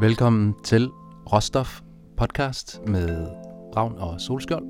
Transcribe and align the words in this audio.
Velkommen 0.00 0.54
til 0.64 0.88
Råstof 1.32 1.80
podcast 2.16 2.80
med 2.86 3.26
Ravn 3.76 3.98
og 3.98 4.20
Solskjold. 4.20 4.64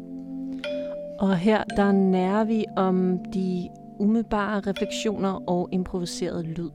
Og 1.20 1.36
her 1.36 1.64
der 1.76 1.92
nærer 1.92 2.44
vi 2.44 2.64
om 2.76 3.18
de 3.34 3.68
umiddelbare 4.00 4.60
refleksioner 4.60 5.48
og 5.50 5.68
improviseret 5.72 6.44
lyd. 6.46 6.70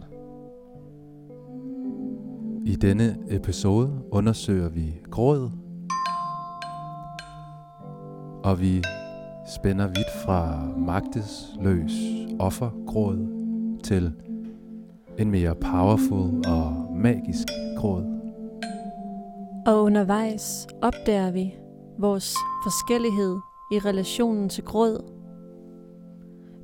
I 2.65 2.75
denne 2.75 3.17
episode 3.29 4.01
undersøger 4.11 4.69
vi 4.69 4.99
gråd, 5.11 5.51
og 8.43 8.61
vi 8.61 8.83
spænder 9.55 9.87
vidt 9.87 10.23
fra 10.25 10.65
magtesløs 10.77 11.91
offergråd 12.39 13.27
til 13.83 14.13
en 15.17 15.31
mere 15.31 15.55
powerful 15.55 16.47
og 16.47 16.91
magisk 16.95 17.47
gråd. 17.77 18.16
Og 19.67 19.83
undervejs 19.83 20.67
opdager 20.81 21.31
vi 21.31 21.55
vores 21.99 22.35
forskellighed 22.63 23.37
i 23.71 23.79
relationen 23.79 24.49
til 24.49 24.63
gråd, 24.63 25.13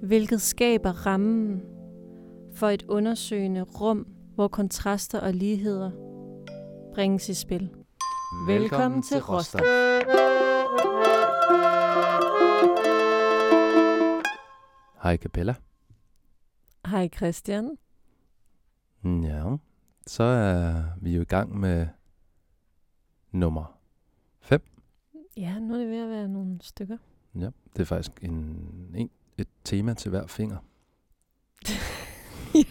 hvilket 0.04 0.42
skaber 0.42 1.06
rammen 1.06 1.62
for 2.56 2.68
et 2.68 2.84
undersøgende 2.88 3.62
rum, 3.62 4.08
hvor 4.36 4.48
kontraster 4.48 5.20
og 5.20 5.34
ligheder 5.34 5.92
bringes 6.94 7.30
i 7.30 7.34
spil. 7.34 7.70
Velkommen 8.48 9.02
til 9.02 9.18
Råstof. 9.22 9.62
Hej 15.04 15.18
Capella. 15.18 15.56
Hej 16.86 17.10
Christian. 17.16 17.78
Ja, 19.04 19.44
så 20.08 20.24
er 20.24 20.84
vi 21.02 21.16
jo 21.16 21.22
i 21.22 21.26
gang 21.26 21.60
med 21.60 21.88
nummer 23.34 23.78
5. 24.42 24.62
Ja, 25.38 25.60
nu 25.60 25.74
er 25.74 25.78
det 25.78 25.90
ved 25.90 25.98
at 25.98 26.10
være 26.10 26.28
nogle 26.28 26.58
stykker. 26.62 26.98
Ja, 27.36 27.50
det 27.74 27.80
er 27.82 27.86
faktisk 27.86 28.12
en, 28.24 28.32
en, 28.96 29.10
et 29.38 29.48
tema 29.64 29.94
til 29.94 30.10
hver 30.10 30.28
finger. 30.28 30.58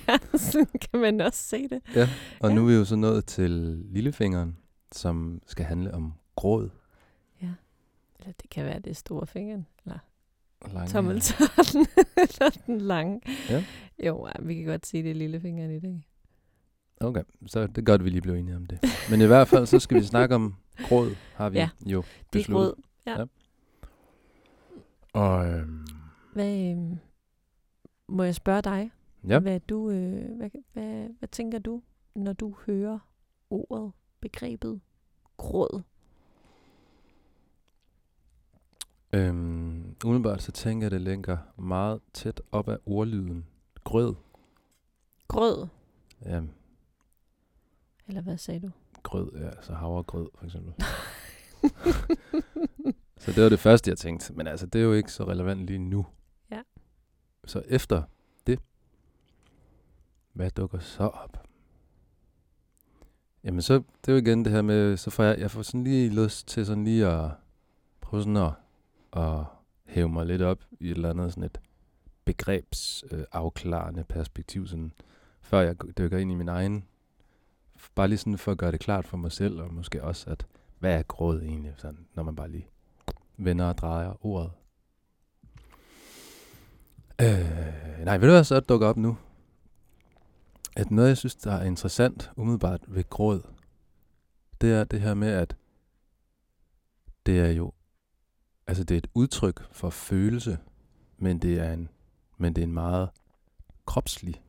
ja, 0.08 0.18
sådan 0.38 0.66
kan 0.90 1.00
man 1.00 1.20
også 1.20 1.42
se 1.42 1.68
det. 1.68 1.80
Ja, 1.94 2.08
og 2.40 2.48
Ja. 2.50 2.54
nu 2.54 2.62
er 2.62 2.66
vi 2.66 2.74
jo 2.74 2.84
så 2.84 2.96
nået 2.96 3.24
til 3.24 3.50
lillefingeren, 3.90 4.58
som 4.92 5.42
skal 5.46 5.64
handle 5.64 5.94
om 5.94 6.12
gråd. 6.36 6.70
Eller 8.18 8.32
det 8.42 8.50
kan 8.50 8.64
være 8.64 8.78
det 8.80 8.96
store 8.96 9.26
fingeren, 9.26 9.66
eller 9.84 9.98
lange- 10.66 10.92
tommeltotten, 10.92 11.86
eller 12.22 12.60
den 12.66 12.78
lange. 12.80 13.20
Ja. 13.50 13.64
Jo, 14.06 14.28
vi 14.40 14.54
kan 14.54 14.64
godt 14.64 14.86
sige, 14.86 15.02
det 15.02 15.10
er 15.10 15.14
lillefingeren 15.14 15.70
i 15.70 15.80
dag. 15.80 16.08
Okay, 17.02 17.22
så 17.46 17.66
det 17.66 17.78
er 17.78 17.82
godt, 17.82 18.00
at 18.00 18.04
vi 18.04 18.10
lige 18.10 18.20
blev 18.22 18.34
enige 18.34 18.56
om 18.56 18.66
det. 18.66 18.78
Men 19.10 19.20
i 19.20 19.24
hvert 19.26 19.48
fald, 19.48 19.66
så 19.66 19.78
skal 19.78 19.96
vi 19.96 20.02
snakke 20.04 20.34
om 20.34 20.54
gråd, 20.88 21.10
har 21.34 21.48
vi 21.50 21.58
Ja, 21.58 21.70
jo 21.86 22.00
Det 22.00 22.08
er 22.08 22.24
besluttet. 22.32 22.74
gråd. 22.74 22.82
Ja. 23.06 23.18
Ja. 23.20 23.24
Og 25.12 25.46
øhm, 25.48 25.86
Hvad, 26.34 26.70
øh, 26.70 26.96
må 28.08 28.22
jeg 28.22 28.34
spørge 28.34 28.62
dig? 28.62 28.90
ja, 29.28 29.38
Hvad, 29.38 29.60
du, 29.60 29.90
øh, 29.90 30.36
hvad, 30.36 30.50
hvad, 30.72 31.08
hvad 31.18 31.28
tænker 31.28 31.58
du, 31.58 31.82
når 32.14 32.32
du 32.32 32.54
hører 32.66 32.98
ordet, 33.50 33.92
begrebet 34.20 34.80
gråd? 35.36 35.82
øhm, 39.12 39.94
umiddelbart 40.04 40.42
så 40.42 40.52
tænker 40.52 40.84
jeg, 40.84 40.92
at 40.92 40.92
det 40.92 41.00
ligger 41.00 41.38
meget 41.58 42.00
tæt 42.12 42.42
op 42.52 42.68
af 42.68 42.78
ordlyden 42.86 43.46
grød. 43.84 44.14
Grød, 45.28 45.66
Ja, 46.24 46.40
eller 48.12 48.22
hvad 48.22 48.38
sagde 48.38 48.60
du? 48.60 48.70
grød, 49.02 49.30
ja, 49.40 49.46
altså 49.46 49.74
havregrød 49.74 50.28
for 50.34 50.44
eksempel. 50.44 50.74
Så 53.22 53.32
det 53.32 53.42
var 53.42 53.48
det 53.48 53.58
første, 53.58 53.90
jeg 53.90 53.98
tænkte. 53.98 54.32
Men 54.32 54.46
altså, 54.46 54.66
det 54.66 54.80
er 54.80 54.84
jo 54.84 54.92
ikke 54.92 55.12
så 55.12 55.24
relevant 55.24 55.66
lige 55.66 55.78
nu. 55.78 56.06
Ja. 56.50 56.60
Så 57.44 57.62
efter 57.66 58.02
det, 58.46 58.58
hvad 60.32 60.50
dukker 60.50 60.78
så 60.78 61.02
op? 61.02 61.48
Jamen 63.44 63.62
så, 63.62 63.74
det 63.74 64.08
er 64.08 64.12
jo 64.12 64.18
igen 64.18 64.44
det 64.44 64.52
her 64.52 64.62
med, 64.62 64.96
så 64.96 65.10
får 65.10 65.24
jeg, 65.24 65.38
jeg 65.38 65.50
får 65.50 65.62
sådan 65.62 65.84
lige 65.84 66.24
lyst 66.24 66.48
til 66.48 66.66
sådan 66.66 66.84
lige 66.84 67.06
at 67.06 67.30
prøve 68.00 68.22
sådan 68.22 68.36
at, 68.36 68.52
at 69.12 69.44
hæve 69.84 70.08
mig 70.08 70.26
lidt 70.26 70.42
op 70.42 70.64
i 70.80 70.90
et 70.90 70.96
eller 70.96 71.10
andet 71.10 71.30
sådan 71.32 71.44
et 71.44 71.60
begrebsafklarende 72.24 74.00
øh, 74.00 74.06
perspektiv, 74.06 74.66
sådan, 74.66 74.92
før 75.40 75.60
jeg 75.60 75.76
dykker 75.98 76.18
ind 76.18 76.32
i 76.32 76.34
min 76.34 76.48
egen 76.48 76.84
bare 77.94 78.08
lige 78.08 78.18
sådan 78.18 78.38
for 78.38 78.52
at 78.52 78.58
gøre 78.58 78.72
det 78.72 78.80
klart 78.80 79.06
for 79.06 79.16
mig 79.16 79.32
selv, 79.32 79.60
og 79.60 79.74
måske 79.74 80.04
også, 80.04 80.30
at 80.30 80.46
hvad 80.78 80.98
er 80.98 81.02
gråd 81.02 81.42
egentlig, 81.42 81.74
sådan, 81.76 82.06
når 82.14 82.22
man 82.22 82.36
bare 82.36 82.50
lige 82.50 82.66
vender 83.36 83.64
og 83.64 83.78
drejer 83.78 84.26
ordet. 84.26 84.50
Øh, 87.20 88.04
nej, 88.04 88.18
ved 88.18 88.28
du 88.28 88.32
hvad 88.32 88.44
så 88.44 88.60
dukker 88.60 88.86
op 88.86 88.96
nu? 88.96 89.16
At 90.76 90.90
noget, 90.90 91.08
jeg 91.08 91.16
synes, 91.16 91.34
der 91.34 91.52
er 91.52 91.64
interessant 91.64 92.30
umiddelbart 92.36 92.80
ved 92.88 93.08
gråd, 93.08 93.42
det 94.60 94.72
er 94.72 94.84
det 94.84 95.00
her 95.00 95.14
med, 95.14 95.28
at 95.28 95.56
det 97.26 97.40
er 97.40 97.50
jo, 97.50 97.72
altså 98.66 98.84
det 98.84 98.94
er 98.94 98.98
et 98.98 99.10
udtryk 99.14 99.72
for 99.72 99.90
følelse, 99.90 100.58
men 101.18 101.38
det 101.38 101.58
er 101.58 101.72
en, 101.72 101.88
men 102.38 102.54
det 102.54 102.62
er 102.62 102.66
en 102.66 102.74
meget 102.74 103.10
kropslig 103.86 104.42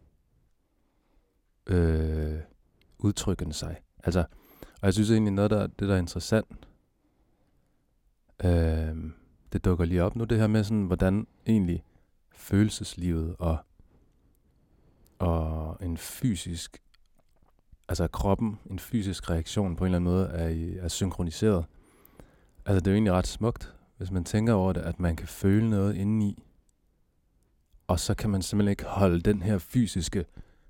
øh, 1.67 2.39
udtrykkende 3.03 3.53
sig. 3.53 3.81
Altså, 4.03 4.19
og 4.81 4.85
jeg 4.85 4.93
synes 4.93 5.11
egentlig 5.11 5.33
noget, 5.33 5.51
der, 5.51 5.67
det 5.67 5.87
der 5.87 5.93
er 5.93 5.99
interessant, 5.99 6.67
øh, 8.45 8.95
det 9.53 9.65
dukker 9.65 9.85
lige 9.85 10.03
op 10.03 10.15
nu, 10.15 10.23
det 10.23 10.39
her 10.39 10.47
med 10.47 10.63
sådan, 10.63 10.83
hvordan 10.83 11.27
egentlig 11.45 11.83
følelseslivet 12.35 13.35
og, 13.39 13.57
og 15.19 15.77
en 15.81 15.97
fysisk, 15.97 16.81
altså 17.87 18.07
kroppen, 18.07 18.59
en 18.69 18.79
fysisk 18.79 19.29
reaktion 19.29 19.75
på 19.75 19.83
en 19.83 19.87
eller 19.87 19.97
anden 19.97 20.13
måde 20.13 20.27
er, 20.27 20.83
er 20.83 20.87
synkroniseret. 20.87 21.65
Altså 22.65 22.79
det 22.79 22.87
er 22.87 22.91
jo 22.91 22.95
egentlig 22.95 23.13
ret 23.13 23.27
smukt, 23.27 23.75
hvis 23.97 24.11
man 24.11 24.23
tænker 24.23 24.53
over 24.53 24.73
det, 24.73 24.81
at 24.81 24.99
man 24.99 25.15
kan 25.15 25.27
føle 25.27 25.69
noget 25.69 25.95
indeni, 25.95 26.43
og 27.87 27.99
så 27.99 28.13
kan 28.13 28.29
man 28.29 28.41
simpelthen 28.41 28.71
ikke 28.71 28.85
holde 28.85 29.21
den 29.21 29.41
her 29.41 29.57
fysiske, 29.57 30.19
det 30.19 30.25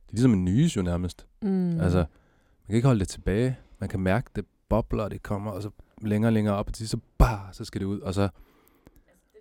er 0.08 0.12
ligesom 0.12 0.34
en 0.34 0.46
nys 0.46 0.78
jo 0.78 0.82
nærmest, 0.82 1.28
Mm. 1.42 1.80
Altså, 1.80 2.06
kan 2.74 2.78
ikke 2.78 2.88
holde 2.88 3.00
det 3.00 3.08
tilbage. 3.08 3.58
Man 3.80 3.90
kan 3.90 4.00
mærke, 4.00 4.30
det 4.36 4.46
bobler, 4.70 5.04
og 5.04 5.12
det 5.12 5.24
kommer, 5.24 5.52
og 5.52 5.62
så 5.62 5.70
længere 6.02 6.30
og 6.30 6.34
længere 6.34 6.56
op, 6.56 6.68
og 6.68 6.74
til 6.74 6.90
så 6.90 6.98
bare, 7.18 7.50
så 7.52 7.66
skal 7.66 7.82
det 7.82 7.86
ud, 7.86 8.00
og 8.00 8.14
så, 8.14 8.30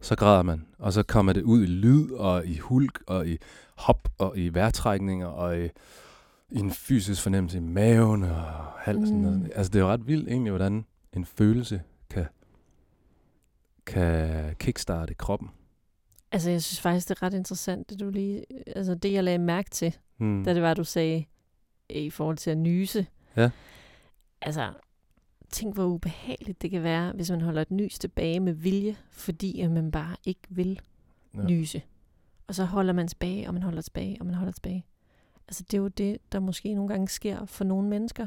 så 0.02 0.16
græder 0.16 0.42
man. 0.42 0.66
Og 0.78 0.92
så 0.92 1.02
kommer 1.02 1.32
det 1.32 1.42
ud 1.42 1.62
i 1.62 1.66
lyd, 1.66 2.10
og 2.10 2.46
i 2.46 2.58
hulk, 2.58 3.02
og 3.06 3.28
i 3.28 3.38
hop, 3.76 4.08
og 4.18 4.38
i 4.38 4.48
vejrtrækninger, 4.48 5.26
og 5.26 5.60
i, 5.60 5.64
i 6.50 6.58
en 6.58 6.70
fysisk 6.70 7.22
fornemmelse 7.22 7.56
i 7.58 7.60
maven 7.60 8.22
og 8.22 8.44
halsen. 8.78 9.20
Mm. 9.20 9.26
Og, 9.26 9.48
altså, 9.54 9.70
det 9.72 9.78
er 9.78 9.82
jo 9.82 9.90
ret 9.90 10.06
vildt 10.06 10.28
egentlig, 10.28 10.50
hvordan 10.50 10.84
en 11.12 11.24
følelse 11.24 11.82
kan, 12.10 12.26
kan 13.86 14.54
kickstarte 14.58 15.14
kroppen. 15.14 15.48
Altså, 16.32 16.50
jeg 16.50 16.62
synes 16.62 16.80
faktisk, 16.80 17.08
det 17.08 17.16
er 17.18 17.22
ret 17.22 17.34
interessant, 17.34 17.90
det 17.90 18.00
du 18.00 18.10
lige, 18.10 18.44
altså 18.76 18.94
det, 18.94 19.12
jeg 19.12 19.24
lagde 19.24 19.38
mærke 19.38 19.70
til, 19.70 19.96
Mm. 20.18 20.44
da 20.44 20.54
det 20.54 20.62
var, 20.62 20.74
du 20.74 20.84
sagde, 20.84 21.24
i 21.90 22.10
forhold 22.10 22.36
til 22.36 22.50
at 22.50 22.58
nyse. 22.58 23.06
Ja. 23.36 23.50
Altså, 24.40 24.72
tænk 25.50 25.74
hvor 25.74 25.84
ubehageligt 25.84 26.62
det 26.62 26.70
kan 26.70 26.82
være, 26.82 27.12
hvis 27.12 27.30
man 27.30 27.40
holder 27.40 27.62
et 27.62 27.70
nys 27.70 27.98
tilbage 27.98 28.40
med 28.40 28.52
vilje, 28.52 28.96
fordi 29.10 29.60
at 29.60 29.70
man 29.70 29.90
bare 29.90 30.16
ikke 30.24 30.40
vil 30.48 30.80
Ja. 31.34 31.42
nyse. 31.44 31.82
Og 32.46 32.54
så 32.54 32.64
holder 32.64 32.92
man 32.92 33.08
tilbage, 33.08 33.48
og 33.48 33.54
man 33.54 33.62
holder 33.62 33.82
tilbage, 33.82 34.16
og 34.20 34.26
man 34.26 34.34
holder 34.34 34.52
tilbage. 34.52 34.84
Altså, 35.48 35.62
det 35.70 35.74
er 35.74 35.78
jo 35.82 35.88
det, 35.88 36.18
der 36.32 36.40
måske 36.40 36.74
nogle 36.74 36.88
gange 36.88 37.08
sker 37.08 37.44
for 37.46 37.64
nogle 37.64 37.88
mennesker, 37.88 38.26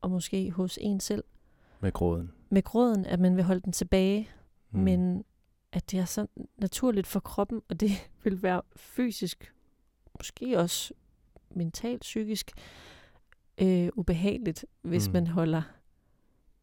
og 0.00 0.10
måske 0.10 0.50
hos 0.50 0.78
en 0.82 1.00
selv, 1.00 1.24
Med 1.80 1.92
gråden. 1.92 2.30
med 2.50 2.62
gråden, 2.62 3.04
at 3.06 3.20
man 3.20 3.36
vil 3.36 3.44
holde 3.44 3.60
den 3.60 3.72
tilbage, 3.72 4.28
Mm. 4.70 4.80
men 4.80 5.24
at 5.72 5.90
det 5.90 5.98
er 5.98 6.04
så 6.04 6.26
naturligt 6.58 7.06
for 7.06 7.20
kroppen, 7.20 7.62
og 7.68 7.80
det 7.80 7.90
vil 8.24 8.42
være 8.42 8.62
fysisk, 8.76 9.52
måske 10.18 10.58
også 10.58 10.94
mentalt, 11.50 12.00
psykisk, 12.00 12.50
øh, 13.62 13.88
ubehageligt, 13.94 14.64
hvis 14.82 15.08
Mm. 15.08 15.12
man 15.12 15.26
holder 15.26 15.62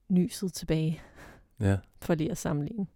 nyset 0.10 0.54
tilbage, 0.54 1.02
Ja. 1.60 1.78
for 2.02 2.16
lige 2.16 2.32
at 2.32 2.38
sammenligne. 2.38 2.88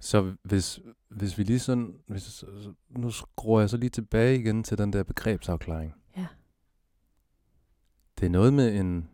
Så 0.00 0.34
hvis, 0.42 0.80
hvis 1.08 1.38
vi 1.38 1.42
lige 1.42 1.58
sådan, 1.58 1.98
hvis, 2.06 2.44
nu 2.90 3.10
skruer 3.10 3.60
jeg 3.60 3.70
så 3.70 3.76
lige 3.76 3.90
tilbage 3.90 4.38
igen 4.38 4.62
til 4.64 4.78
den 4.78 4.92
der 4.92 5.02
begrebsafklaring. 5.02 5.94
Ja. 6.16 6.26
Det 8.18 8.26
er 8.26 8.30
noget 8.30 8.52
med 8.54 8.76
en, 8.80 9.08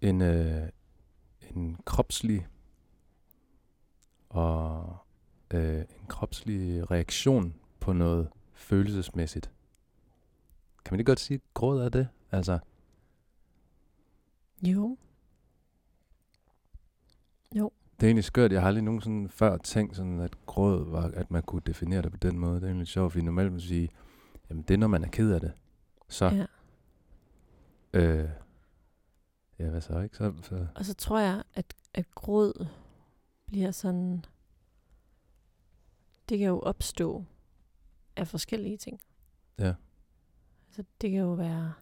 en, 0.00 0.20
øh, 0.22 0.68
en 1.50 1.76
kropslig 1.84 2.46
og 4.28 4.96
øh, 5.50 5.78
en 5.80 6.06
kropslig 6.08 6.90
reaktion 6.90 7.54
på 7.80 7.92
noget 7.92 8.28
følelsesmæssigt. 8.60 9.50
Kan 10.84 10.92
man 10.94 11.00
ikke 11.00 11.10
godt 11.10 11.20
sige, 11.20 11.34
at 11.34 11.54
gråd 11.54 11.80
er 11.80 11.88
det? 11.88 12.08
Altså, 12.32 12.58
Jo. 17.54 17.70
det 18.00 18.06
er 18.06 18.08
egentlig 18.08 18.24
skørt. 18.24 18.52
Jeg 18.52 18.60
har 18.60 18.68
aldrig 18.68 18.84
nogensinde 18.84 19.28
før 19.28 19.56
tænkt 19.56 19.96
sådan, 19.96 20.20
at 20.20 20.46
gråd 20.46 20.90
var, 20.90 21.10
at 21.14 21.30
man 21.30 21.42
kunne 21.42 21.62
definere 21.66 22.02
det 22.02 22.10
på 22.10 22.16
den 22.16 22.38
måde. 22.38 22.54
Det 22.54 22.62
er 22.62 22.66
egentlig 22.66 22.86
sjovt, 22.86 23.12
fordi 23.12 23.24
normalt 23.24 23.50
man 23.52 23.60
sige, 23.60 23.88
jamen 24.50 24.62
det 24.62 24.74
er, 24.74 24.78
når 24.78 24.86
man 24.86 25.04
er 25.04 25.08
ked 25.08 25.32
af 25.32 25.40
det. 25.40 25.52
Så, 26.08 26.24
Ja. 26.26 26.46
øh, 28.00 28.28
ja, 29.58 29.70
hvad 29.70 29.80
så, 29.80 30.00
ikke? 30.00 30.16
Så, 30.16 30.32
så 30.42 30.66
Og 30.74 30.84
så 30.84 30.94
tror 30.94 31.18
jeg, 31.18 31.42
at, 31.54 31.74
at 31.94 32.14
gråd 32.14 32.66
bliver 33.46 33.70
sådan... 33.70 34.24
Det 36.28 36.38
kan 36.38 36.46
jo 36.48 36.60
opstå 36.60 37.24
af 38.20 38.28
forskellige 38.28 38.76
ting. 38.76 39.00
Ja. 39.58 39.74
Altså, 40.66 40.84
det 41.00 41.10
kan 41.10 41.20
jo 41.20 41.32
være 41.32 41.72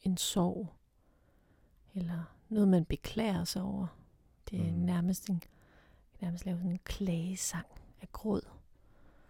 en 0.00 0.16
sorg, 0.16 0.74
eller 1.94 2.34
noget, 2.48 2.68
man 2.68 2.84
beklager 2.84 3.44
sig 3.44 3.62
over. 3.62 3.86
Det 4.50 4.60
er 4.68 4.72
mm. 4.72 4.78
nærmest 4.78 5.30
en, 5.30 5.42
nærmest 6.20 6.44
lave 6.46 6.58
sådan 6.58 6.70
en 6.72 6.78
klagesang 6.84 7.66
af 8.00 8.12
gråd. 8.12 8.40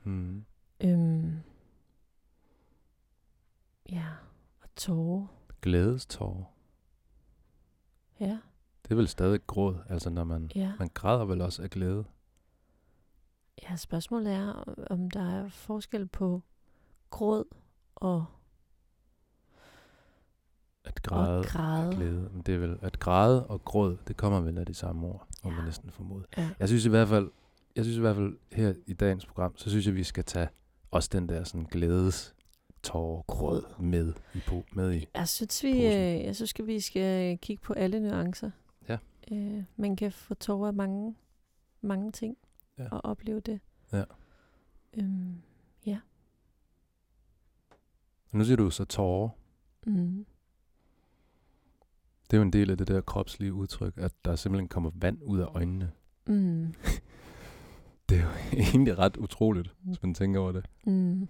mm, 0.04 0.44
Øhm, 0.80 1.40
ja, 3.90 4.06
og 4.60 4.68
tårer. 4.76 5.26
glædestår. 5.62 6.54
Ja, 8.20 8.38
Det 8.82 8.90
er 8.90 8.94
vel 8.94 9.08
stadig 9.08 9.46
gråd, 9.46 9.78
altså 9.88 10.10
når 10.10 10.24
man, 10.24 10.50
ja. 10.54 10.72
man 10.78 10.88
græder 10.94 11.24
vel 11.24 11.40
også 11.40 11.62
af 11.62 11.70
glæde. 11.70 12.04
Ja, 13.62 13.76
spørgsmålet 13.76 14.32
er, 14.32 14.52
om 14.90 15.10
der 15.10 15.30
er 15.30 15.48
forskel 15.48 16.06
på 16.06 16.42
gråd 17.10 17.44
og, 17.94 18.24
At 20.84 21.02
græde 21.02 21.38
og 21.38 21.44
græde. 21.44 21.86
af 21.88 21.94
glæde. 21.94 22.30
Men 22.32 22.42
det 22.42 22.54
er 22.54 22.58
vel, 22.58 22.78
at 22.82 22.98
græde 22.98 23.46
og 23.46 23.64
gråd, 23.64 23.96
det 24.08 24.16
kommer 24.16 24.40
vel 24.40 24.58
af 24.58 24.66
de 24.66 24.74
samme 24.74 25.06
ord, 25.06 25.26
må 25.44 25.50
Ja. 25.50 25.56
man 25.56 25.64
næsten 25.64 25.90
formode. 25.90 26.24
Ja. 26.36 26.50
Jeg 26.60 26.68
synes 26.68 26.84
i 26.84 26.88
hvert 26.88 27.08
fald, 27.08 27.30
jeg 27.76 27.84
synes 27.84 27.96
i 27.96 28.00
hvert 28.00 28.16
fald 28.16 28.36
her 28.52 28.74
i 28.86 28.92
dagens 28.92 29.26
program, 29.26 29.56
så 29.56 29.70
synes 29.70 29.86
jeg, 29.86 29.94
vi 29.94 30.04
skal 30.04 30.24
tage 30.24 30.48
også 30.90 31.08
den 31.12 31.28
der 31.28 31.44
sådan 31.44 31.66
glædes 31.70 32.34
tårer, 32.82 33.22
gråd 33.22 33.62
med 33.78 34.12
i, 34.34 34.38
på, 34.46 34.64
med 34.72 34.92
i. 34.94 35.06
Jeg 35.14 35.28
synes, 35.28 35.62
vi, 35.64 35.70
øh, 35.86 36.24
jeg 36.24 36.36
synes, 36.36 36.54
at 36.60 36.66
vi 36.66 36.80
skal 36.80 37.38
kigge 37.38 37.62
på 37.62 37.72
alle 37.72 38.00
nuancer. 38.00 38.50
Ja. 38.88 38.98
Øh, 39.32 39.64
man 39.76 39.96
kan 39.96 40.12
få 40.12 40.34
tårer 40.34 40.66
af 40.68 40.74
mange, 40.74 41.14
mange 41.80 42.12
ting 42.12 42.36
Ja. 42.78 42.88
og 42.92 43.04
opleve 43.04 43.40
det. 43.40 43.60
Ja. 43.92 44.04
Øhm, 44.94 45.42
Nu 48.32 48.44
siger 48.44 48.56
du 48.56 48.70
så 48.70 48.84
tårer. 48.84 49.28
mm, 49.86 50.26
Det 52.30 52.32
er 52.32 52.36
jo 52.36 52.42
en 52.42 52.52
del 52.52 52.70
af 52.70 52.78
det 52.78 52.88
der 52.88 53.00
kropslige 53.00 53.52
udtryk, 53.54 53.94
at 53.96 54.12
der 54.24 54.36
simpelthen 54.36 54.68
kommer 54.68 54.90
vand 54.94 55.22
ud 55.22 55.38
af 55.40 55.44
øjnene. 55.46 55.92
mm, 56.26 56.74
Det 58.08 58.18
er 58.18 58.22
jo 58.22 58.30
egentlig 58.52 58.98
ret 58.98 59.16
utroligt, 59.16 59.74
hvis 59.82 60.02
man 60.02 60.14
tænker 60.14 60.40
over 60.40 60.52
det. 60.52 60.66
mm, 60.86 61.28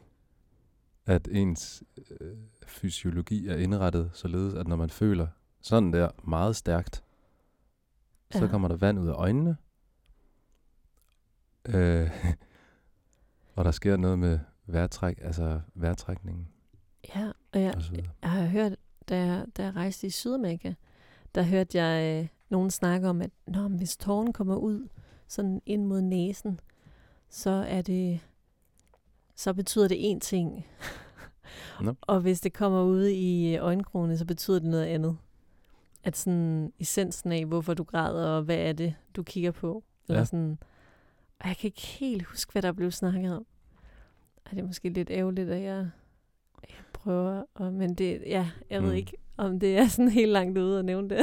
At 1.06 1.28
ens 1.28 1.84
øh, 2.20 2.36
fysiologi 2.66 3.46
er 3.48 3.56
indrettet 3.56 4.10
således, 4.14 4.54
at 4.54 4.68
når 4.68 4.76
man 4.76 4.90
føler 4.90 5.26
sådan 5.60 5.92
der 5.92 6.10
meget 6.24 6.56
stærkt, 6.56 7.04
så 8.30 8.44
Ja. 8.44 8.50
kommer 8.50 8.68
der 8.68 8.76
vand 8.76 8.98
ud 8.98 9.08
af 9.08 9.12
øjnene. 9.14 9.56
Øh, 11.68 12.10
og 13.56 13.64
der 13.64 13.70
sker 13.70 13.96
noget 13.96 14.18
med 14.18 14.38
vejrtræk, 14.66 15.18
altså 15.22 15.60
vejrtrækningen 15.74 16.48
ja, 17.16 17.30
og 17.52 17.60
jeg, 17.62 17.74
og 17.76 17.82
jeg 18.22 18.30
har 18.30 18.46
hørt, 18.46 18.76
da 19.08 19.16
jeg, 19.16 19.46
da 19.56 19.64
jeg 19.64 19.76
rejste 19.76 20.06
i 20.06 20.10
Sydamerika, 20.10 20.72
der 21.34 21.42
hørte 21.42 21.82
jeg 21.82 22.22
øh, 22.22 22.28
nogen 22.48 22.70
snakke 22.70 23.08
om, 23.08 23.20
at 23.22 23.30
Nå, 23.46 23.68
men 23.68 23.78
hvis 23.78 23.96
tåren 23.96 24.32
kommer 24.32 24.56
ud 24.56 24.88
sådan 25.28 25.62
ind 25.66 25.86
mod 25.86 26.00
næsen, 26.00 26.60
så 27.28 27.50
er 27.50 27.82
det 27.82 28.20
så 29.36 29.54
betyder 29.54 29.88
det 29.88 30.14
én 30.14 30.18
ting. 30.18 30.66
Nå. 31.80 31.94
og 32.02 32.20
hvis 32.20 32.40
det 32.40 32.52
kommer 32.52 32.82
ud 32.82 33.04
i 33.06 33.54
øh, 33.56 33.62
øjenkrogen, 33.64 34.18
så 34.18 34.24
betyder 34.24 34.58
det 34.58 34.68
noget 34.68 34.84
andet. 34.84 35.16
At 36.04 36.16
sådan 36.16 36.72
essensen 36.78 37.32
af, 37.32 37.44
hvorfor 37.46 37.74
du 37.74 37.84
græder, 37.84 38.28
og 38.28 38.42
hvad 38.42 38.56
er 38.56 38.72
det, 38.72 38.94
du 39.16 39.22
kigger 39.22 39.50
på. 39.50 39.84
Eller 40.08 40.18
Ja. 40.18 40.24
sådan, 40.24 40.58
og 41.42 41.48
jeg 41.48 41.56
kan 41.56 41.68
ikke 41.68 41.86
helt 41.86 42.26
huske, 42.26 42.52
hvad 42.52 42.62
der 42.62 42.72
blev 42.72 42.90
snakket 42.90 43.36
om. 43.36 43.46
Ej, 44.46 44.50
det 44.50 44.58
er 44.58 44.66
måske 44.66 44.88
lidt 44.88 45.10
ærgerligt, 45.10 45.50
at 45.50 45.62
jeg, 45.62 45.90
jeg 46.68 46.78
prøver. 46.92 47.44
Og, 47.54 47.72
men 47.72 47.94
det, 47.94 48.22
ja, 48.26 48.50
jeg 48.70 48.80
mm. 48.80 48.86
ved 48.86 48.94
ikke, 48.94 49.16
om 49.36 49.60
det 49.60 49.78
er 49.78 49.88
sådan 49.88 50.10
helt 50.20 50.32
langt 50.32 50.58
ude 50.58 50.78
at 50.78 50.84
nævne 50.84 51.08
det. 51.08 51.18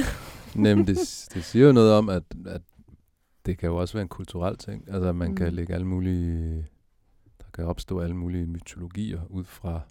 Nemlig, 0.56 0.88
det, 0.88 0.98
det 1.34 1.44
siger 1.44 1.66
jo 1.66 1.72
noget 1.72 1.94
om, 1.94 2.10
at, 2.10 2.24
at 2.46 2.62
det 3.46 3.58
kan 3.58 3.70
jo 3.70 3.78
også 3.78 3.94
være 3.94 4.02
en 4.02 4.10
kulturel 4.10 4.58
ting. 4.58 4.90
Altså, 4.90 5.12
man 5.12 5.30
mm. 5.30 5.36
kan 5.36 5.54
lægge 5.54 5.74
alle 5.74 5.88
mulige... 5.88 6.68
Der 7.42 7.48
kan 7.54 7.66
opstå 7.66 8.00
alle 8.00 8.16
mulige 8.16 8.46
mytologier 8.46 9.22
ud 9.30 9.44
fra... 9.44 9.82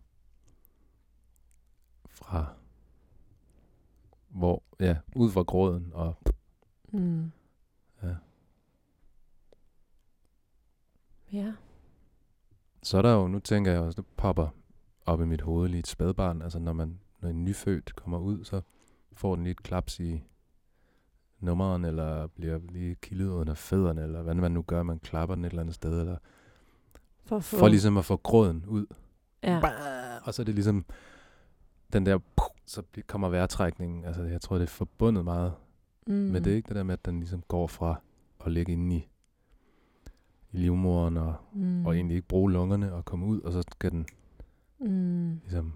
Fra... 2.10 2.46
Hvor, 4.28 4.62
ja, 4.80 4.96
ud 5.16 5.30
fra 5.30 5.42
gråden 5.42 5.90
og... 5.92 6.16
Mm. 6.92 7.30
Ja. 11.32 11.52
Så 12.82 12.98
er 12.98 13.02
der 13.02 13.14
jo, 13.14 13.28
nu 13.28 13.38
tænker 13.38 13.72
jeg 13.72 13.80
også, 13.80 13.96
det 13.96 14.06
popper 14.16 14.48
op 15.06 15.20
i 15.20 15.24
mit 15.24 15.40
hoved 15.40 15.68
lige 15.68 15.78
et 15.78 15.86
spædbarn. 15.86 16.42
Altså, 16.42 16.58
når 16.58 16.72
man 16.72 17.00
når 17.20 17.28
en 17.28 17.44
nyfødt 17.44 17.96
kommer 17.96 18.18
ud, 18.18 18.44
så 18.44 18.60
får 19.12 19.34
den 19.34 19.44
lige 19.44 19.50
et 19.50 19.62
klaps 19.62 20.00
i 20.00 20.24
nummeren, 21.40 21.84
eller 21.84 22.26
bliver 22.26 22.58
lige 22.68 22.94
kildet 22.94 23.28
under 23.28 23.54
fødderne, 23.54 24.02
eller 24.02 24.22
hvad 24.22 24.34
man 24.34 24.52
nu 24.52 24.62
gør, 24.62 24.82
man 24.82 24.98
klapper 24.98 25.34
den 25.34 25.44
et 25.44 25.48
eller 25.48 25.62
andet 25.62 25.74
sted, 25.74 26.00
eller 26.00 26.16
For, 27.24 27.38
få, 27.40 27.56
for 27.56 27.68
ligesom 27.68 27.96
at 27.96 28.04
få 28.04 28.16
gråden 28.16 28.64
ud. 28.66 28.86
ja. 29.42 29.60
Og 30.24 30.34
så 30.34 30.42
er 30.42 30.44
det 30.44 30.54
ligesom 30.54 30.84
den 31.92 32.06
der, 32.06 32.18
så 32.66 32.82
kommer 33.06 33.28
vejrtrækningen. 33.28 34.04
Altså, 34.04 34.22
jeg 34.22 34.40
tror, 34.40 34.56
det 34.56 34.62
er 34.62 34.66
forbundet 34.66 35.24
meget 35.24 35.52
mm. 36.06 36.12
med 36.14 36.40
det, 36.40 36.50
ikke? 36.50 36.68
Det 36.68 36.76
der 36.76 36.82
med, 36.82 36.92
at 36.92 37.04
den 37.04 37.18
ligesom 37.20 37.42
går 37.48 37.66
fra 37.66 38.00
at 38.46 38.52
ligge 38.52 38.72
inde 38.72 38.96
i, 38.96 39.08
i 40.52 40.56
livmoderen, 40.58 41.16
og, 41.16 41.34
Mm. 41.52 41.86
og 41.86 41.94
egentlig 41.96 42.16
ikke 42.16 42.28
bruge 42.28 42.52
lungerne 42.52 42.92
og 42.94 43.04
komme 43.04 43.26
ud, 43.26 43.40
og 43.40 43.52
så 43.52 43.62
skal 43.72 43.90
den 43.90 44.06
Mm. 44.80 45.40
ligesom, 45.44 45.72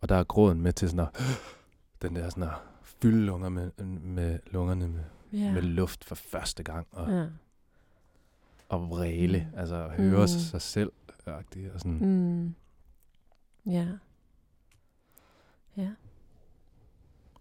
og 0.00 0.08
der 0.08 0.14
er 0.16 0.24
gråden 0.24 0.60
med 0.60 0.72
til 0.72 0.88
sådan 0.90 1.06
at, 1.06 1.20
den 2.02 2.16
der 2.16 2.28
sådan 2.30 2.42
at 2.42 2.54
fylde 2.82 3.24
lunger 3.26 3.48
med, 3.48 3.70
med 3.86 4.38
lungerne 4.50 4.88
med, 4.88 5.04
Ja. 5.32 5.52
med 5.52 5.62
luft 5.62 6.04
for 6.04 6.14
første 6.14 6.62
gang, 6.62 6.86
og, 6.92 7.10
ja. 7.12 7.26
og 8.68 8.90
vræle, 8.90 9.48
Mm. 9.52 9.58
altså 9.58 9.84
at 9.84 9.90
høre 9.90 10.20
Mm. 10.22 10.28
sig 10.28 10.62
selv, 10.62 10.92
og 11.26 11.80
sådan. 11.80 11.98
Mm. 11.98 12.54
Ja. 13.72 13.88
Ja. 15.76 15.90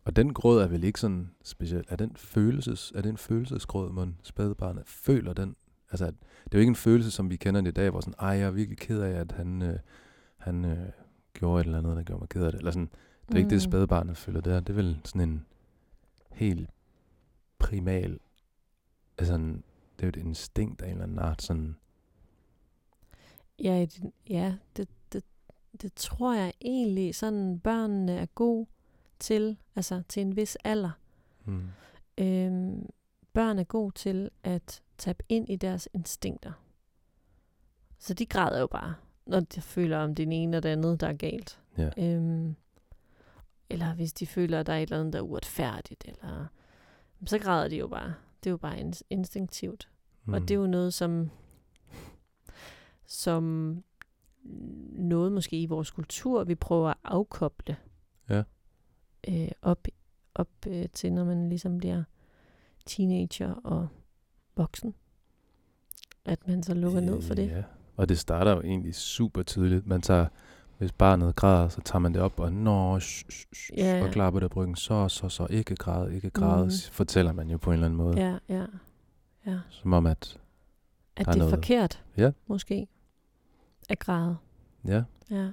Og 0.06 0.16
den 0.16 0.34
gråd 0.34 0.62
er 0.62 0.68
vel 0.68 0.84
ikke 0.84 1.00
sådan 1.00 1.32
speciel. 1.44 1.86
Er 1.88 1.96
den 1.96 2.16
følelses, 2.16 2.92
er 2.96 3.02
det 3.02 3.10
en 3.10 3.18
følelsesgråd, 3.18 3.92
man 3.92 4.18
spædbarnet 4.24 4.84
føler 4.88 5.34
den? 5.34 5.56
Altså, 5.92 6.06
det 6.06 6.54
er 6.54 6.58
jo 6.58 6.60
ikke 6.60 6.70
en 6.70 6.76
følelse, 6.76 7.12
som 7.12 7.30
vi 7.30 7.36
kender 7.36 7.62
den 7.62 7.68
i 7.68 7.72
dag, 7.72 7.90
hvor 7.90 8.02
sådan, 8.02 8.14
ej, 8.20 8.28
jeg 8.30 8.42
er 8.48 8.52
virkelig 8.52 8.78
ked 8.78 9.02
af, 9.02 9.12
at 9.20 9.32
han, 9.32 9.62
øh, 9.62 9.80
han 10.38 10.66
øh, 10.66 10.90
gjorde 11.34 11.62
et 11.62 11.66
eller 11.66 11.78
andet, 11.78 11.98
der 11.98 12.04
gjorde 12.04 12.20
mig 12.20 12.30
ked 12.30 12.44
af 12.46 12.52
det. 12.52 12.58
Eller 12.60 12.72
sådan, 12.72 12.90
det 13.28 13.34
er 13.34 13.38
ikke 13.38 13.50
det, 13.50 13.56
Mm. 13.56 13.60
spædbarnet 13.72 14.18
føler 14.18 14.42
der. 14.42 14.60
Det 14.60 14.70
er 14.70 14.74
vel 14.74 15.00
sådan 15.06 15.30
en 15.30 15.46
helt 16.32 16.70
primal, 17.60 18.20
altså 19.18 19.36
en, 19.36 19.54
det 19.98 20.04
er 20.04 20.08
jo 20.08 20.10
et 20.10 20.16
instinkt 20.16 20.82
af 20.82 20.86
en 20.86 20.92
eller 20.92 21.04
anden 21.04 21.20
art, 21.20 21.42
sådan, 21.42 21.76
Ja, 23.64 23.82
det, 23.82 24.12
ja 24.30 24.56
det, 24.78 24.88
det, 25.14 25.24
det 25.82 25.94
tror 25.96 26.34
jeg 26.36 26.54
egentlig, 26.62 27.16
sådan 27.16 27.60
børnene 27.60 28.12
er 28.12 28.26
gode 28.26 28.68
til, 29.20 29.58
altså 29.76 30.02
til 30.10 30.22
en 30.22 30.36
vis 30.36 30.56
alder. 30.64 30.92
hmm, 31.46 31.64
Øhm, 32.18 32.90
børn 33.34 33.60
er 33.60 33.64
gode 33.64 33.92
til 33.96 34.30
at 34.44 34.82
tabe 34.98 35.24
ind 35.30 35.50
i 35.50 35.56
deres 35.56 35.90
instinkter. 35.94 36.52
Så 38.00 38.14
de 38.14 38.26
græder 38.26 38.60
jo 38.60 38.68
bare, 38.68 38.96
når 39.26 39.40
de 39.40 39.62
føler 39.62 39.98
om 39.98 40.16
det 40.16 40.28
ene 40.44 40.58
og 40.58 40.64
det 40.64 40.70
andet, 40.70 41.00
der 41.02 41.08
er 41.08 41.14
galt. 41.14 41.62
ja. 41.78 41.90
Øhm, 41.98 42.56
eller 43.70 43.94
hvis 43.94 44.14
de 44.14 44.28
føler, 44.28 44.60
at 44.60 44.66
der 44.66 44.74
er 44.74 44.78
et 44.78 44.82
eller 44.82 45.00
andet, 45.00 45.14
der 45.14 45.20
er 45.20 45.24
uretfærdigt. 45.24 46.06
Eller, 46.08 46.46
så 47.26 47.40
græder 47.40 47.68
de 47.68 47.78
jo 47.78 47.88
bare. 47.88 48.14
Det 48.44 48.50
er 48.50 48.52
jo 48.52 48.58
bare 48.58 48.78
ins- 48.80 49.02
instinktivt. 49.10 49.90
Mm. 50.26 50.34
Og 50.34 50.42
det 50.42 50.52
er 50.52 50.56
jo 50.56 50.68
noget, 50.68 50.94
som, 50.94 51.30
som 53.06 53.76
noget 54.94 55.32
måske 55.32 55.62
i 55.62 55.66
vores 55.66 55.92
kultur, 55.92 56.44
vi 56.44 56.56
prøver 56.56 56.90
at 56.90 56.98
afkoble 57.04 57.78
Ja. 58.30 58.44
øh, 59.30 59.52
op, 59.62 59.88
op 60.36 60.50
øh, 60.68 60.90
til, 60.94 61.14
når 61.14 61.24
man 61.24 61.50
ligesom 61.50 61.78
bliver 61.78 62.04
teenager 62.86 63.54
og 63.54 63.88
voksen. 64.58 64.94
At 66.26 66.48
man 66.48 66.64
så 66.64 66.74
lukker 66.74 67.00
ned 67.00 67.22
for 67.22 67.34
det. 67.34 67.48
Ja, 67.50 67.64
og 67.98 68.10
det 68.10 68.20
starter 68.20 68.52
jo 68.52 68.62
egentlig 68.62 68.96
super 68.96 69.44
tidligt. 69.44 69.88
Man 69.88 70.02
tager 70.02 70.26
hvis 70.78 70.92
barnet 70.92 71.36
græder, 71.36 71.70
så 71.70 71.82
tager 71.82 72.00
man 72.00 72.14
det 72.14 72.22
op 72.22 72.40
og 72.40 72.54
nå, 72.54 73.00
sh, 73.00 73.26
sh, 73.30 73.48
sh, 73.54 73.72
Ja. 73.78 74.04
og 74.04 74.12
klapper 74.12 74.40
det 74.40 74.52
på 74.52 74.60
ryggen. 74.62 74.76
Så, 74.76 75.08
så, 75.10 75.30
så, 75.30 75.48
ikke 75.50 75.76
græde, 75.76 76.16
ikke 76.16 76.30
græde, 76.30 76.66
mm. 76.66 76.72
fortæller 76.92 77.32
man 77.34 77.50
jo 77.50 77.58
på 77.58 77.70
en 77.70 77.74
eller 77.74 77.86
anden 77.86 77.98
måde. 77.98 78.20
Ja, 78.22 78.38
ja. 78.50 78.66
Ja. 79.46 79.60
Som 79.70 79.94
om, 79.94 80.06
at 80.06 80.38
At 81.16 81.26
det 81.26 81.34
er 81.34 81.38
noget- 81.38 81.54
forkert, 81.54 82.04
Ja. 82.18 82.32
måske, 82.48 82.88
at 83.90 84.00
græde. 84.00 84.38
ja, 84.86 85.04
Ja. 85.32 85.50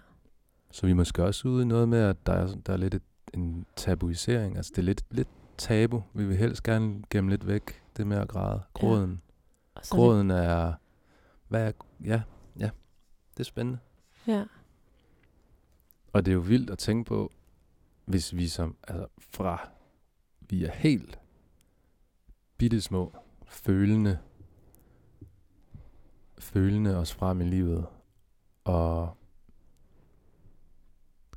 så 0.71 0.87
vi 0.87 0.91
er 0.91 0.95
måske 0.95 1.25
også 1.25 1.49
ude 1.49 1.63
i 1.63 1.67
noget 1.67 1.89
med, 1.89 1.99
at 1.99 2.27
der 2.27 2.33
er, 2.33 2.55
der 2.67 2.73
er 2.73 2.77
lidt 2.77 2.95
et, 2.95 3.03
en 3.35 3.67
tabuisering. 3.77 4.57
Altså 4.57 4.73
det 4.77 4.79
er 4.79 4.83
lidt, 4.87 5.05
lidt 5.11 5.29
tabu. 5.59 6.03
Vi 6.15 6.25
vil 6.25 6.37
helst 6.37 6.63
gerne 6.63 7.03
gemme 7.11 7.31
lidt 7.31 7.47
væk, 7.47 7.83
det 7.97 8.07
med 8.07 8.17
at 8.17 8.29
græde. 8.29 8.63
Gråden. 8.75 9.23
Så 9.75 9.79
er 9.79 9.81
det- 9.83 9.91
Gråden 9.91 10.31
er, 10.31 10.75
hvad 11.49 11.69
er, 11.69 11.73
ja, 12.05 12.23
ja, 12.59 12.71
det 13.35 13.41
er 13.41 13.45
spændende. 13.45 13.79
Ja. 14.27 14.45
Og 16.13 16.25
det 16.25 16.31
er 16.33 16.35
jo 16.35 16.41
vildt 16.41 16.71
at 16.71 16.79
tænke 16.79 17.09
på, 17.09 17.33
hvis 18.05 18.37
vi 18.37 18.49
som, 18.49 18.77
altså 18.89 19.07
fra, 19.19 19.69
vi 20.41 20.65
er 20.65 20.71
helt 20.73 21.19
bitte 22.57 22.81
små, 22.81 23.13
følende, 23.47 24.19
følende 26.39 26.97
os 26.97 27.13
frem 27.15 27.41
i 27.41 27.45
livet, 27.45 27.87
og 28.65 29.17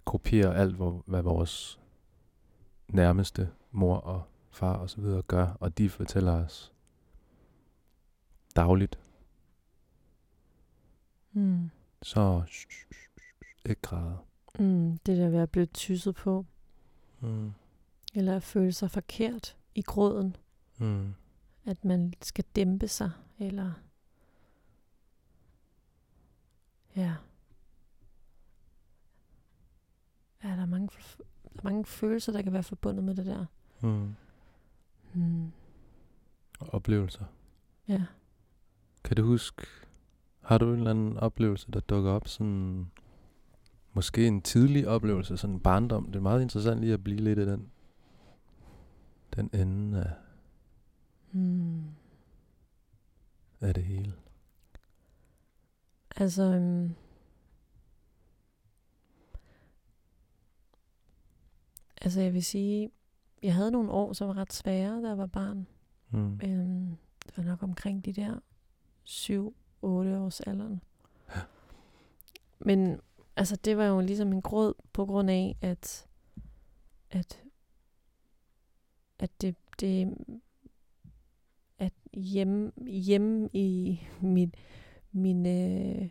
kopiere 0.06 0.56
alt, 0.56 0.76
hvor, 0.76 1.04
hvad 1.06 1.22
vores 1.22 1.80
nærmeste 2.88 3.50
mor 3.72 3.98
og 3.98 4.24
far 4.58 4.74
og 4.78 4.90
så 4.90 5.02
videre 5.02 5.22
gør, 5.22 5.48
og 5.60 5.78
de 5.78 5.90
fortæller 5.90 6.32
os 6.32 6.74
dagligt, 8.56 9.00
Mm. 11.32 11.70
så 12.02 12.44
ikke 13.66 13.82
græde. 13.82 14.18
Mm. 14.60 14.98
Det 14.98 15.18
der 15.18 15.30
ved 15.30 15.40
at 15.40 15.50
blive 15.52 15.66
tysset 15.66 16.16
på, 16.16 16.46
Mm. 17.20 17.52
eller 18.16 18.36
at 18.36 18.44
føle 18.44 18.72
sig 18.74 18.92
forkert 18.92 19.58
i 19.76 19.82
gråden. 19.82 20.36
Mm. 20.78 21.14
At 21.66 21.86
man 21.86 22.14
skal 22.22 22.46
dæmpe 22.56 22.88
sig, 22.88 23.12
eller... 23.40 23.72
Ja. 26.96 27.16
Ja, 30.44 30.50
der 30.50 30.62
er 30.62 30.66
mange, 30.66 30.88
der 31.44 31.60
er 31.60 31.64
mange 31.64 31.86
følelser, 31.86 32.32
der 32.32 32.42
kan 32.42 32.54
være 32.54 32.64
forbundet 32.64 33.04
med 33.04 33.16
det 33.16 33.26
der. 33.26 33.46
Mm. 33.82 34.16
Mm. 35.18 35.52
Og 36.60 36.74
oplevelser. 36.74 37.26
Ja. 37.88 38.04
Kan 39.04 39.16
du 39.18 39.24
huske, 39.26 39.68
har 40.42 40.58
du 40.58 40.66
en 40.74 40.78
eller 40.78 40.92
anden 40.92 41.18
oplevelse, 41.18 41.72
der 41.72 41.80
dukker 41.80 42.12
op 42.12 42.28
sådan, 42.28 42.92
måske 43.94 44.28
en 44.28 44.42
tidlig 44.42 44.88
oplevelse, 44.88 45.38
sådan 45.38 45.54
en 45.56 45.60
barndom? 45.60 46.06
Det 46.06 46.16
er 46.16 46.20
meget 46.22 46.42
interessant 46.42 46.80
lige 46.82 46.94
at 46.94 47.04
blive 47.04 47.20
lidt 47.20 47.40
i 47.40 47.46
den, 47.46 47.72
den 49.36 49.50
ende 49.54 50.00
af, 50.04 50.12
Mm. 51.32 51.84
af 53.62 53.74
det 53.74 53.84
hele. 53.84 54.14
Altså, 56.16 56.44
øhm, 56.44 56.96
altså 62.02 62.22
jeg 62.22 62.34
vil 62.34 62.44
sige, 62.44 62.92
jeg 63.48 63.56
havde 63.56 63.72
nogle 63.72 63.92
år, 63.92 64.14
som 64.14 64.28
var 64.28 64.38
ret 64.38 64.54
svære, 64.54 65.02
da 65.02 65.08
jeg 65.08 65.18
var 65.18 65.26
barn. 65.26 65.68
Mm. 66.10 66.40
Øhm, 66.44 66.98
det 67.26 67.38
var 67.38 67.44
nok 67.44 67.64
omkring 67.64 68.06
de 68.06 68.14
der 68.14 68.40
7-8 69.06 69.86
års 69.86 70.40
alderen. 70.40 70.82
Ja. 71.36 71.42
Men 72.60 73.00
altså, 73.36 73.56
det 73.56 73.78
var 73.78 73.86
jo 73.86 74.00
ligesom 74.00 74.34
en 74.34 74.42
gråd 74.42 74.74
på 74.94 75.06
grund 75.06 75.30
af, 75.30 75.58
at, 75.62 76.08
at, 77.10 77.44
at 79.20 79.42
det, 79.42 79.56
det 79.80 80.18
at 81.78 81.94
hjemme, 82.14 82.72
hjemme 82.88 83.50
i 83.54 84.02
mit, 84.22 84.56
min, 85.12 85.46
øh, 85.46 86.10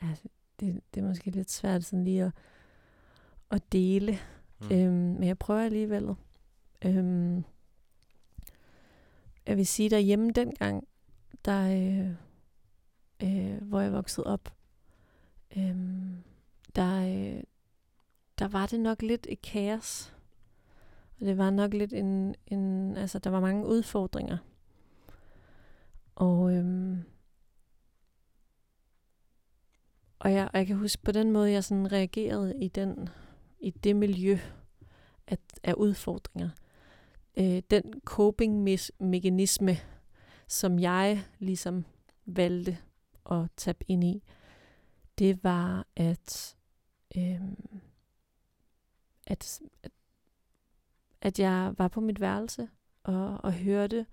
altså, 0.00 0.28
det, 0.60 0.80
det 0.94 1.02
er 1.02 1.06
måske 1.06 1.30
lidt 1.30 1.50
svært 1.50 1.84
sådan 1.84 2.04
lige 2.04 2.24
at, 2.24 2.32
at 3.50 3.72
dele, 3.72 4.18
Mm. 4.70 4.76
Øhm, 4.76 4.92
men 4.92 5.24
jeg 5.24 5.38
prøver 5.38 5.60
alligevel. 5.60 6.14
Øhm, 6.84 7.44
jeg 9.46 9.56
vil 9.56 9.66
sige, 9.66 9.90
derhjemme 9.90 10.30
dengang, 10.30 10.88
der, 11.44 11.68
øh, 11.68 12.10
øh, 13.22 13.62
hvor 13.62 13.80
jeg 13.80 13.92
voksede 13.92 14.26
op, 14.26 14.54
øh, 15.56 15.76
der, 16.76 17.06
øh, 17.06 17.42
der 18.38 18.48
var 18.48 18.66
det 18.66 18.80
nok 18.80 19.02
lidt 19.02 19.26
et 19.30 19.42
kaos. 19.42 20.14
Og 21.20 21.26
det 21.26 21.38
var 21.38 21.50
nok 21.50 21.74
lidt 21.74 21.92
en, 21.92 22.34
en 22.46 22.96
altså 22.96 23.18
der 23.18 23.30
var 23.30 23.40
mange 23.40 23.66
udfordringer. 23.66 24.38
Og, 26.14 26.54
øhm, 26.54 27.02
og, 30.18 30.32
jeg, 30.32 30.48
og 30.52 30.58
jeg 30.58 30.66
kan 30.66 30.76
huske 30.76 31.02
på 31.02 31.12
den 31.12 31.32
måde, 31.32 31.50
jeg 31.50 31.64
sådan 31.64 31.92
reagerede 31.92 32.56
i 32.64 32.68
den 32.68 33.08
i 33.64 33.70
det 33.70 33.96
miljø 33.96 34.38
af, 35.26 35.38
af 35.62 35.72
udfordringer. 35.72 36.50
Øh, 37.36 37.62
den 37.70 38.00
coping-mekanisme, 38.04 39.76
som 40.48 40.78
jeg 40.78 41.24
ligesom 41.38 41.84
valgte 42.26 42.78
at 43.30 43.48
tabe 43.56 43.84
ind 43.88 44.04
i, 44.04 44.22
det 45.18 45.44
var 45.44 45.86
at, 45.96 46.56
øh, 47.16 47.40
at, 49.26 49.60
at, 49.82 49.92
at 51.20 51.38
jeg 51.38 51.74
var 51.78 51.88
på 51.88 52.00
mit 52.00 52.20
værelse 52.20 52.68
og, 53.02 53.38
og 53.44 53.52
hørte, 53.52 54.06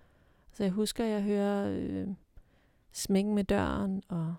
så 0.51 0.63
jeg 0.63 0.71
husker, 0.71 1.03
at 1.03 1.09
jeg 1.09 1.23
hører 1.23 1.67
øh, 1.69 2.07
smækken 2.91 3.35
med 3.35 3.43
døren 3.43 4.03
og, 4.07 4.35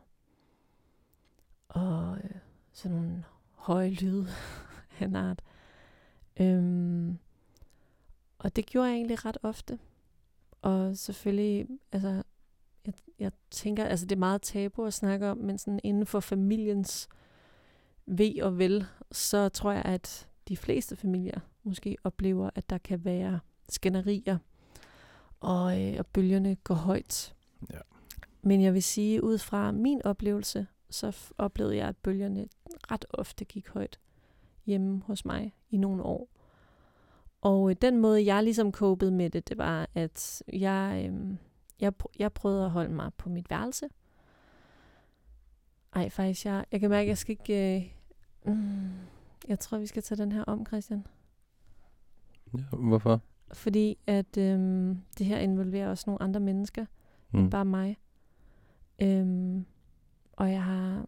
og 1.69 2.19
øh, 2.25 2.31
sådan 2.73 2.97
nogle 2.97 3.25
høje 3.54 3.90
lyde 3.90 4.28
af 5.02 5.09
en 5.09 5.16
art. 5.16 5.42
Øhm, 6.40 7.18
og 8.38 8.56
det 8.56 8.66
gjorde 8.66 8.88
jeg 8.88 8.97
egentlig 8.97 9.25
ret 9.25 9.38
ofte. 9.42 9.78
Og 10.62 10.97
selvfølgelig, 10.97 11.68
altså, 11.92 12.23
jeg, 12.87 12.94
jeg 13.18 13.32
tænker, 13.50 13.85
altså 13.85 14.06
det 14.06 14.16
er 14.16 14.21
meget 14.21 14.42
tabu 14.42 14.85
at 14.85 14.94
snakke 14.94 15.28
om, 15.28 15.38
men 15.38 15.59
sådan 15.59 15.80
inden 15.82 16.06
for 16.06 16.21
familiens 16.21 17.09
ved 18.06 18.42
og 18.42 18.59
vel, 18.59 18.87
så 19.12 19.49
tror 19.49 19.73
jeg, 19.73 19.82
at 19.85 20.28
de 20.49 20.56
fleste 20.56 20.97
familier 20.97 21.40
måske 21.62 21.97
oplever, 22.04 22.50
at 22.54 22.71
der 22.71 22.78
kan 22.78 23.04
være 23.04 23.40
skænderier, 23.68 24.38
og, 25.40 25.82
øh, 25.82 25.94
og 25.99 26.06
bølgerne 26.06 26.54
går 26.54 26.75
højt. 26.75 27.35
Ja. 27.73 27.78
Men 28.42 28.62
jeg 28.62 28.75
vil 28.75 28.82
sige, 28.82 29.23
ud 29.23 29.38
fra 29.38 29.73
min 29.73 30.02
oplevelse, 30.04 30.66
så 30.90 31.32
oplevede 31.38 31.76
jeg, 31.76 31.88
at 31.88 31.97
bølgerne 31.97 32.49
ret 32.90 33.04
ofte 33.11 33.44
gik 33.44 33.68
højt 33.68 33.99
hjemme 34.66 35.02
hos 35.07 35.25
mig 35.25 35.54
i 35.71 35.76
nogle 35.76 36.02
år. 36.02 36.28
Og 37.40 37.71
øh, 37.71 37.76
den 37.83 37.99
måde, 37.99 38.26
jeg 38.26 38.42
ligesom 38.42 38.73
copede 38.73 39.11
med 39.11 39.31
det, 39.31 39.49
det 39.49 39.59
var, 39.59 39.88
at 39.95 40.42
jeg, 40.52 41.11
øh, 41.11 41.37
jeg, 41.81 41.92
jeg 42.19 42.33
prøvede 42.33 42.64
at 42.64 42.71
holde 42.71 42.95
mig 42.95 43.11
på 43.19 43.28
mit 43.28 43.50
værelse. 43.50 43.88
Ej, 45.95 46.09
faktisk, 46.09 46.47
jeg, 46.47 46.64
jeg 46.73 46.81
kan 46.81 46.90
mærke, 46.90 47.02
at 47.02 47.09
jeg 47.09 47.19
skal 47.19 47.37
ikke... 47.40 47.76
Øh, 48.47 48.54
mm, 48.54 48.90
jeg 49.49 49.59
tror, 49.59 49.78
vi 49.78 49.87
skal 49.87 50.02
tage 50.02 50.23
den 50.23 50.33
her 50.33 50.45
om, 50.45 50.66
Christian. 50.66 51.07
Ja, 52.54 52.76
hvorfor? 52.76 53.21
Fordi 53.52 53.99
at 54.07 54.37
øh, 54.37 54.59
det 55.19 55.26
her 55.26 55.38
involverer 55.38 55.90
også 55.90 56.04
nogle 56.07 56.23
andre 56.23 56.40
mennesker, 56.40 56.87
mm. 57.33 57.38
end 57.38 57.50
bare 57.50 57.64
mig. 57.64 57.97
Øhm, 59.02 59.66
og 60.33 60.52
jeg 60.52 60.62
har, 60.62 61.07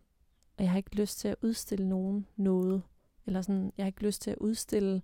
og 0.56 0.64
jeg 0.64 0.70
har 0.70 0.76
ikke 0.76 0.96
lyst 0.96 1.18
til 1.18 1.28
at 1.28 1.37
udstille 1.42 1.88
nogen 1.88 2.26
noget. 2.37 2.82
Eller 3.26 3.43
sådan, 3.43 3.73
jeg 3.76 3.85
har 3.85 3.87
ikke 3.87 4.02
lyst 4.04 4.23
til 4.23 4.31
at 4.31 4.38
udstille 4.38 5.02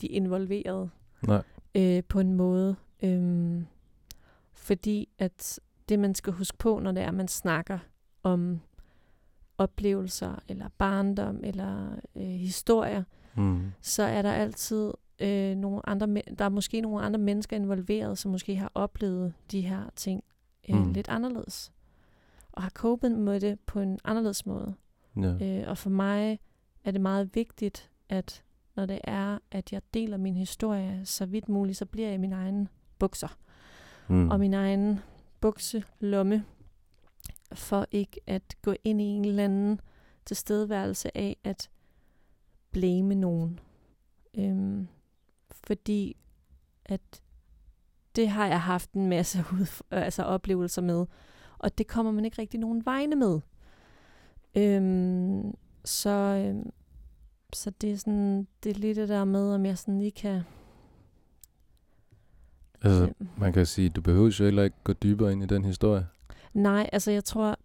de 0.00 0.06
involverede 0.06 0.90
Nej. 1.26 1.42
øh, 1.74 2.02
på 2.08 2.20
en 2.20 2.34
måde. 2.34 2.76
Øhm, 3.02 3.66
fordi 4.52 5.08
at 5.18 5.60
det, 5.88 5.98
man 5.98 6.14
skal 6.14 6.32
huske 6.32 6.58
på, 6.58 6.78
når 6.78 6.92
det 6.92 7.02
er, 7.02 7.08
at 7.08 7.14
man 7.14 7.28
snakker 7.28 7.78
om 8.22 8.60
oplevelser, 9.58 10.42
eller 10.48 10.68
barndom, 10.78 11.40
eller 11.42 11.96
øh, 12.16 12.22
historier, 12.22 13.02
Mm. 13.36 13.72
så 13.80 14.02
er 14.02 14.22
der 14.22 14.32
altid 14.32 14.92
øh, 15.18 15.56
nogle 15.56 15.88
andre, 15.88 16.06
der 16.38 16.44
er 16.44 16.48
måske 16.48 16.80
nogle 16.80 17.02
andre 17.02 17.18
mennesker 17.18 17.56
involveret, 17.56 18.18
som 18.18 18.30
måske 18.30 18.56
har 18.56 18.70
oplevet 18.74 19.34
de 19.50 19.60
her 19.60 19.82
ting 19.96 20.24
øh, 20.70 20.76
mm. 20.76 20.92
lidt 20.92 21.08
anderledes. 21.08 21.72
Og 22.52 22.62
har 22.62 22.70
copet 22.70 23.12
med 23.12 23.40
det 23.40 23.60
på 23.60 23.80
en 23.80 23.98
anderledes 24.04 24.46
måde. 24.46 24.74
Ja. 25.16 25.60
Øh, 25.60 25.68
og 25.68 25.78
for 25.78 25.90
mig 25.90 26.38
er 26.84 26.90
det 26.90 27.00
meget 27.00 27.34
vigtigt, 27.34 27.90
at 28.08 28.44
når 28.76 28.86
det 28.86 29.00
er, 29.04 29.38
at 29.50 29.72
jeg 29.72 29.82
deler 29.94 30.16
min 30.16 30.36
historie 30.36 31.00
så 31.04 31.26
vidt 31.26 31.48
muligt, 31.48 31.78
så 31.78 31.86
bliver 31.86 32.06
jeg 32.08 32.14
i 32.14 32.18
min 32.18 32.32
egen 32.32 32.68
bukser. 32.98 33.38
Mm. 34.08 34.30
Og 34.30 34.40
min 34.40 34.54
egen 34.54 35.00
bukselomme. 35.40 36.44
for 37.52 37.86
ikke 37.90 38.20
at 38.26 38.56
gå 38.62 38.74
ind 38.84 39.00
i 39.00 39.04
en 39.04 39.24
eller 39.24 39.44
anden 39.44 39.80
tilstedeværelse 40.24 41.16
af 41.16 41.36
at 41.44 41.70
blame 42.70 43.14
nogen. 43.14 43.60
Øhm, 44.38 44.88
fordi 45.50 46.16
at 46.84 47.22
det 48.16 48.28
har 48.28 48.46
jeg 48.46 48.62
haft 48.62 48.92
en 48.92 49.08
masse 49.08 49.38
ud, 49.54 49.82
altså 49.90 50.22
oplevelser 50.22 50.82
med, 50.82 51.06
og 51.58 51.78
det 51.78 51.86
kommer 51.86 52.12
man 52.12 52.24
ikke 52.24 52.38
rigtig 52.42 52.60
nogen 52.60 52.86
vegne 52.86 53.16
med. 53.16 53.40
Øhm, 54.56 55.54
så, 55.84 56.10
øhm, 56.10 56.70
så 57.52 57.70
det 57.70 57.92
er 57.92 57.96
sådan, 57.96 58.46
det 58.62 58.70
er 58.70 58.74
lige 58.74 58.94
det 58.94 59.08
der 59.08 59.24
med, 59.24 59.54
om 59.54 59.66
jeg 59.66 59.78
sådan 59.78 59.98
lige 59.98 60.10
kan... 60.10 60.42
Altså, 62.82 63.02
øhm, 63.02 63.28
man 63.36 63.52
kan 63.52 63.66
sige, 63.66 63.88
du 63.88 64.00
behøver 64.00 64.36
jo 64.40 64.44
heller 64.44 64.62
ikke 64.62 64.76
gå 64.84 64.92
dybere 64.92 65.32
ind 65.32 65.42
i 65.42 65.46
den 65.46 65.64
historie. 65.64 66.06
Nej, 66.54 66.90
altså 66.92 67.10
jeg 67.10 67.24
tror, 67.24 67.58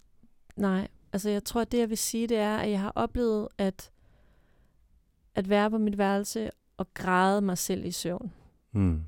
nej, 0.56 0.88
altså 1.14 1.30
jeg 1.30 1.44
tror, 1.44 1.64
det 1.64 1.80
jeg 1.80 1.90
vil 1.90 1.98
sige, 1.98 2.28
det 2.28 2.38
er, 2.38 2.58
at 2.58 2.72
jeg 2.72 2.82
har 2.82 2.92
oplevet 2.96 3.48
at, 3.58 3.92
at 5.36 5.50
være 5.50 5.70
på 5.70 5.78
mit 5.78 5.98
værelse 5.98 6.50
og 6.78 6.94
græde 6.94 7.42
mig 7.42 7.58
selv 7.58 7.86
i 7.86 7.92
søvn. 7.92 8.32
Mm. 8.72 9.04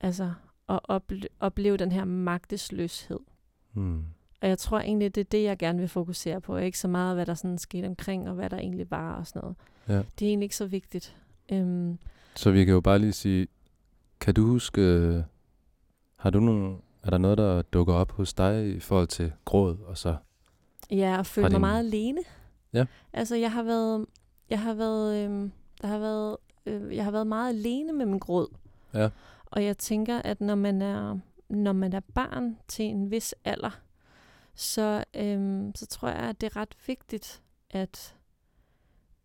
Altså 0.00 0.32
at 0.68 0.80
ople- 0.90 1.36
opleve 1.40 1.76
den 1.76 1.92
her 1.92 2.04
magtesløshed. 2.04 3.20
Mm. 3.72 4.04
Og 4.40 4.48
jeg 4.48 4.58
tror 4.58 4.78
egentlig, 4.80 5.14
det 5.14 5.20
er 5.20 5.24
det, 5.24 5.42
jeg 5.42 5.58
gerne 5.58 5.78
vil 5.78 5.88
fokusere 5.88 6.40
på. 6.40 6.56
Ikke 6.56 6.78
så 6.78 6.88
meget, 6.88 7.16
hvad 7.16 7.26
der 7.26 7.34
sådan 7.34 7.58
skete 7.58 7.86
omkring, 7.86 8.28
og 8.28 8.34
hvad 8.34 8.50
der 8.50 8.56
egentlig 8.58 8.90
var 8.90 9.14
og 9.14 9.26
sådan 9.26 9.40
noget. 9.42 9.56
Ja. 9.88 9.94
Det 10.18 10.26
er 10.26 10.28
egentlig 10.28 10.44
ikke 10.44 10.56
så 10.56 10.66
vigtigt. 10.66 11.16
Øhm, 11.52 11.98
Så 12.34 12.50
vi 12.50 12.64
kan 12.64 12.74
jo 12.74 12.80
bare 12.80 12.98
lige 12.98 13.12
sige, 13.12 13.46
kan 14.20 14.34
du 14.34 14.46
huske, 14.46 14.80
øh, 14.80 15.22
har 16.16 16.30
du 16.30 16.40
nogle, 16.40 16.76
er 17.02 17.10
der 17.10 17.18
noget, 17.18 17.38
der 17.38 17.62
dukker 17.62 17.94
op 17.94 18.12
hos 18.12 18.34
dig 18.34 18.68
i 18.76 18.80
forhold 18.80 19.06
til 19.08 19.32
gråd, 19.44 19.78
og 19.86 19.98
så, 19.98 20.16
ja, 20.90 21.18
og 21.18 21.26
føle 21.26 21.44
mig 21.44 21.50
din- 21.50 21.60
meget 21.60 21.78
alene. 21.78 22.20
Ja. 22.72 22.84
Altså, 23.12 23.36
jeg 23.36 23.52
har 23.52 23.62
været, 23.62 24.06
jeg 24.50 24.60
har 24.60 24.74
været, 24.74 25.24
øhm, 25.24 25.52
der 25.82 25.88
har 25.88 25.98
været, 25.98 26.36
øh, 26.66 26.96
jeg 26.96 27.04
har 27.04 27.10
været 27.10 27.26
meget 27.26 27.48
alene 27.48 27.92
med 27.92 28.06
min 28.06 28.18
gråd. 28.18 28.48
Ja. 28.94 29.08
Og 29.46 29.64
jeg 29.64 29.78
tænker, 29.78 30.22
at 30.22 30.40
når 30.40 30.54
man 30.54 30.82
er, 30.82 31.18
når 31.48 31.72
man 31.72 31.92
er 31.92 32.00
barn 32.14 32.56
til 32.68 32.84
en 32.84 33.10
vis 33.10 33.34
alder, 33.44 33.80
så, 34.56 35.04
øhm, 35.14 35.74
så 35.74 35.86
tror 35.86 36.08
jeg, 36.08 36.18
at 36.18 36.40
det 36.40 36.46
er 36.46 36.56
ret 36.56 36.76
vigtigt, 36.86 37.42
at, 37.70 38.16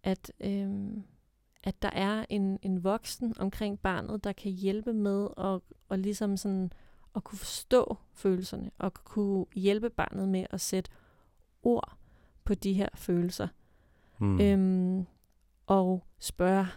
at, 0.03 0.31
øhm, 0.39 1.03
at 1.63 1.81
der 1.81 1.89
er 1.89 2.25
en, 2.29 2.59
en 2.61 2.83
voksen 2.83 3.33
omkring 3.39 3.79
barnet, 3.79 4.23
der 4.23 4.33
kan 4.33 4.51
hjælpe 4.51 4.93
med 4.93 5.27
at, 5.38 5.59
og 5.89 6.00
ligesom 6.00 6.38
sådan, 6.38 6.71
at 7.15 7.23
kunne 7.23 7.39
forstå 7.39 7.97
følelserne, 8.13 8.71
og 8.77 8.93
kunne 8.93 9.45
hjælpe 9.55 9.89
barnet 9.89 10.29
med 10.29 10.45
at 10.50 10.61
sætte 10.61 10.91
ord 11.63 11.97
på 12.43 12.53
de 12.53 12.73
her 12.73 12.89
følelser. 12.95 13.47
mm. 14.19 14.41
Øhm, 14.41 15.05
og 15.67 16.03
spørge, 16.19 16.67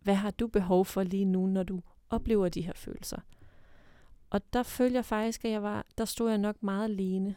hvad 0.00 0.14
har 0.14 0.30
du 0.30 0.46
behov 0.46 0.84
for 0.84 1.02
lige 1.02 1.24
nu, 1.24 1.46
når 1.46 1.62
du 1.62 1.80
oplever 2.10 2.48
de 2.48 2.62
her 2.62 2.72
følelser? 2.76 3.20
Og 4.30 4.52
der 4.52 4.62
følte 4.62 4.96
jeg 4.96 5.04
faktisk, 5.04 5.44
at 5.44 5.50
jeg 5.50 5.62
var, 5.62 5.86
der 5.98 6.04
stod 6.04 6.28
jeg 6.28 6.38
nok 6.38 6.62
meget 6.62 6.84
alene. 6.84 7.36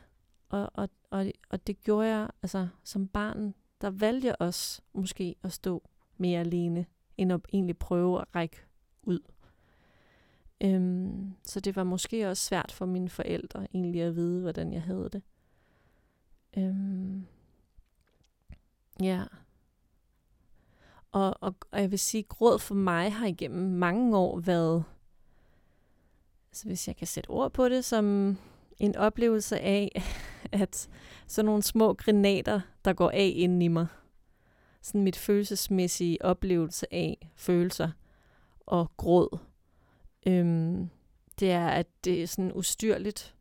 Og, 0.49 0.69
og, 0.73 0.89
og, 1.09 1.31
og 1.49 1.67
det 1.67 1.81
gjorde 1.81 2.07
jeg, 2.07 2.29
altså 2.41 2.67
som 2.83 3.07
barn, 3.07 3.53
der 3.81 3.89
valgte 3.89 4.27
jeg 4.27 4.35
også 4.39 4.81
måske 4.93 5.35
at 5.43 5.53
stå 5.53 5.89
mere 6.17 6.39
alene, 6.39 6.85
end 7.17 7.33
at 7.33 7.41
egentlig 7.53 7.77
prøve 7.77 8.21
at 8.21 8.35
række 8.35 8.57
ud. 9.03 9.19
Øhm, 10.61 11.33
så 11.43 11.59
det 11.59 11.75
var 11.75 11.83
måske 11.83 12.29
også 12.29 12.43
svært 12.43 12.71
for 12.71 12.85
mine 12.85 13.09
forældre 13.09 13.67
egentlig 13.73 14.01
at 14.01 14.15
vide, 14.15 14.41
hvordan 14.41 14.73
jeg 14.73 14.81
havde 14.81 15.09
det. 15.13 15.21
Øhm, 16.57 17.25
ja. 19.01 19.23
Og, 21.11 21.37
og, 21.41 21.55
og 21.71 21.81
jeg 21.81 21.91
vil 21.91 21.99
sige, 21.99 22.23
gråd 22.23 22.59
for 22.59 22.75
mig 22.75 23.13
har 23.13 23.27
igennem 23.27 23.71
mange 23.71 24.17
år 24.17 24.39
været, 24.39 24.83
altså 26.51 26.67
hvis 26.67 26.87
jeg 26.87 26.95
kan 26.95 27.07
sætte 27.07 27.29
ord 27.29 27.51
på 27.53 27.69
det, 27.69 27.85
som 27.85 28.37
en 28.79 28.95
oplevelse 28.95 29.59
af, 29.59 30.03
at 30.51 30.89
sådan 31.27 31.45
nogle 31.45 31.63
små 31.63 31.93
granater, 31.93 32.61
der 32.85 32.93
går 32.93 33.09
af 33.09 33.31
inden 33.35 33.61
i 33.61 33.67
mig. 33.67 33.87
Sådan 34.81 35.03
mit 35.03 35.15
følelsesmæssige 35.15 36.25
oplevelse 36.25 36.93
af 36.93 37.31
følelser 37.35 37.91
og 38.59 38.91
gråd. 38.97 39.37
Øhm, 40.27 40.89
det 41.39 41.51
er, 41.51 41.67
at 41.67 41.87
det 42.03 42.23
er 42.23 42.27
sådan 42.27 42.51
ustyrligt 42.53 43.35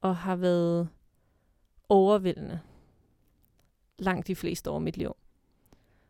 og 0.00 0.16
har 0.16 0.36
været 0.36 0.88
overvældende 1.88 2.60
langt 3.98 4.26
de 4.26 4.36
fleste 4.36 4.70
år 4.70 4.74
af 4.74 4.80
mit 4.80 4.96
liv. 4.96 5.16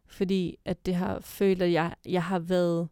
Fordi 0.07 0.59
at 0.64 0.87
det 0.87 0.95
har 0.95 1.21
følt, 1.21 1.62
at 1.62 1.73
jeg, 1.73 1.95
jeg 2.07 2.25
har 2.25 2.38
været 2.38 2.88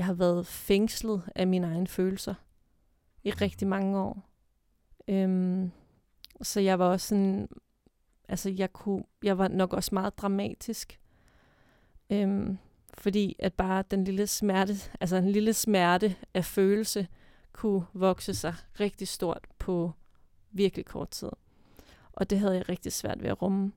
jeg 0.00 0.06
har 0.06 0.14
været 0.14 0.46
fængslet 0.46 1.22
af 1.34 1.46
mine 1.46 1.66
egne 1.66 1.86
følelser 1.86 2.34
i 3.24 3.30
rigtig 3.30 3.68
mange 3.68 3.98
år. 3.98 4.29
Øhm, 5.10 5.70
så 6.42 6.60
jeg 6.60 6.78
var 6.78 6.84
også 6.84 7.08
sådan, 7.08 7.48
altså 8.28 8.50
jeg 8.50 8.72
kunne, 8.72 9.04
jeg 9.22 9.38
var 9.38 9.48
nok 9.48 9.72
også 9.72 9.90
meget 9.92 10.18
dramatisk. 10.18 11.00
Øhm, 12.10 12.58
fordi 12.94 13.36
at 13.38 13.54
bare 13.54 13.84
den 13.90 14.04
lille 14.04 14.26
smerte, 14.26 14.74
altså 15.00 15.16
en 15.16 15.30
lille 15.30 15.52
smerte 15.52 16.16
af 16.34 16.44
følelse, 16.44 17.08
kunne 17.52 17.86
vokse 17.92 18.34
sig 18.34 18.54
rigtig 18.80 19.08
stort 19.08 19.46
på 19.58 19.92
virkelig 20.50 20.84
kort 20.86 21.10
tid. 21.10 21.30
Og 22.12 22.30
det 22.30 22.38
havde 22.38 22.54
jeg 22.54 22.68
rigtig 22.68 22.92
svært 22.92 23.22
ved 23.22 23.30
at 23.30 23.42
rumme. 23.42 23.72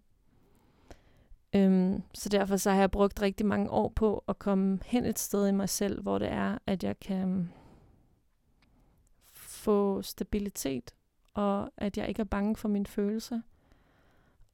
Øhm, 1.56 2.02
så 2.14 2.30
derfor 2.30 2.58
så 2.58 2.72
har 2.72 2.80
jeg 2.80 2.92
brugt 2.92 3.22
rigtig 3.22 3.46
mange 3.46 3.70
år 3.70 3.90
på 3.90 4.24
at 4.28 4.40
komme 4.40 4.80
hen 4.86 5.06
et 5.06 5.20
sted 5.20 5.48
i 5.48 5.52
mig 5.52 5.70
selv, 5.70 6.02
hvor 6.02 6.18
det 6.18 6.32
er, 6.32 6.58
at 6.68 6.84
jeg 6.84 7.00
kan 7.00 7.52
få 9.32 10.02
stabilitet, 10.02 10.94
og 11.34 11.72
at 11.78 11.98
jeg 11.98 12.10
ikke 12.10 12.20
er 12.20 12.24
bange 12.26 12.56
for 12.56 12.70
mine 12.70 12.86
følelser, 12.86 13.42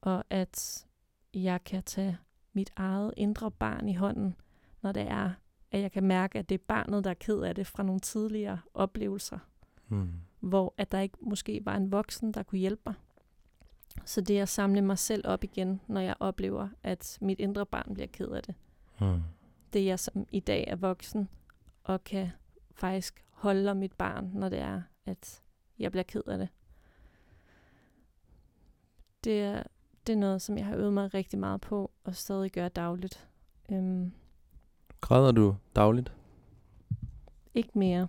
og 0.01 0.23
at 0.29 0.85
jeg 1.33 1.63
kan 1.63 1.83
tage 1.83 2.17
mit 2.53 2.71
eget 2.75 3.13
indre 3.17 3.51
barn 3.51 3.89
i 3.89 3.93
hånden, 3.95 4.35
når 4.81 4.91
det 4.91 5.01
er, 5.01 5.31
at 5.71 5.81
jeg 5.81 5.91
kan 5.91 6.03
mærke, 6.03 6.39
at 6.39 6.49
det 6.49 6.55
er 6.55 6.63
barnet, 6.67 7.03
der 7.03 7.09
er 7.09 7.13
ked 7.13 7.39
af 7.41 7.55
det 7.55 7.67
fra 7.67 7.83
nogle 7.83 7.99
tidligere 7.99 8.59
oplevelser, 8.73 9.39
Mm. 9.91 10.09
hvor 10.39 10.73
at 10.77 10.91
der 10.91 10.99
ikke 10.99 11.17
måske 11.21 11.61
var 11.65 11.75
en 11.75 11.91
voksen, 11.91 12.33
der 12.33 12.43
kunne 12.43 12.59
hjælpe 12.59 12.81
mig. 12.85 12.95
Så 14.05 14.21
det 14.21 14.37
er 14.37 14.41
at 14.41 14.49
samle 14.49 14.81
mig 14.81 14.97
selv 14.97 15.27
op 15.27 15.43
igen, 15.43 15.81
når 15.87 16.01
jeg 16.01 16.15
oplever, 16.19 16.69
at 16.83 17.17
mit 17.21 17.39
indre 17.39 17.65
barn 17.65 17.93
bliver 17.93 18.07
ked 18.07 18.27
af 18.27 18.43
det. 18.43 18.55
Mm. 19.01 19.21
Det 19.73 19.81
er 19.81 19.85
jeg 19.85 19.99
som 19.99 20.27
i 20.31 20.39
dag 20.39 20.65
er 20.67 20.75
voksen, 20.75 21.29
og 21.83 22.03
kan 22.03 22.29
faktisk 22.71 23.25
holde 23.29 23.71
om 23.71 23.77
mit 23.77 23.93
barn, 23.93 24.31
når 24.33 24.49
det 24.49 24.59
er, 24.59 24.81
at 25.05 25.41
jeg 25.79 25.91
bliver 25.91 26.03
ked 26.03 26.23
af 26.27 26.37
det. 26.37 26.49
Det 29.23 29.41
er, 29.41 29.63
det 30.07 30.13
er 30.13 30.17
noget, 30.17 30.41
som 30.41 30.57
jeg 30.57 30.65
har 30.65 30.75
øvet 30.75 30.93
mig 30.93 31.13
rigtig 31.13 31.39
meget 31.39 31.61
på, 31.61 31.91
og 32.03 32.15
stadig 32.15 32.51
gør 32.51 32.67
dagligt. 32.67 33.27
Øhm, 33.71 34.11
Græder 35.01 35.31
du 35.31 35.55
dagligt? 35.75 36.13
ikke 37.53 37.69
mere, 37.79 38.07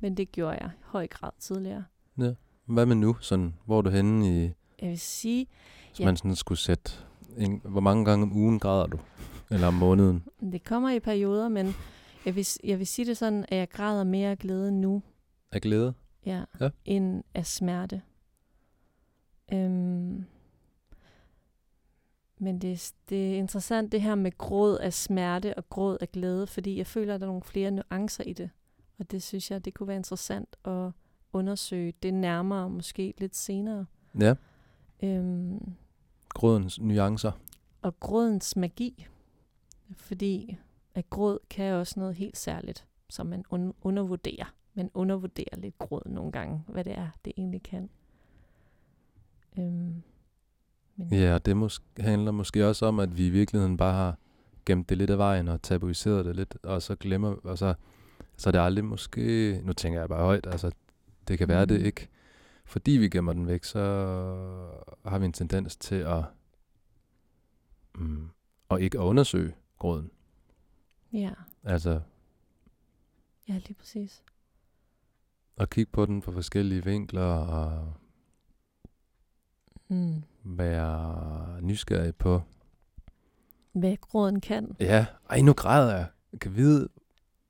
men 0.00 0.16
det 0.16 0.32
gjorde 0.32 0.56
jeg 0.60 0.70
i 0.78 0.82
høj 0.84 1.06
grad 1.06 1.30
tidligere. 1.38 1.84
Hvad 2.64 2.86
med 2.86 2.96
nu? 2.96 3.16
Sådan, 3.20 3.54
hvor 3.64 3.78
er 3.78 3.82
du 3.82 3.90
henne 3.90 4.28
i, 4.44 4.50
Jeg 4.82 4.88
vil 4.90 4.98
sige, 5.00 5.46
hvis 5.88 6.00
Ja. 6.00 6.04
man 6.04 6.16
sådan 6.16 6.36
skulle 6.36 6.58
sætte, 6.58 6.92
en, 7.36 7.60
hvor 7.64 7.80
mange 7.80 8.04
gange 8.04 8.22
om 8.22 8.32
ugen 8.36 8.58
græder 8.58 8.86
du? 8.86 8.98
Eller 9.50 9.66
om 9.66 9.74
måneden? 9.74 10.24
det 10.52 10.64
kommer 10.64 10.90
i 10.90 11.00
perioder, 11.00 11.48
men 11.48 11.66
jeg 12.24 12.36
vil, 12.36 12.46
jeg 12.64 12.78
vil 12.78 12.86
sige 12.86 13.06
det 13.06 13.16
sådan, 13.16 13.44
at 13.48 13.58
jeg 13.58 13.68
græder 13.70 14.04
mere 14.04 14.30
af 14.30 14.38
glæde 14.38 14.72
nu, 14.72 15.02
Af 15.52 15.60
glæde? 15.60 15.94
ja, 16.26 16.44
Ja. 16.60 16.70
end 16.84 17.22
af 17.34 17.46
smerte. 17.46 18.02
Øhm, 19.52 20.24
men 22.38 22.58
det, 22.58 22.72
er- 22.72 22.92
det 23.08 23.32
er 23.34 23.38
interessant 23.38 23.92
det 23.92 24.02
her 24.02 24.14
med 24.14 24.38
gråd 24.38 24.76
af 24.78 24.92
smerte 24.92 25.54
og 25.54 25.68
gråd 25.68 25.98
af 26.00 26.12
glæde, 26.12 26.46
fordi 26.46 26.78
jeg 26.78 26.86
føler, 26.86 27.14
at 27.14 27.20
der 27.20 27.26
er 27.26 27.30
nogle 27.30 27.42
flere 27.42 27.70
nuancer 27.70 28.24
i 28.24 28.32
det. 28.32 28.50
Og 28.98 29.10
det 29.10 29.22
synes 29.22 29.50
jeg, 29.50 29.64
det 29.64 29.74
kunne 29.74 29.86
være 29.88 29.96
interessant 29.96 30.56
at 30.64 30.90
undersøge 31.32 31.92
det 32.02 32.14
nærmere, 32.14 32.70
måske 32.70 33.14
lidt 33.18 33.36
senere. 33.36 33.86
Ja, 34.20 34.34
Øhm, 35.02 35.72
grådens 36.28 36.80
nuancer. 36.80 37.32
og 37.82 38.00
grådens 38.00 38.56
magi, 38.56 39.06
fordi 39.92 40.56
at 40.94 41.10
gråd 41.10 41.38
kan 41.50 41.72
også 41.74 42.00
noget 42.00 42.14
helt 42.14 42.36
særligt, 42.36 42.86
som 43.10 43.26
man 43.26 43.44
un- 43.54 43.72
undervurderer. 43.82 44.54
Man 44.74 44.90
undervurderer 44.94 45.56
lidt 45.56 45.78
gråd 45.78 46.02
nogle 46.06 46.32
gange, 46.32 46.62
hvad 46.68 46.84
det 46.84 46.92
er, 46.98 47.08
det 47.24 47.32
egentlig 47.36 47.62
kan. 47.62 47.90
Øhm, 49.58 50.02
men 50.96 51.08
Ja, 51.12 51.38
det 51.38 51.56
mås- 51.56 51.82
handler 52.02 52.30
måske 52.32 52.66
også 52.68 52.86
om, 52.86 53.00
at 53.00 53.16
vi 53.18 53.26
i 53.26 53.30
virkeligheden 53.30 53.76
bare 53.76 53.92
har 53.94 54.18
gemt 54.66 54.88
det 54.88 54.98
lidt 54.98 55.10
af 55.10 55.18
vejen 55.18 55.48
og 55.48 55.62
tabuiseret 55.62 56.24
det 56.24 56.36
lidt, 56.36 56.56
og 56.62 56.82
så 56.82 56.94
glemmer, 56.96 57.36
og 57.44 57.58
så, 57.58 57.74
så 58.36 58.48
er 58.48 58.52
det 58.52 58.58
aldrig 58.58 58.84
måske, 58.84 59.60
nu 59.64 59.72
tænker 59.72 60.00
jeg 60.00 60.08
bare 60.08 60.22
højt, 60.24 60.46
altså 60.46 60.70
det 61.28 61.38
kan 61.38 61.48
være, 61.48 61.64
mm. 61.64 61.68
det 61.68 61.76
Mhm. 61.78 61.86
ikke 61.86 62.08
fordi 62.64 62.90
vi 62.90 63.08
gemmer 63.08 63.32
den 63.32 63.46
væk, 63.46 63.64
så 63.64 63.80
har 65.04 65.18
vi 65.18 65.24
en 65.24 65.32
tendens 65.32 65.76
til 65.76 65.94
at, 65.94 66.24
mm, 67.94 68.28
at 68.70 68.80
ikke 68.80 68.98
at 68.98 69.02
undersøge 69.02 69.54
gråden. 69.78 70.10
Ja, 71.12 71.30
Altså 71.64 72.00
ja 73.48 73.54
lige 73.54 73.74
præcis. 73.74 74.22
at 75.56 75.70
kigge 75.70 75.92
på 75.92 76.06
den 76.06 76.22
fra 76.22 76.32
forskellige 76.32 76.84
vinkler 76.84 77.22
og 77.32 77.92
Mm. 79.88 80.22
Være 80.48 81.62
nysgerrig 81.62 82.14
på, 82.14 82.42
Hvad 83.72 83.96
gråden 84.00 84.40
kan. 84.40 84.76
ja, 84.80 85.06
ej 85.30 85.40
nu 85.40 85.52
græder 85.52 85.96
jeg. 85.96 86.06
Jeg 86.32 86.40
kan 86.40 86.56
vide 86.56 86.88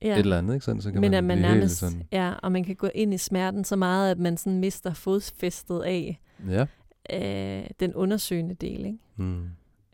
Ja. 0.02 0.12
et 0.12 0.18
eller 0.18 0.38
andet, 0.38 0.54
ikke? 0.54 0.64
Sådan, 0.64 0.80
så 0.82 0.92
kan 0.92 1.00
Men 1.00 1.10
man, 1.10 1.18
at 1.18 1.24
man 1.24 1.38
nærmest, 1.38 1.76
sådan, 1.76 2.02
ja, 2.12 2.32
og 2.42 2.52
man 2.52 2.64
kan 2.64 2.76
gå 2.76 2.86
ind 2.94 3.14
i 3.14 3.18
smerten 3.18 3.64
så 3.64 3.76
meget, 3.76 4.10
at 4.10 4.18
man 4.18 4.36
sådan 4.36 4.58
mister 4.60 4.92
fodfæstet 4.94 5.82
af 5.82 6.20
ja. 6.48 6.66
øh, 7.12 7.70
den 7.80 7.94
undersøgende 7.94 8.54
del, 8.54 8.86
ikke? 8.86 8.98
Mm. 9.16 9.48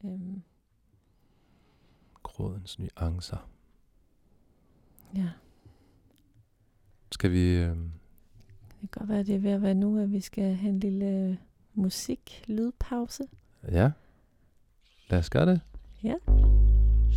Øhm, 0.04 0.42
Grådens 2.22 2.78
nuancer. 2.78 3.48
ja, 5.16 5.28
Skal 7.12 7.30
vi... 7.32 7.54
Øh, 7.54 7.68
det 7.68 8.78
kan 8.80 8.88
godt 8.90 9.08
være, 9.08 9.22
det 9.24 9.34
er 9.34 9.38
ved 9.38 9.50
at 9.50 9.62
være 9.62 9.74
nu, 9.74 9.98
at 9.98 10.12
vi 10.12 10.20
skal 10.20 10.54
have 10.54 10.70
en 10.70 10.80
lille 10.80 11.38
musik, 11.74 12.44
lydpause. 12.46 13.26
ja? 13.72 13.90
Lad 15.08 15.18
os 15.18 15.30
gøre 15.30 15.46
det. 15.46 15.60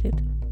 Fedt. 0.01 0.44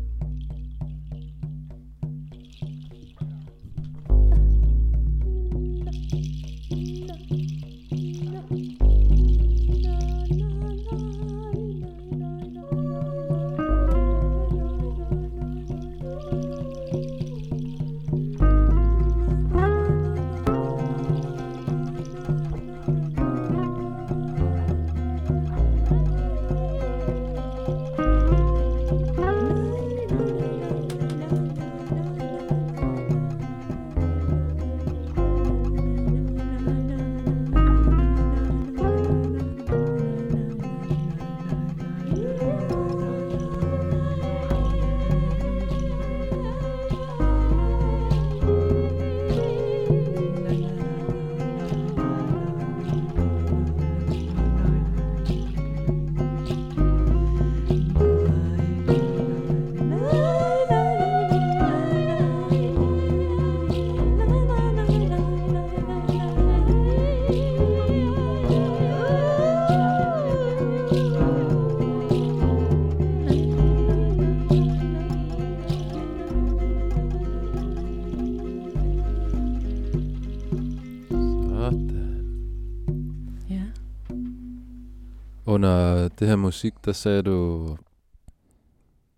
Det 86.20 86.28
her 86.28 86.36
musik, 86.36 86.74
der 86.86 86.92
sagde 86.92 87.22
du, 87.22 87.68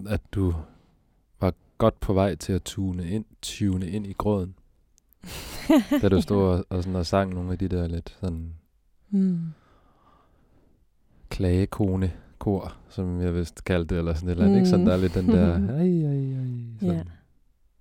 at 0.08 0.22
du 0.32 0.54
var 1.42 1.54
godt 1.78 2.00
på 2.00 2.14
vej 2.14 2.36
til 2.36 2.54
at 2.54 2.64
tune 2.64 3.10
ind, 3.10 3.26
tune 3.42 3.90
ind 3.90 4.08
i 4.08 4.14
gråden. 4.14 4.56
da 6.02 6.10
du 6.10 6.22
stod 6.22 6.44
og, 6.48 6.66
og, 6.70 6.84
sådan, 6.84 6.96
og 6.96 7.06
sang 7.06 7.34
nogle 7.34 7.52
af 7.52 7.58
de 7.58 7.68
der 7.68 7.88
lidt 7.88 8.18
sådan 8.22 8.54
Mm. 9.10 9.40
klagekone 11.30 12.12
kor, 12.40 12.76
som 12.90 13.22
jeg 13.22 13.36
vist 13.36 13.64
kaldte 13.64 13.96
det, 13.96 14.00
eller 14.00 14.14
sådan 14.14 14.30
et 14.30 14.32
eller 14.32 14.46
andet, 14.46 14.58
ikke? 14.58 14.70
Sådan 14.70 14.80
Mm. 14.82 14.86
der 14.86 14.94
er 14.94 14.98
lidt 14.98 15.14
den 15.14 15.28
der, 15.28 15.54
ej, 15.54 15.60
ej, 15.60 16.16
ej, 16.16 16.80
sådan. 16.80 16.96
Ja. 16.96 17.04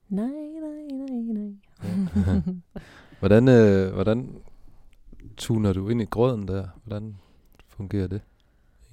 Nej, 0.09 0.29
nej, 0.61 1.09
nej, 1.09 1.53
nej. 2.25 2.41
Hvordan, 3.21 3.49
øh, 3.49 3.93
hvordan 3.93 4.29
tuner 5.37 5.73
du 5.73 5.89
ind 5.89 6.03
i 6.03 6.05
gråden 6.05 6.49
der? 6.49 6.69
Hvordan 6.85 7.17
fungerer 7.69 8.07
det 8.07 8.21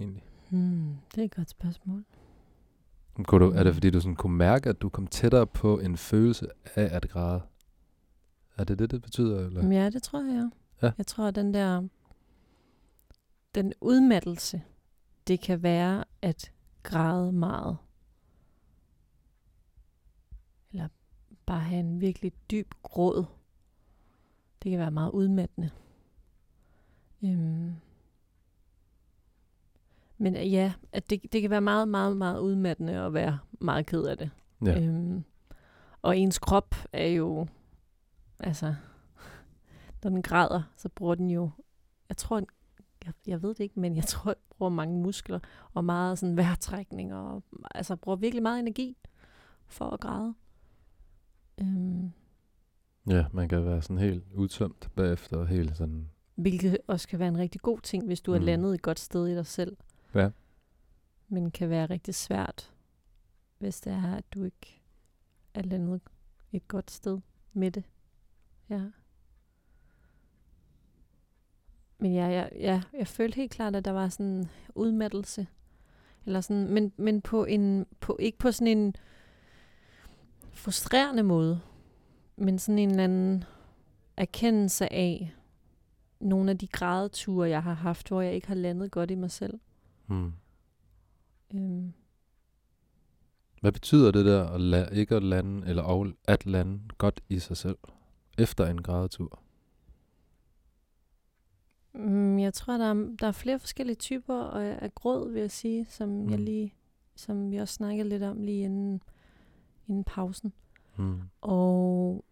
egentlig? 0.01 0.23
Hmm, 0.49 0.95
det 1.15 1.21
er 1.21 1.25
et 1.25 1.35
godt 1.35 1.49
spørgsmål. 1.49 2.03
Kunne 3.23 3.45
du, 3.45 3.51
er 3.51 3.63
det 3.63 3.73
fordi, 3.73 3.89
du 3.89 3.99
sådan 3.99 4.15
kunne 4.15 4.37
mærke, 4.37 4.69
at 4.69 4.81
du 4.81 4.89
kom 4.89 5.07
tættere 5.07 5.47
på 5.47 5.79
en 5.79 5.97
følelse 5.97 6.47
af 6.75 6.95
at 6.95 7.09
græde? 7.09 7.41
Er 8.57 8.63
det 8.63 8.79
det, 8.79 8.91
det 8.91 9.01
betyder? 9.01 9.45
Eller? 9.45 9.69
Ja, 9.69 9.89
det 9.89 10.03
tror 10.03 10.23
jeg. 10.23 10.49
Ja. 10.81 10.91
Jeg 10.97 11.07
tror, 11.07 11.27
at 11.27 11.35
den 11.35 11.53
der 11.53 11.87
den 13.55 13.73
udmattelse, 13.81 14.61
det 15.27 15.39
kan 15.39 15.63
være 15.63 16.03
at 16.21 16.51
græde 16.83 17.31
meget. 17.31 17.77
Eller 20.71 20.87
bare 21.45 21.59
have 21.59 21.79
en 21.79 22.01
virkelig 22.01 22.31
dyb 22.51 22.73
gråd. 22.83 23.25
Det 24.63 24.69
kan 24.69 24.79
være 24.79 24.91
meget 24.91 25.11
udmattende. 25.11 25.69
Øhm. 27.23 27.73
Men 30.21 30.35
øh, 30.35 30.51
ja, 30.51 30.73
at 30.91 31.09
det, 31.09 31.21
det 31.33 31.41
kan 31.41 31.49
være 31.49 31.61
meget, 31.61 31.87
meget, 31.87 32.17
meget 32.17 32.39
udmattende 32.39 32.93
at 32.93 33.13
være 33.13 33.39
meget 33.61 33.85
ked 33.85 34.03
af 34.03 34.17
det. 34.17 34.29
Ja. 34.65 34.81
Øhm, 34.81 35.23
og 36.01 36.17
ens 36.17 36.39
krop 36.39 36.75
er 36.93 37.07
jo, 37.07 37.47
altså, 38.39 38.75
når 40.03 40.09
den 40.09 40.21
græder, 40.21 40.61
så 40.77 40.89
bruger 40.89 41.15
den 41.15 41.29
jo, 41.29 41.49
jeg 42.09 42.17
tror, 42.17 42.41
jeg, 43.05 43.13
jeg 43.27 43.41
ved 43.41 43.49
det 43.49 43.59
ikke, 43.59 43.79
men 43.79 43.95
jeg 43.95 44.03
tror, 44.03 44.33
den 44.33 44.43
bruger 44.57 44.69
mange 44.69 45.01
muskler 45.01 45.39
og 45.73 45.85
meget 45.85 46.19
sådan 46.19 46.37
vejrtrækning, 46.37 47.13
og 47.13 47.43
altså 47.75 47.95
bruger 47.95 48.15
virkelig 48.15 48.43
meget 48.43 48.59
energi 48.59 48.97
for 49.67 49.85
at 49.89 49.99
græde. 49.99 50.33
Øhm, 51.61 52.11
ja, 53.09 53.25
man 53.31 53.49
kan 53.49 53.65
være 53.65 53.81
sådan 53.81 53.97
helt 53.97 54.23
udtømt 54.33 54.89
bagefter, 54.95 55.37
og 55.37 55.47
helt 55.47 55.77
sådan, 55.77 56.09
hvilket 56.35 56.77
også 56.87 57.07
kan 57.07 57.19
være 57.19 57.27
en 57.27 57.37
rigtig 57.37 57.61
god 57.61 57.79
ting, 57.79 58.05
hvis 58.05 58.21
du 58.21 58.33
er 58.33 58.39
Mm. 58.39 58.45
landet 58.45 58.73
et 58.73 58.81
godt 58.81 58.99
sted 58.99 59.27
i 59.27 59.35
dig 59.35 59.45
selv. 59.45 59.77
Ja. 60.15 60.29
Men 61.27 61.51
kan 61.51 61.69
være 61.69 61.85
rigtig 61.85 62.15
svært, 62.15 62.73
hvis 63.59 63.81
det 63.81 63.93
er, 63.93 64.15
at 64.15 64.33
du 64.33 64.43
ikke 64.43 64.81
er 65.53 65.61
landet 65.61 66.01
et 66.51 66.67
godt 66.67 66.91
sted 66.91 67.19
med 67.53 67.71
det. 67.71 67.83
Ja. 68.69 68.81
Men 71.97 72.13
ja, 72.13 72.25
jeg, 72.25 72.51
ja, 72.55 72.81
jeg 72.97 73.07
følte 73.07 73.35
helt 73.35 73.51
klart, 73.51 73.75
at 73.75 73.85
der 73.85 73.91
var 73.91 74.09
sådan 74.09 74.25
en 74.25 74.49
udmattelse. 74.75 75.47
Eller 76.25 76.41
sådan, 76.41 76.73
men, 76.73 76.93
men 76.97 77.21
på 77.21 77.45
en, 77.45 77.85
på, 77.99 78.17
ikke 78.19 78.37
på 78.37 78.51
sådan 78.51 78.77
en 78.77 78.95
frustrerende 80.51 81.23
måde, 81.23 81.61
men 82.35 82.59
sådan 82.59 82.79
en 82.79 82.89
eller 82.89 83.03
anden 83.03 83.43
erkendelse 84.17 84.93
af 84.93 85.33
nogle 86.19 86.51
af 86.51 86.57
de 86.57 86.67
grædeture, 86.67 87.49
jeg 87.49 87.63
har 87.63 87.73
haft, 87.73 88.07
hvor 88.07 88.21
jeg 88.21 88.33
ikke 88.33 88.47
har 88.47 88.55
landet 88.55 88.91
godt 88.91 89.11
i 89.11 89.15
mig 89.15 89.31
selv 89.31 89.59
hmm. 90.15 90.33
Øhm, 91.53 91.93
Hvad 93.61 93.71
betyder 93.71 94.11
det 94.11 94.25
der, 94.25 94.47
at 94.47 94.61
la- 94.61 94.93
ikke 94.93 95.15
at 95.15 95.23
lande, 95.23 95.67
eller 95.67 95.83
at 96.27 96.45
lande 96.45 96.79
godt 96.97 97.21
i 97.29 97.39
sig 97.39 97.57
selv, 97.57 97.77
efter 98.37 98.65
en 98.65 98.81
grædetur? 98.81 99.39
Mm, 101.93 102.39
Jeg 102.39 102.53
tror, 102.53 102.77
der 102.77 102.85
er, 102.89 103.15
der 103.19 103.27
er 103.27 103.31
flere 103.31 103.59
forskellige 103.59 103.95
typer 103.95 104.43
af, 104.43 104.77
gråd, 104.95 105.31
vil 105.31 105.39
jeg 105.39 105.51
sige, 105.51 105.85
som 105.89 106.09
mm. 106.09 106.29
jeg 106.29 106.39
Mm. 106.39 106.45
lige, 106.45 106.73
som 107.15 107.51
vi 107.51 107.57
også 107.57 107.73
snakkede 107.73 108.09
lidt 108.09 108.23
om 108.23 108.43
lige 108.43 108.63
inden, 108.63 109.01
inden 109.87 110.03
pausen. 110.03 110.53
Hmm. 110.97 111.21
Og 111.41 112.25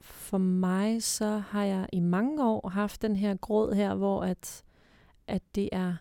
for 0.00 0.38
mig, 0.38 1.02
så 1.02 1.38
har 1.38 1.64
jeg 1.64 1.86
i 1.92 2.00
mange 2.00 2.44
år 2.44 2.68
haft 2.68 3.02
den 3.02 3.16
her 3.16 3.34
gråd 3.36 3.74
her, 3.74 3.94
hvor 3.94 4.22
at, 4.24 4.64
at 5.26 5.42
det 5.54 5.68
er 5.72 5.94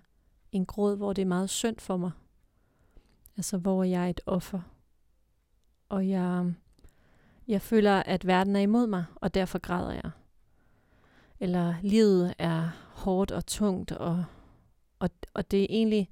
en 0.55 0.65
gråd, 0.65 0.97
hvor 0.97 1.13
det 1.13 1.21
er 1.21 1.25
meget 1.25 1.49
synd 1.49 1.79
for 1.79 1.97
mig. 1.97 2.11
Altså, 3.37 3.57
hvor 3.57 3.83
jeg 3.83 4.05
er 4.05 4.09
et 4.09 4.21
offer. 4.25 4.61
Og 5.89 6.09
jeg, 6.09 6.53
jeg 7.47 7.61
føler, 7.61 8.03
at 8.03 8.27
verden 8.27 8.55
er 8.55 8.59
imod 8.59 8.87
mig, 8.87 9.05
og 9.15 9.33
derfor 9.33 9.59
græder 9.59 9.91
jeg. 9.91 10.11
eller 11.39 11.75
livet 11.81 12.33
er 12.37 12.69
hårdt 12.93 13.31
og 13.31 13.45
tungt, 13.45 13.91
og, 13.91 14.25
og, 14.99 15.09
og 15.33 15.51
det 15.51 15.61
er 15.61 15.67
egentlig 15.69 16.09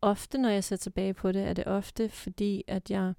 ofte, 0.00 0.38
når 0.38 0.48
jeg 0.48 0.64
ser 0.64 0.76
tilbage 0.76 1.14
på 1.14 1.32
det, 1.32 1.42
er 1.42 1.52
det 1.52 1.66
ofte 1.66 2.08
fordi, 2.08 2.64
at 2.66 2.90
jeg 2.90 3.14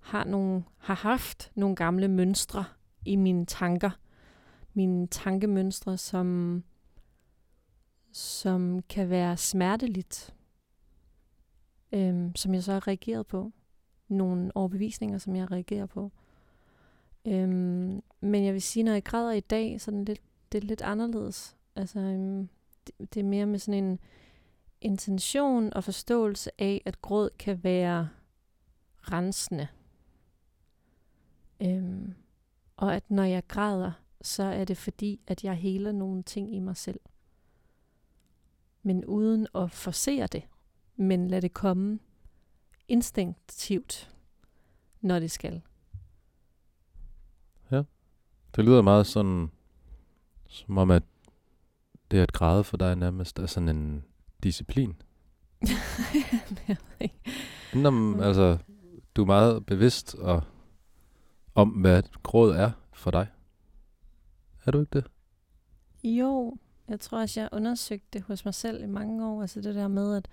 har, 0.00 0.24
nogle, 0.24 0.64
har 0.78 0.94
haft 0.94 1.52
nogle 1.54 1.76
gamle 1.76 2.08
mønstre 2.08 2.64
i 3.04 3.16
mine 3.16 3.46
tanker. 3.46 3.90
Mine 4.74 5.06
tankemønstre, 5.06 5.96
som, 5.96 6.62
som 8.14 8.82
kan 8.82 9.10
være 9.10 9.36
smerteligt, 9.36 10.34
øhm, 11.92 12.36
som 12.36 12.54
jeg 12.54 12.62
så 12.62 12.72
har 12.72 12.88
reageret 12.88 13.26
på. 13.26 13.52
Nogle 14.08 14.56
overbevisninger, 14.56 15.18
som 15.18 15.36
jeg 15.36 15.50
reagerer 15.50 15.86
på. 15.86 16.12
Øhm, 17.24 18.02
men 18.20 18.44
jeg 18.44 18.52
vil 18.52 18.62
sige, 18.62 18.82
når 18.82 18.92
jeg 18.92 19.04
græder 19.04 19.32
i 19.32 19.40
dag, 19.40 19.80
så 19.80 19.90
er 19.90 19.94
det 19.94 20.06
lidt, 20.06 20.20
det 20.52 20.58
er 20.58 20.66
lidt 20.66 20.82
anderledes. 20.82 21.56
Altså, 21.76 22.00
øhm, 22.00 22.48
det, 22.86 23.14
det 23.14 23.20
er 23.20 23.24
mere 23.24 23.46
med 23.46 23.58
sådan 23.58 23.84
en 23.84 23.98
intention 24.80 25.72
og 25.72 25.84
forståelse 25.84 26.50
af, 26.58 26.82
at 26.84 27.02
gråd 27.02 27.30
kan 27.38 27.64
være 27.64 28.08
rensende. 29.00 29.68
Øhm, 31.60 32.14
og 32.76 32.96
at 32.96 33.10
når 33.10 33.24
jeg 33.24 33.46
græder, 33.48 33.92
så 34.22 34.42
er 34.42 34.64
det 34.64 34.76
fordi, 34.76 35.20
at 35.26 35.44
jeg 35.44 35.54
heler 35.54 35.92
nogle 35.92 36.22
ting 36.22 36.54
i 36.54 36.58
mig 36.58 36.76
selv. 36.76 37.00
Men 38.84 39.04
uden 39.04 39.46
at 39.54 39.70
forsere 39.70 40.26
det, 40.26 40.42
men 40.96 41.28
lad 41.28 41.42
det 41.42 41.54
komme 41.54 41.98
instinktivt, 42.88 44.10
når 45.00 45.18
det 45.18 45.30
skal. 45.30 45.62
Det 48.56 48.64
lyder 48.64 48.82
meget 48.82 49.06
sådan, 49.06 49.50
som 50.48 50.78
om, 50.78 50.90
at 50.90 51.02
det 52.10 52.18
at 52.18 52.32
græde 52.32 52.64
for 52.64 52.76
dig 52.76 52.96
nærmest 52.96 53.38
er 53.38 53.46
sådan 53.46 53.68
en 53.68 54.04
disciplin. 54.42 55.02
Jeg 56.68 56.76
ved 56.98 57.90
men, 57.90 58.20
altså, 58.20 58.58
du 59.14 59.22
er 59.22 59.26
meget 59.26 59.66
bevidst 59.66 60.14
og, 60.14 60.42
om, 61.54 61.68
hvad 61.68 62.02
gråd 62.22 62.50
er 62.50 62.70
for 62.92 63.10
dig. 63.10 63.26
Er 64.64 64.70
du 64.70 64.80
ikke 64.80 64.92
det? 64.92 65.04
Jo, 66.04 66.56
jeg 66.88 67.00
tror 67.00 67.20
også, 67.20 67.40
jeg 67.40 67.48
undersøgte 67.52 68.06
det 68.12 68.22
hos 68.22 68.44
mig 68.44 68.54
selv 68.54 68.82
i 68.82 68.86
mange 68.86 69.26
år. 69.26 69.40
Altså 69.40 69.60
det 69.60 69.74
der 69.74 69.88
med, 69.88 70.16
at 70.16 70.28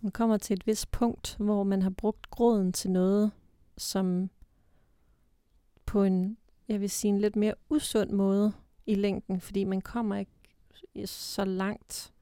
man 0.00 0.12
kommer 0.12 0.36
til 0.36 0.54
et 0.54 0.66
vist 0.66 0.90
punkt, 0.90 1.36
hvor 1.38 1.64
man 1.64 1.82
har 1.82 1.90
brugt 1.90 2.30
gråden 2.30 2.72
til 2.72 2.90
noget, 2.90 3.30
som 3.76 4.30
på 5.86 6.02
en, 6.02 6.36
jeg 6.68 6.80
vil 6.80 6.90
sige, 6.90 7.08
en 7.08 7.18
lidt 7.18 7.36
mere 7.36 7.54
usund 7.68 8.10
måde 8.10 8.52
i 8.86 8.94
længden, 8.94 9.40
fordi 9.40 9.64
man 9.64 9.80
kommer 9.80 10.16
ikke 10.16 10.30
så 11.06 11.44
langt. 11.44 12.12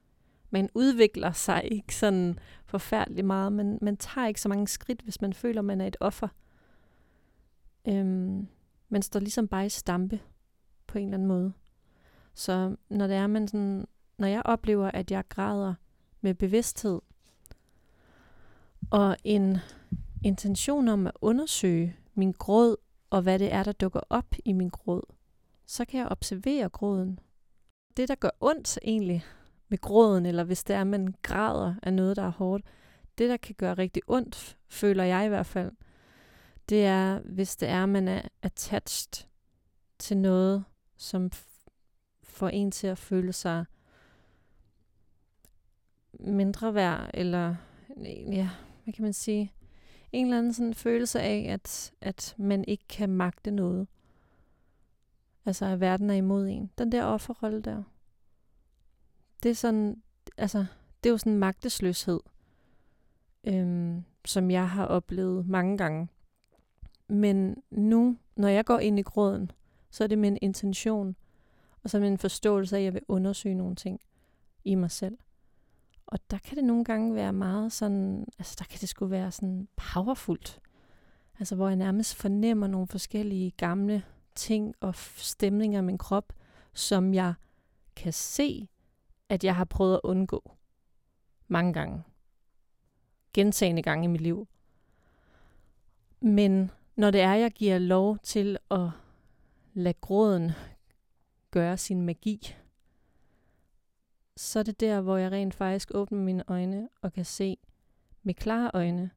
Man 0.51 0.69
udvikler 0.75 1.33
sig 1.33 1.73
ikke 1.73 1.97
sådan 1.97 2.39
forfærdeligt 2.65 3.27
meget. 3.27 3.53
men 3.53 3.79
man 3.83 3.97
tager 3.97 4.27
ikke 4.27 4.41
så 4.41 4.49
mange 4.49 4.69
skridt, 4.69 5.03
hvis 5.03 5.21
man 5.21 5.33
føler, 5.33 5.63
man 5.63 5.81
er 5.81 5.87
et 5.87 5.97
offer. 6.01 6.29
Øhm, 7.89 8.49
man 8.89 9.03
står 9.03 9.21
ligesom 9.21 9.49
bare 9.49 9.67
i 9.67 9.69
stampe 9.69 10.21
på 10.87 10.99
en 10.99 11.05
eller 11.05 11.17
anden 11.17 11.29
måde. 11.29 11.53
Så 12.35 12.77
når 12.89 13.07
det 13.07 13.17
er, 13.17 13.27
man 13.27 13.49
sådan, 13.49 13.87
når 14.19 14.27
jeg 14.27 14.43
oplever, 14.45 14.91
at 14.91 15.11
jeg 15.11 15.25
græder 15.29 15.75
med 16.21 16.35
bevidsthed, 16.35 17.01
og 18.91 19.17
en 19.25 19.59
intention 20.25 20.89
om 20.89 21.07
at 21.07 21.13
undersøge 21.21 21.97
min 22.15 22.33
gråd, 22.33 22.77
og 23.11 23.23
hvad 23.23 23.39
det 23.39 23.53
er, 23.53 23.63
der 23.63 23.73
dukker 23.73 24.01
op 24.11 24.35
i 24.45 24.53
min 24.53 24.69
gråd, 24.69 25.03
så 25.67 25.85
kan 25.85 26.01
jeg 26.01 26.09
observere 26.09 26.69
gråden. 26.69 27.19
Det, 27.97 28.09
der 28.09 28.15
gør 28.15 28.31
ondt 28.41 28.79
egentlig 28.83 29.25
med 29.69 29.79
gråden, 29.79 30.27
eller 30.27 30.45
hvis 30.45 30.65
det 30.65 30.77
er, 30.77 30.81
at 30.81 30.87
man 30.87 31.15
græder 31.23 31.75
af 31.83 31.95
noget, 31.95 32.17
der 32.17 32.23
er 32.23 32.31
hårdt, 32.31 32.65
det, 33.19 33.31
der 33.31 33.37
kan 33.37 33.55
gøre 33.55 33.75
rigtig 33.75 34.03
ondt, 34.07 34.57
føler 34.69 35.05
jeg 35.05 35.27
i 35.27 35.29
hvert 35.29 35.47
fald, 35.47 35.73
det 36.69 36.85
er, 36.85 37.21
hvis 37.21 37.57
det 37.57 37.69
er, 37.69 37.83
at 37.83 37.89
man 37.89 38.09
er 38.09 38.23
attached 38.43 39.27
til 39.99 40.17
noget, 40.17 40.65
som 40.97 41.31
får 42.35 42.49
en 42.49 42.71
til 42.71 42.87
at 42.87 42.99
føle 42.99 43.33
sig 43.33 43.65
mindre 46.21 46.75
værd, 46.75 47.11
eller 47.15 47.57
ja, 48.33 48.51
hvad 48.85 48.95
kan 48.95 49.03
man 49.03 49.13
sige, 49.13 49.53
en 50.13 50.27
eller 50.27 50.39
anden 50.39 50.55
sådan 50.55 50.75
følelse 50.75 51.21
af, 51.21 51.47
at, 51.49 51.93
at 52.01 52.35
man 52.39 52.65
ikke 52.69 52.85
kan 52.89 53.09
magte 53.09 53.51
noget. 53.51 53.89
Altså, 55.47 55.67
at 55.67 55.81
verden 55.81 56.11
er 56.11 56.15
imod 56.15 56.49
en. 56.49 56.71
Den 56.79 56.93
der 56.93 57.05
offerrolle 57.05 57.61
der. 57.61 57.83
Det 59.43 59.51
er 59.51 59.55
sådan, 59.55 60.03
altså, 60.37 60.67
det 61.05 61.11
er 61.11 61.13
jo 61.13 61.19
sådan 61.19 61.33
en 61.33 61.39
magtesløshed, 61.39 62.21
øhm, 63.45 64.05
som 64.25 64.51
jeg 64.51 64.71
har 64.71 64.87
oplevet 64.87 65.47
mange 65.47 65.79
gange. 65.79 66.09
Men 67.09 67.63
nu, 67.71 68.17
når 68.37 68.49
jeg 68.49 68.65
går 68.65 68.79
ind 68.79 68.99
i 68.99 69.03
gråden, 69.03 69.51
så 69.91 70.05
er 70.05 70.09
det 70.09 70.19
med 70.19 70.29
en 70.29 70.39
intention, 70.43 71.17
og 71.85 71.91
så 71.91 71.99
med 72.01 72.09
en 72.09 72.19
forståelse 72.19 72.77
af, 72.77 72.81
at 72.81 72.85
jeg 72.85 72.95
vil 72.95 73.03
undersøge 73.09 73.55
nogle 73.55 73.77
ting 73.77 74.01
i 74.65 74.75
mig 74.75 74.91
selv. 74.91 75.19
Og 76.07 76.19
der 76.31 76.39
kan 76.39 76.57
det 76.57 76.65
nogle 76.65 76.85
gange 76.85 77.15
være 77.15 77.33
meget 77.33 77.73
sådan, 77.73 78.27
altså 78.39 78.57
der 78.59 78.65
kan 78.65 78.81
det 78.81 78.89
sgu 78.89 79.07
være 79.07 79.31
sådan 79.31 79.69
powerfult. 79.77 80.61
Altså 81.39 81.57
hvor 81.57 81.69
jeg 81.69 81.77
nærmest 81.77 82.15
fornemmer 82.15 82.67
nogle 82.67 82.87
forskellige 82.87 83.51
gamle 83.51 84.05
ting 84.35 84.75
og 84.81 84.95
stemninger 85.17 85.79
i 85.79 85.83
min 85.83 85.99
krop, 85.99 86.33
som 86.73 87.15
jeg 87.15 87.35
kan 87.97 88.13
se, 88.13 88.69
at 89.29 89.45
jeg 89.45 89.57
har 89.57 89.65
prøvet 89.65 89.95
at 89.95 90.01
undgå 90.05 90.53
mange 91.49 91.73
gange. 91.73 92.03
Gentagende 93.33 93.83
gange 93.83 94.05
i 94.05 94.09
mit 94.09 94.21
liv. 94.21 94.49
Men 96.21 96.71
når 96.97 97.11
det 97.11 97.21
er, 97.21 97.35
jeg 97.35 97.51
giver 97.51 97.79
lov 97.79 98.19
til 98.19 98.59
at 98.71 98.91
lade 99.75 99.95
gråden 100.01 100.53
gøre 101.55 101.77
sin 101.77 102.03
magi, 102.03 102.55
så 104.37 104.59
er 104.59 104.63
det 104.63 104.81
der, 104.81 105.01
hvor 105.01 105.17
jeg 105.17 105.33
rent 105.33 105.55
faktisk 105.55 105.91
åbner 105.95 106.19
mine 106.19 106.45
øjne 106.47 106.89
og 107.03 107.13
kan 107.13 107.25
se 107.25 107.57
med 108.23 108.35
klare 108.35 108.71
øjne, 108.75 109.11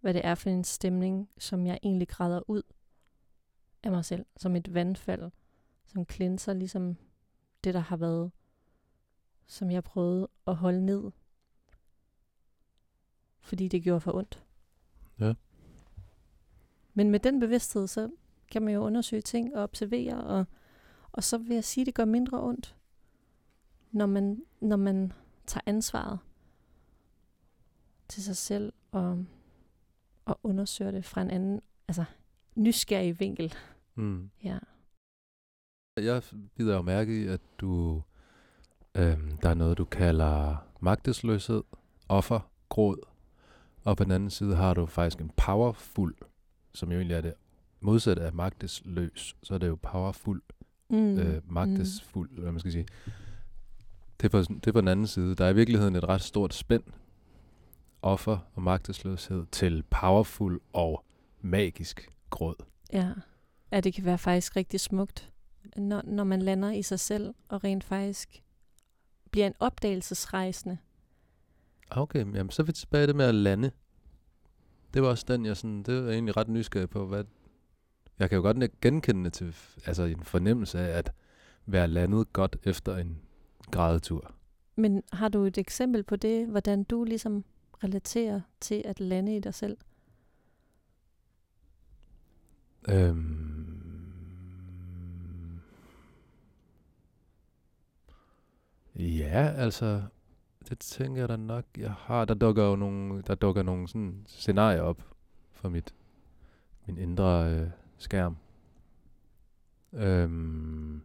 hvad 0.00 0.14
det 0.14 0.26
er 0.26 0.34
for 0.34 0.50
en 0.50 0.64
stemning, 0.64 1.30
som 1.38 1.66
jeg 1.66 1.78
egentlig 1.82 2.08
græder 2.08 2.50
ud 2.50 2.62
af 3.82 3.90
mig 3.90 4.04
selv, 4.04 4.26
som 4.36 4.56
et 4.56 4.74
vandfald, 4.74 5.30
som 5.86 6.04
klinser 6.04 6.52
ligesom 6.52 6.96
det, 7.64 7.74
der 7.74 7.80
har 7.80 7.96
været, 7.96 8.30
som 9.46 9.70
jeg 9.70 9.84
prøvede 9.84 10.28
at 10.46 10.56
holde 10.56 10.86
ned, 10.86 11.10
fordi 13.40 13.68
det 13.68 13.82
gjorde 13.82 14.00
for 14.00 14.14
ondt. 14.14 14.44
Ja. 15.20 15.34
Men 16.94 17.10
med 17.10 17.20
den 17.20 17.40
bevidsthed, 17.40 17.86
så 17.86 18.10
kan 18.50 18.62
man 18.62 18.74
jo 18.74 18.80
undersøge 18.80 19.22
ting 19.22 19.56
og 19.56 19.62
observere, 19.62 20.24
og, 20.24 20.46
og 21.12 21.24
så 21.24 21.38
vil 21.38 21.54
jeg 21.54 21.64
sige, 21.64 21.82
at 21.82 21.86
det 21.86 21.94
gør 21.94 22.04
mindre 22.04 22.42
ondt 22.42 22.74
når 23.92 24.06
man, 24.06 24.42
når 24.60 24.76
man 24.76 25.12
tager 25.46 25.62
ansvaret 25.66 26.18
til 28.08 28.22
sig 28.22 28.36
selv 28.36 28.72
og, 28.92 29.24
og 30.24 30.40
undersøger 30.42 30.90
det 30.90 31.04
fra 31.04 31.22
en 31.22 31.30
anden, 31.30 31.60
altså 31.88 32.04
nysgerrig 32.54 33.20
vinkel. 33.20 33.54
Mm. 33.94 34.30
Ja. 34.44 34.58
Jeg 35.96 36.22
bider 36.54 36.76
jo 36.76 36.82
mærke 36.82 37.22
i, 37.22 37.26
at 37.26 37.40
du, 37.58 38.02
øhm, 38.94 39.36
der 39.36 39.48
er 39.48 39.54
noget, 39.54 39.78
du 39.78 39.84
kalder 39.84 40.56
magtesløshed, 40.80 41.62
offer, 42.08 42.40
gråd, 42.68 42.98
og 43.84 43.96
på 43.96 44.04
den 44.04 44.12
anden 44.12 44.30
side 44.30 44.56
har 44.56 44.74
du 44.74 44.86
faktisk 44.86 45.20
en 45.20 45.30
powerful, 45.36 46.14
som 46.74 46.92
jo 46.92 46.96
egentlig 46.96 47.14
er 47.14 47.20
det 47.20 47.34
modsatte 47.80 48.22
af 48.22 48.32
magtesløs, 48.32 49.36
så 49.42 49.54
er 49.54 49.58
det 49.58 49.68
jo 49.68 49.78
powerful, 49.82 50.42
Mm. 50.90 51.18
øh, 51.18 51.52
magtesfuld, 51.52 52.30
eller 52.30 52.42
hvad 52.42 52.52
man 52.52 52.60
skal 52.60 52.72
sige. 52.72 52.86
Det 54.20 54.24
er, 54.24 54.28
på, 54.28 54.38
det 54.38 54.66
er 54.66 54.72
på 54.72 54.80
den 54.80 54.88
anden 54.88 55.06
side. 55.06 55.34
Der 55.34 55.44
er 55.44 55.50
i 55.50 55.54
virkeligheden 55.54 55.96
et 55.96 56.08
ret 56.08 56.20
stort 56.20 56.54
spænd, 56.54 56.82
offer 58.02 58.38
og 58.54 58.62
magtesløshed, 58.62 59.46
til 59.52 59.84
powerful 59.90 60.60
og 60.72 61.04
magisk 61.40 62.08
gråd. 62.30 62.54
Ja. 62.92 63.12
ja, 63.72 63.80
det 63.80 63.94
kan 63.94 64.04
være 64.04 64.18
faktisk 64.18 64.56
rigtig 64.56 64.80
smukt, 64.80 65.32
når, 65.76 66.02
når 66.04 66.24
man 66.24 66.42
lander 66.42 66.70
i 66.70 66.82
sig 66.82 67.00
selv 67.00 67.34
og 67.48 67.64
rent 67.64 67.84
faktisk 67.84 68.42
bliver 69.30 69.46
en 69.46 69.54
opdagelsesrejsende. 69.60 70.78
Ah, 71.90 72.02
Okay, 72.02 72.22
men 72.22 72.34
jamen, 72.34 72.50
så 72.50 72.62
er 72.62 72.66
vi 72.66 72.72
tilbage 72.72 73.04
i 73.04 73.06
det 73.06 73.16
med 73.16 73.24
at 73.24 73.34
lande. 73.34 73.70
Det 74.94 75.02
var 75.02 75.08
også 75.08 75.24
den, 75.28 75.46
jeg 75.46 75.56
sådan, 75.56 75.82
det 75.82 76.04
var 76.04 76.10
egentlig 76.10 76.36
ret 76.36 76.48
nysgerrig 76.48 76.90
på, 76.90 77.06
hvad... 77.06 77.24
Jeg 78.18 78.28
kan 78.28 78.36
jo 78.36 78.42
godt 78.42 78.80
genkende 78.80 79.30
til, 79.30 79.56
altså 79.86 80.02
en 80.02 80.22
fornemmelse 80.22 80.78
af 80.78 80.98
at 80.98 81.12
være 81.66 81.88
landet 81.88 82.32
godt 82.32 82.56
efter 82.64 82.96
en 82.96 83.18
grædetur. 83.70 84.34
Men 84.76 85.02
har 85.12 85.28
du 85.28 85.44
et 85.44 85.58
eksempel 85.58 86.02
på 86.02 86.16
det, 86.16 86.46
hvordan 86.46 86.84
du 86.84 87.04
ligesom 87.04 87.44
relaterer 87.84 88.40
til 88.60 88.82
at 88.84 89.00
lande 89.00 89.36
i 89.36 89.40
dig 89.40 89.54
selv? 89.54 89.76
Øhm, 92.88 93.68
Ja, 98.98 99.52
altså, 99.56 100.02
det 100.68 100.78
tænker 100.78 101.20
jeg 101.22 101.28
da 101.28 101.36
nok, 101.36 101.64
jeg 101.76 101.92
har. 101.92 102.24
Der 102.24 102.34
dukker 102.34 102.64
jo 102.64 102.76
nogle, 102.76 103.22
der 103.22 103.34
dukker 103.34 103.62
nogle 103.62 103.88
sådan 103.88 104.22
scenarier 104.26 104.80
op 104.80 105.02
for 105.50 105.68
mit, 105.68 105.94
min 106.86 106.98
indre 106.98 107.50
øh, 107.50 107.68
skærm. 107.98 108.36
Øhm, 109.92 111.02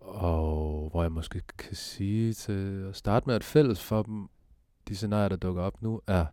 og 0.00 0.88
hvor 0.90 1.02
jeg 1.02 1.12
måske 1.12 1.42
kan 1.58 1.76
sige 1.76 2.32
til 2.32 2.82
at 2.88 2.96
starte 2.96 3.26
med, 3.26 3.34
at 3.34 3.44
fælles 3.44 3.82
for 3.82 4.02
dem, 4.02 4.28
de 4.88 4.96
scenarier, 4.96 5.28
der 5.28 5.36
dukker 5.36 5.62
op 5.62 5.82
nu, 5.82 6.00
er, 6.06 6.26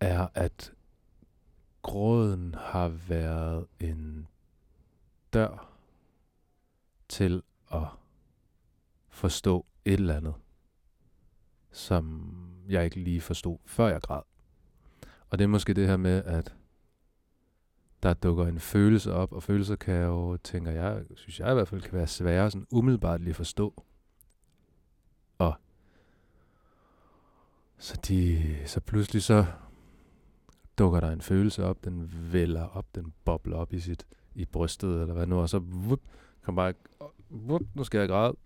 er 0.00 0.28
at 0.34 0.72
gråden 1.82 2.54
har 2.58 2.88
været 2.88 3.66
en 3.80 4.26
dør 5.32 5.70
til 7.08 7.42
at 7.72 7.86
forstå 9.08 9.66
et 9.84 9.92
eller 9.92 10.16
andet, 10.16 10.34
som 11.70 12.32
jeg 12.68 12.84
ikke 12.84 13.00
lige 13.00 13.20
forstod, 13.20 13.58
før 13.66 13.88
jeg 13.88 14.02
græd. 14.02 14.22
Og 15.30 15.38
det 15.38 15.44
er 15.44 15.48
måske 15.48 15.74
det 15.74 15.86
her 15.86 15.96
med, 15.96 16.24
at 16.24 16.54
der 18.04 18.14
dukker 18.14 18.46
en 18.46 18.60
følelse 18.60 19.12
op, 19.12 19.32
og 19.32 19.42
følelser 19.42 19.76
kan 19.76 20.02
jo, 20.02 20.36
tænker 20.36 20.70
jeg, 20.70 21.04
synes 21.14 21.40
jeg 21.40 21.50
i 21.50 21.54
hvert 21.54 21.68
fald, 21.68 21.82
kan 21.82 21.92
være 21.92 22.06
svære 22.06 22.50
sådan 22.50 22.66
umiddelbart 22.70 23.20
lige 23.20 23.34
forstå. 23.34 23.84
Og 25.38 25.54
så, 27.78 28.00
de, 28.08 28.56
så 28.66 28.80
pludselig 28.80 29.22
så 29.22 29.46
dukker 30.78 31.00
der 31.00 31.10
en 31.10 31.20
følelse 31.20 31.64
op, 31.64 31.84
den 31.84 32.12
vælger 32.32 32.64
op, 32.64 32.94
den 32.94 33.12
bobler 33.24 33.56
op 33.56 33.72
i 33.72 33.80
sit 33.80 34.06
i 34.34 34.44
brystet, 34.44 35.00
eller 35.00 35.14
hvad 35.14 35.26
nu, 35.26 35.40
og 35.40 35.48
så 35.48 35.58
vup, 35.58 36.00
kom 36.42 36.56
bare, 36.56 36.74
vup, 37.30 37.62
nu 37.74 37.84
skal 37.84 37.98
jeg 37.98 38.08
græde, 38.08 38.36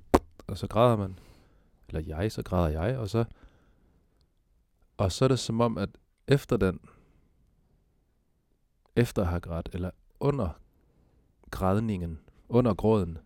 og 0.46 0.58
så 0.58 0.66
græder 0.66 0.96
man. 0.96 1.18
Eller 1.88 2.16
jeg, 2.16 2.32
så 2.32 2.42
græder 2.42 2.82
jeg, 2.82 2.98
og 2.98 3.08
så, 3.08 3.24
og 4.96 5.12
så 5.12 5.24
er 5.24 5.28
det 5.28 5.38
som 5.38 5.60
om, 5.60 5.78
at 5.78 5.88
efter 6.28 6.56
den, 6.56 6.80
efter 8.98 9.22
at 9.22 9.28
have 9.28 9.40
grædt, 9.40 9.68
eller 9.72 9.90
under 10.20 10.60
grædningen, 11.50 12.18
under 12.48 12.74
gråden, 12.74 13.18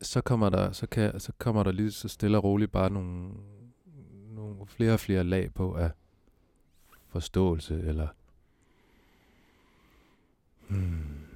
så 0.00 0.20
kommer 0.20 0.48
der, 0.48 0.72
så 0.72 0.86
kan, 0.86 1.20
så 1.20 1.32
kommer 1.38 1.62
der 1.62 1.72
lige 1.72 1.92
så 1.92 2.08
stille 2.08 2.38
og 2.38 2.44
roligt 2.44 2.72
bare 2.72 2.90
nogle, 2.90 3.32
nogle 4.30 4.66
flere 4.66 4.92
og 4.92 5.00
flere 5.00 5.24
lag 5.24 5.54
på 5.54 5.74
af 5.74 5.90
forståelse, 7.08 7.80
eller 7.80 8.08
hmm, 10.68 11.26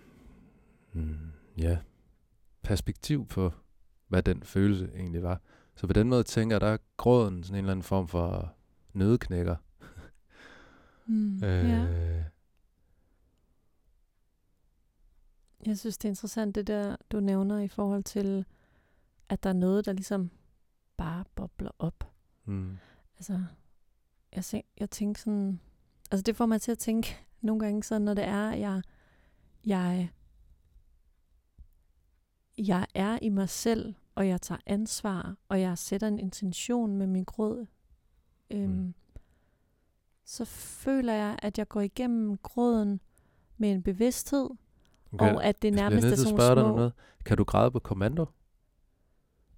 hmm, 0.92 1.32
ja, 1.58 1.78
perspektiv 2.62 3.26
på, 3.26 3.52
hvad 4.08 4.22
den 4.22 4.42
følelse 4.42 4.90
egentlig 4.94 5.22
var. 5.22 5.40
Så 5.74 5.86
på 5.86 5.92
den 5.92 6.08
måde 6.08 6.22
tænker 6.22 6.54
jeg, 6.54 6.60
der 6.60 6.66
er 6.66 6.78
gråden 6.96 7.44
sådan 7.44 7.54
en 7.54 7.58
eller 7.58 7.72
anden 7.72 7.82
form 7.82 8.08
for 8.08 8.54
nødeknækker. 8.92 9.56
Mm, 11.06 11.44
øh, 11.44 11.68
ja. 11.68 11.86
Jeg 15.66 15.78
synes, 15.78 15.98
det 15.98 16.08
er 16.08 16.10
interessant, 16.10 16.54
det 16.54 16.66
der, 16.66 16.96
du 17.10 17.20
nævner 17.20 17.58
i 17.58 17.68
forhold 17.68 18.02
til, 18.02 18.44
at 19.28 19.42
der 19.42 19.50
er 19.50 19.54
noget, 19.54 19.86
der 19.86 19.92
ligesom 19.92 20.30
bare 20.96 21.24
bobler 21.34 21.70
op. 21.78 22.12
Mm. 22.44 22.76
Altså, 23.16 23.44
jeg, 24.32 24.62
jeg 24.80 24.90
tænker 24.90 25.18
sådan, 25.18 25.60
altså 26.10 26.22
det 26.22 26.36
får 26.36 26.46
mig 26.46 26.60
til 26.60 26.72
at 26.72 26.78
tænke 26.78 27.16
nogle 27.40 27.60
gange 27.60 27.82
sådan, 27.82 28.02
når 28.02 28.14
det 28.14 28.24
er, 28.24 28.50
at 28.50 28.60
jeg, 28.60 28.82
jeg, 29.66 30.10
jeg 32.58 32.86
er 32.94 33.18
i 33.22 33.28
mig 33.28 33.48
selv, 33.48 33.94
og 34.14 34.28
jeg 34.28 34.40
tager 34.40 34.60
ansvar, 34.66 35.36
og 35.48 35.60
jeg 35.60 35.78
sætter 35.78 36.08
en 36.08 36.18
intention 36.18 36.96
med 36.96 37.06
min 37.06 37.24
gråd, 37.24 37.66
øhm, 38.50 38.70
mm. 38.70 38.94
Så 40.32 40.44
føler 40.44 41.12
jeg, 41.12 41.36
at 41.42 41.58
jeg 41.58 41.68
går 41.68 41.80
igennem 41.80 42.36
gråden 42.36 43.00
med 43.58 43.72
en 43.72 43.82
bevidsthed, 43.82 44.50
okay. 45.12 45.34
og 45.34 45.44
at 45.44 45.62
det 45.62 45.72
nærmest 45.72 46.06
er 46.06 46.16
sådan 46.16 46.38
små... 46.38 46.54
Dig 46.54 46.54
noget. 46.54 46.92
Kan 47.24 47.36
du 47.36 47.44
græde 47.44 47.70
på 47.70 47.78
kommando? 47.78 48.26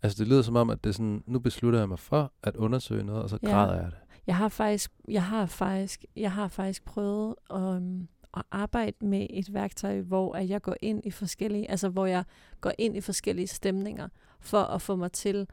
Altså 0.03 0.19
det 0.19 0.29
lyder 0.29 0.43
som 0.43 0.57
om, 0.57 0.71
at 0.71 0.85
det 0.85 0.91
er 0.91 0.95
sådan, 0.95 1.25
nu 1.27 1.39
beslutter 1.39 1.79
jeg 1.79 1.89
mig 1.89 1.99
for 1.99 2.33
at 2.43 2.57
undersøge 2.57 3.05
noget, 3.05 3.23
og 3.23 3.31
så 3.31 3.39
ja. 3.43 3.51
græder 3.51 3.75
jeg 3.75 3.91
det. 3.91 3.99
Jeg 4.27 4.37
har 4.37 4.49
faktisk, 4.49 4.93
jeg 5.09 5.25
har 5.25 5.47
faktisk, 5.47 6.05
jeg 6.17 6.33
har 6.33 6.49
faktisk 6.49 6.85
prøvet 6.85 7.35
at, 7.51 7.57
um, 7.57 8.09
at 8.37 8.43
arbejde 8.51 9.07
med 9.07 9.27
et 9.31 9.55
værktøj, 9.55 10.01
hvor 10.01 10.35
at 10.35 10.49
jeg 10.49 10.63
går 10.63 10.77
ind 10.83 11.07
i 11.07 11.11
forskellige, 11.11 11.71
altså 11.71 11.89
hvor 11.89 12.07
jeg 12.07 12.25
går 12.61 12.73
ind 12.79 12.97
i 12.97 13.01
forskellige 13.01 13.47
stemninger, 13.47 14.09
for 14.41 14.63
at 14.63 14.83
få 14.83 14.97
mig 14.97 15.13
til 15.13 15.47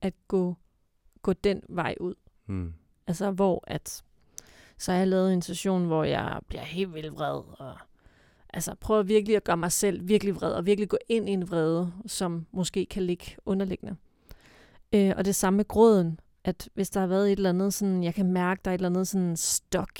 at 0.00 0.14
gå, 0.28 0.56
gå 1.22 1.32
den 1.32 1.62
vej 1.68 1.94
ud. 2.00 2.14
Mm. 2.46 2.74
Altså 3.06 3.30
hvor 3.30 3.64
at, 3.66 4.02
så 4.78 4.92
har 4.92 4.98
jeg 4.98 5.08
lavet 5.08 5.32
en 5.32 5.42
session, 5.42 5.86
hvor 5.86 6.04
jeg 6.04 6.40
bliver 6.48 6.62
helt 6.62 6.94
vildt 6.94 7.14
vred, 7.14 7.42
og 7.58 7.74
altså 8.52 8.74
prøver 8.74 9.02
virkelig 9.02 9.36
at 9.36 9.44
gøre 9.44 9.56
mig 9.56 9.72
selv 9.72 10.08
virkelig 10.08 10.36
vred, 10.36 10.52
og 10.52 10.66
virkelig 10.66 10.88
gå 10.88 10.98
ind 11.08 11.28
i 11.28 11.32
en 11.32 11.50
vrede, 11.50 11.92
som 12.06 12.46
måske 12.52 12.86
kan 12.86 13.02
ligge 13.02 13.24
underliggende. 13.46 13.96
Øh, 14.92 15.12
og 15.16 15.24
det 15.24 15.34
samme 15.34 15.56
med 15.56 15.68
gråden, 15.68 16.20
at 16.44 16.68
hvis 16.74 16.90
der 16.90 17.00
har 17.00 17.06
været 17.06 17.32
et 17.32 17.36
eller 17.36 17.50
andet 17.50 17.74
sådan, 17.74 18.04
jeg 18.04 18.14
kan 18.14 18.32
mærke, 18.32 18.60
der 18.64 18.70
er 18.70 18.74
et 18.74 18.78
eller 18.78 18.88
andet 18.88 19.08
sådan 19.08 19.36
stok, 19.36 19.98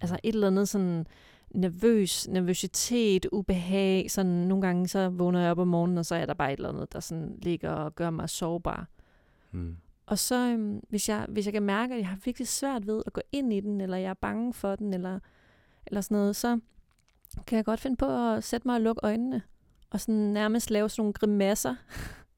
altså 0.00 0.16
et 0.22 0.34
eller 0.34 0.46
andet 0.46 0.68
sådan 0.68 1.06
nervøs, 1.54 2.28
nervøsitet, 2.28 3.26
ubehag, 3.32 4.10
sådan 4.10 4.32
nogle 4.32 4.62
gange 4.62 4.88
så 4.88 5.08
vågner 5.08 5.40
jeg 5.40 5.50
op 5.50 5.58
om 5.58 5.68
morgenen, 5.68 5.98
og 5.98 6.06
så 6.06 6.14
er 6.14 6.26
der 6.26 6.34
bare 6.34 6.52
et 6.52 6.56
eller 6.56 6.68
andet, 6.68 6.92
der 6.92 7.00
sådan 7.00 7.38
ligger 7.42 7.70
og 7.70 7.94
gør 7.94 8.10
mig 8.10 8.30
sårbar. 8.30 8.88
Mm. 9.52 9.76
Og 10.14 10.18
så, 10.18 10.34
øhm, 10.34 10.80
hvis, 10.88 11.08
jeg, 11.08 11.26
hvis 11.28 11.46
jeg 11.46 11.52
kan 11.52 11.62
mærke, 11.62 11.94
at 11.94 12.00
jeg 12.00 12.08
har 12.08 12.18
virkelig 12.24 12.48
svært 12.48 12.86
ved 12.86 13.02
at 13.06 13.12
gå 13.12 13.20
ind 13.32 13.52
i 13.52 13.60
den, 13.60 13.80
eller 13.80 13.96
jeg 13.96 14.10
er 14.10 14.14
bange 14.14 14.52
for 14.54 14.76
den, 14.76 14.94
eller, 14.94 15.18
eller 15.86 16.00
sådan 16.00 16.14
noget, 16.14 16.36
så 16.36 16.60
kan 17.46 17.56
jeg 17.56 17.64
godt 17.64 17.80
finde 17.80 17.96
på 17.96 18.06
at 18.06 18.44
sætte 18.44 18.68
mig 18.68 18.74
og 18.74 18.80
lukke 18.80 19.00
øjnene, 19.02 19.42
og 19.90 20.00
sådan 20.00 20.14
nærmest 20.14 20.70
lave 20.70 20.88
sådan 20.88 21.02
nogle 21.02 21.12
grimasser, 21.12 21.74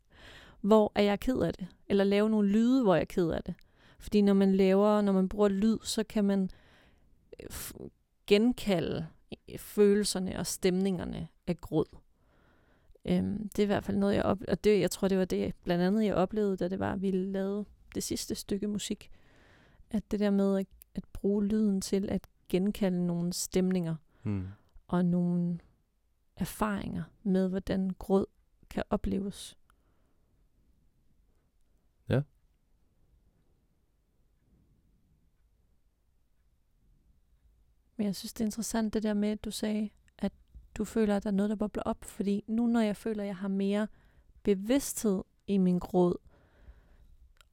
hvor 0.68 0.92
er 0.94 1.02
jeg 1.02 1.20
ked 1.20 1.38
af 1.38 1.54
det. 1.54 1.66
Eller 1.86 2.04
lave 2.04 2.30
nogle 2.30 2.48
lyde, 2.48 2.82
hvor 2.82 2.94
jeg 2.94 3.00
er 3.00 3.04
ked 3.06 3.30
af 3.30 3.42
det. 3.42 3.54
Fordi 3.98 4.22
når 4.22 4.34
man 4.34 4.54
laver, 4.54 5.00
når 5.00 5.12
man 5.12 5.28
bruger 5.28 5.48
lyd, 5.48 5.78
så 5.82 6.04
kan 6.04 6.24
man 6.24 6.50
øh, 7.40 7.48
genkalde 8.26 9.06
øh, 9.50 9.58
følelserne 9.58 10.38
og 10.38 10.46
stemningerne 10.46 11.28
af 11.46 11.60
gråd. 11.60 11.98
Øhm, 13.08 13.48
det 13.48 13.58
er 13.58 13.62
i 13.62 13.66
hvert 13.66 13.84
fald 13.84 13.96
noget, 13.96 14.14
jeg 14.14 14.22
op 14.22 14.38
og 14.48 14.64
det, 14.64 14.80
jeg 14.80 14.90
tror, 14.90 15.08
det 15.08 15.18
var 15.18 15.24
det, 15.24 15.54
blandt 15.62 15.84
andet, 15.84 16.04
jeg 16.04 16.14
oplevede, 16.14 16.56
da 16.56 16.68
det 16.68 16.78
var, 16.78 16.92
at 16.92 17.02
vi 17.02 17.10
lavede 17.10 17.64
det 17.94 18.02
sidste 18.02 18.34
stykke 18.34 18.68
musik. 18.68 19.10
At 19.90 20.10
det 20.10 20.20
der 20.20 20.30
med 20.30 20.58
at, 20.58 20.66
at 20.94 21.04
bruge 21.12 21.44
lyden 21.44 21.80
til 21.80 22.08
at 22.10 22.26
genkalde 22.48 23.06
nogle 23.06 23.32
stemninger 23.32 23.96
mm. 24.22 24.46
og 24.86 25.04
nogle 25.04 25.58
erfaringer 26.36 27.02
med, 27.22 27.48
hvordan 27.48 27.90
gråd 27.98 28.26
kan 28.70 28.82
opleves. 28.90 29.58
Ja. 32.08 32.22
Men 37.96 38.06
jeg 38.06 38.16
synes, 38.16 38.32
det 38.32 38.40
er 38.40 38.46
interessant 38.46 38.94
det 38.94 39.02
der 39.02 39.14
med, 39.14 39.28
at 39.28 39.44
du 39.44 39.50
sagde, 39.50 39.90
du 40.78 40.84
føler, 40.84 41.16
at 41.16 41.24
der 41.24 41.30
er 41.30 41.34
noget, 41.34 41.50
der 41.50 41.56
bobler 41.56 41.82
op. 41.82 42.04
Fordi 42.04 42.44
nu, 42.46 42.66
når 42.66 42.80
jeg 42.80 42.96
føler, 42.96 43.22
at 43.22 43.26
jeg 43.26 43.36
har 43.36 43.48
mere 43.48 43.88
bevidsthed 44.42 45.22
i 45.46 45.58
min 45.58 45.78
gråd, 45.78 46.16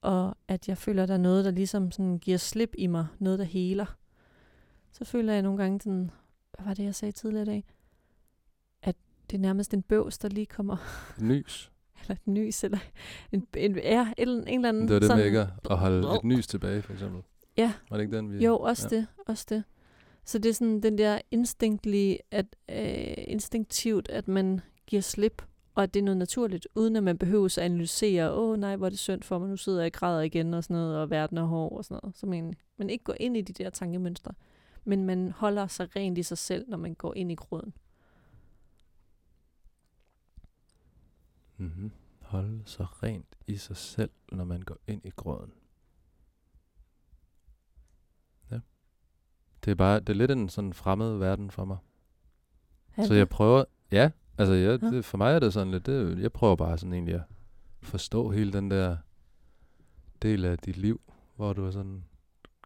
og 0.02 0.38
at 0.48 0.68
jeg 0.68 0.78
føler, 0.78 1.04
at 1.04 1.10
der 1.10 1.16
er 1.16 1.20
noget, 1.20 1.46
der 1.46 1.52
ligesom 1.52 1.92
sådan 1.92 2.20
giver 2.20 2.38
slip 2.38 2.76
i 2.78 2.88
mig, 2.88 3.08
noget, 3.20 3.40
der 3.40 3.46
heler, 3.46 3.86
så 4.92 5.06
føler 5.06 5.34
jeg 5.34 5.42
nogle 5.42 5.58
gange 5.58 5.82
sådan, 5.82 6.12
hvad 6.52 6.66
var 6.66 6.74
det, 6.74 6.84
jeg 6.84 6.96
sagde 6.96 7.12
tidligere 7.12 7.44
i 7.44 7.46
dag? 7.46 7.66
At 8.82 8.96
det 9.32 9.38
er 9.38 9.42
nærmest 9.42 9.74
en 9.74 9.82
bøvs, 9.82 10.18
der 10.18 10.30
lige 10.30 10.46
kommer. 10.46 10.78
Nys. 11.22 11.72
eller 12.02 12.16
et 12.16 12.28
nys, 12.28 12.64
eller 12.64 12.80
en, 13.32 13.48
en, 13.58 13.76
ja, 13.76 14.14
en, 14.18 14.30
en 14.30 14.48
eller 14.48 14.70
anden... 14.70 14.88
Det 14.88 14.94
var 14.94 15.00
det 15.00 15.08
sådan, 15.08 15.18
med 15.18 15.26
ikke 15.26 15.48
at 15.70 15.78
holde 15.78 16.16
et 16.16 16.24
nys 16.24 16.48
tilbage, 16.48 16.82
for 16.82 16.94
eksempel. 16.94 17.22
Ja. 17.58 17.74
Var 17.90 17.98
det 17.98 18.04
ikke 18.04 18.18
den, 18.18 18.32
vi... 18.32 18.46
Jo, 18.46 18.60
også 18.60 18.88
ja. 18.92 18.96
det, 18.96 19.08
også 19.28 19.46
det. 19.50 19.64
Så 20.26 20.40
det 20.40 20.50
er 20.50 20.54
sådan 20.54 20.84
den 20.84 20.98
der 20.98 21.22
instinktlige, 21.32 22.20
at, 22.32 22.46
øh, 22.70 23.14
instinktivt, 23.18 24.10
at 24.10 24.28
man 24.28 24.62
giver 24.88 25.02
slip, 25.02 25.42
og 25.76 25.84
at 25.84 25.94
det 25.94 26.00
er 26.00 26.04
noget 26.04 26.18
naturligt, 26.18 26.68
uden 26.76 26.96
at 26.96 27.04
man 27.04 27.18
behøver 27.18 27.46
at 27.46 27.58
analysere, 27.58 28.32
åh 28.32 28.50
oh, 28.50 28.60
nej, 28.60 28.76
hvor 28.76 28.86
er 28.86 28.90
det 28.90 29.00
synd 29.00 29.24
for 29.24 29.40
mig, 29.40 29.50
nu 29.50 29.58
sidder 29.58 29.80
jeg 29.80 29.86
og 29.86 29.94
græder 29.94 30.22
igen, 30.22 30.54
og 30.54 30.64
sådan 30.64 30.76
noget, 30.76 30.98
og 30.98 31.10
verden 31.10 31.38
er 31.38 31.44
hård, 31.44 31.78
og 31.78 31.86
sådan 31.86 32.00
noget. 32.04 32.18
Så 32.18 32.26
man, 32.26 32.54
man 32.78 32.90
ikke 32.90 33.04
går 33.04 33.16
ind 33.20 33.38
i 33.38 33.42
de 33.42 33.54
der 33.54 33.70
tankemønstre, 33.70 34.34
men 34.84 35.06
man 35.06 35.32
holder 35.32 35.68
sig 35.68 35.96
rent 35.96 36.18
i 36.18 36.24
sig 36.24 36.38
selv, 36.38 36.70
når 36.70 36.78
man 36.78 36.94
går 36.94 37.14
ind 37.14 37.32
i 37.32 37.36
gråden. 37.36 37.74
Mm-hmm. 41.58 41.92
Holde 42.20 42.62
sig 42.66 43.04
rent 43.04 43.36
i 43.48 43.58
sig 43.58 43.78
selv, 43.78 44.12
når 44.32 44.44
man 44.44 44.62
går 44.62 44.78
ind 44.88 45.06
i 45.06 45.10
gråden. 45.10 45.52
Det 49.66 49.72
er 49.72 49.76
bare, 49.76 50.00
det 50.00 50.10
er 50.10 50.14
lidt 50.14 50.32
en 50.32 50.50
sådan 50.50 50.74
fremmed 50.74 51.18
verden 51.18 51.52
for 51.52 51.66
mig. 51.66 51.78
Er 52.98 53.06
så 53.06 53.14
jeg 53.14 53.30
prøver, 53.30 53.64
ja, 53.92 54.12
Altså, 54.38 54.54
jeg, 54.54 54.82
det, 54.82 55.06
for 55.06 55.18
mig 55.18 55.34
er 55.36 55.40
det 55.40 55.54
sådan 55.54 55.72
lidt, 55.72 55.86
det, 55.86 56.20
jeg 56.20 56.32
prøver 56.32 56.56
bare 56.56 56.78
sådan 56.78 56.94
egentlig 56.94 57.16
at 57.16 57.22
forstå 57.82 58.30
hele 58.30 58.54
den 58.54 58.72
der 58.72 58.98
del 60.22 60.46
af 60.46 60.58
dit 60.58 60.78
liv, 60.78 61.02
hvor 61.36 61.54
du 61.54 61.72
sådan 61.72 62.04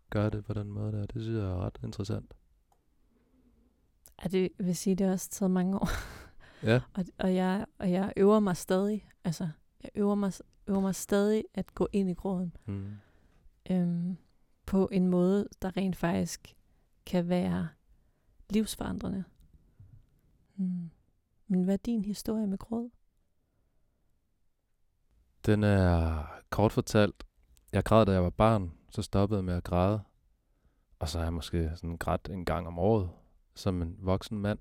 gør 0.10 0.30
det 0.30 0.46
på 0.46 0.54
den 0.54 0.72
måde 0.72 0.92
der. 0.92 1.06
Det 1.06 1.22
synes 1.22 1.38
jeg 1.38 1.46
er 1.46 1.66
ret 1.66 1.80
interessant. 1.84 2.34
Ja, 4.24 4.30
det 4.30 4.50
vil 4.60 4.76
sige, 4.76 4.96
det 4.96 5.06
har 5.06 5.14
også 5.14 5.30
taget 5.30 5.52
mange 5.52 5.80
år. 5.80 5.90
Ja, 6.64 6.82
Og, 6.98 7.06
og, 7.18 7.36
jeg, 7.36 7.66
og 7.78 7.92
jeg 7.92 8.14
øver 8.18 8.40
mig 8.40 8.58
stadig. 8.58 9.10
Altså, 9.24 9.50
jeg 9.84 9.90
øver 9.96 10.16
mig, 10.16 10.34
øver 10.68 10.82
mig 10.82 10.96
stadig 10.96 11.44
at 11.54 11.76
gå 11.76 11.88
ind 11.92 12.10
i 12.10 12.14
gråden. 12.14 12.56
mm. 12.66 12.92
Øhm, 13.70 14.18
på 14.66 14.90
en 14.92 15.08
måde, 15.08 15.48
der 15.62 15.78
rent 15.78 15.96
faktisk 15.96 16.56
kan 17.08 17.30
være 17.30 17.68
livsforandrende. 18.50 19.24
Hmm. 20.56 20.90
Men 21.48 21.64
hvad 21.64 21.74
er 21.74 21.78
din 21.86 22.06
historie 22.06 22.48
med 22.48 22.58
gråd? 22.58 22.90
Den 25.46 25.64
er 25.64 26.24
kort 26.50 26.72
fortalt, 26.72 27.24
jeg 27.74 27.84
græd, 27.84 28.06
da 28.06 28.12
jeg 28.12 28.24
var 28.24 28.30
barn, 28.30 28.72
så 28.90 29.02
stoppede 29.02 29.38
jeg 29.38 29.46
med 29.46 29.54
at 29.54 29.64
græde. 29.64 30.02
Og 31.00 31.10
så 31.10 31.18
har 31.18 31.26
jeg 31.26 31.34
måske 31.34 31.72
sådan 31.76 31.98
grædt 31.98 32.30
en 32.30 32.46
gang 32.46 32.68
om 32.68 32.80
året, 32.80 33.10
som 33.56 33.82
en 33.82 33.98
voksen 34.00 34.40
mand. 34.40 34.60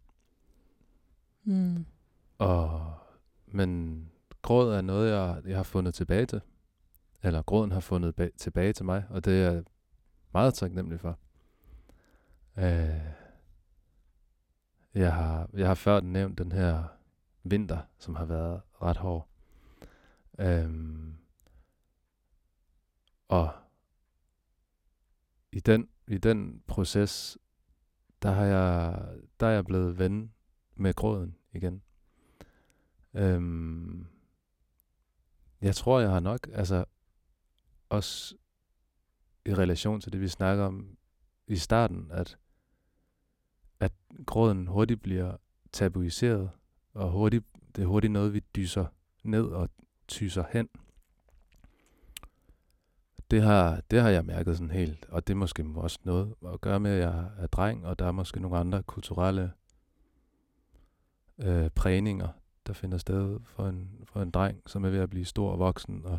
Hmm. 1.43 1.87
Og, 2.39 2.95
men 3.47 4.01
gråd 4.43 4.73
er 4.73 4.81
noget, 4.81 5.11
jeg, 5.11 5.43
jeg 5.47 5.57
har 5.57 5.63
fundet 5.63 5.95
tilbage 5.95 6.27
til. 6.27 6.41
Eller 7.23 7.43
gråden 7.43 7.73
har 7.73 7.81
fundet 7.81 8.21
ba- 8.21 8.37
tilbage 8.37 8.73
til 8.73 8.85
mig, 8.85 9.05
og 9.11 9.25
det 9.25 9.45
er 9.45 9.53
jeg 9.53 9.65
meget 10.33 10.55
taknemmelig 10.55 11.01
for. 11.01 11.19
Øh, 12.59 13.01
jeg, 14.95 15.15
har, 15.15 15.51
jeg 15.53 15.67
har 15.67 15.75
før 15.75 16.01
nævnt 16.01 16.39
den 16.39 16.53
her 16.53 16.85
vinter, 17.43 17.79
som 17.99 18.15
har 18.15 18.25
været 18.25 18.63
ret 18.83 18.97
hård. 18.97 19.29
Øhm, 20.39 21.15
og 23.29 23.53
i 25.53 25.61
den, 25.61 25.89
i 26.09 26.19
den 26.19 26.63
proces, 26.67 27.39
der 28.23 28.31
har 28.31 28.45
jeg, 28.45 29.03
der 29.41 29.47
er 29.47 29.51
jeg 29.51 29.65
blevet 29.65 29.99
ven 29.99 30.33
med 30.75 30.95
gråden 30.95 31.37
igen. 31.53 31.83
Øhm, 33.15 34.07
jeg 35.61 35.75
tror, 35.75 36.01
jeg 36.01 36.11
har 36.11 36.21
nok, 36.21 36.49
altså 36.53 36.85
også 37.89 38.37
i 39.45 39.55
relation 39.55 40.01
til 40.01 40.13
det, 40.13 40.21
vi 40.21 40.29
snakker 40.29 40.65
om 40.65 40.97
i 41.47 41.57
starten, 41.57 42.11
at, 42.11 42.39
at 43.81 43.93
gråden 44.27 44.67
hurtigt 44.67 45.03
bliver 45.03 45.37
tabuiseret, 45.73 46.51
og 46.95 47.11
hurtigt, 47.11 47.45
det 47.77 47.83
er 47.83 47.87
hurtigt 47.87 48.13
noget, 48.13 48.35
vi 48.35 48.41
dyser 48.57 48.87
ned 49.23 49.45
og 49.45 49.69
tyser 50.09 50.45
hen. 50.51 50.69
Det 53.31 53.43
har, 53.43 53.81
det 53.91 54.01
har 54.01 54.09
jeg 54.09 54.25
mærket 54.25 54.57
sådan 54.57 54.71
helt, 54.71 55.07
og 55.09 55.27
det 55.27 55.33
er 55.33 55.37
måske 55.37 55.67
også 55.75 55.99
noget 56.05 56.35
at 56.53 56.61
gøre 56.61 56.81
med, 56.81 56.91
at 56.91 57.01
jeg 57.01 57.31
er 57.39 57.47
dreng, 57.47 57.87
og 57.87 57.99
der 57.99 58.07
er 58.07 58.13
måske 58.13 58.41
nogle 58.41 58.59
andre 58.59 58.83
kulturelle 58.83 59.53
øh, 61.39 61.71
prægninger, 61.71 62.29
der 62.67 62.73
finder 62.73 62.99
sted 62.99 63.41
for 63.45 63.69
en, 63.69 63.91
for 64.05 64.23
en 64.23 64.31
dreng, 64.31 64.63
som 64.67 64.85
er 64.85 64.91
ved 64.91 64.99
at 64.99 65.11
blive 65.11 65.25
stor 65.25 65.51
og 65.53 65.59
voksen. 65.59 66.05
Og, 66.05 66.19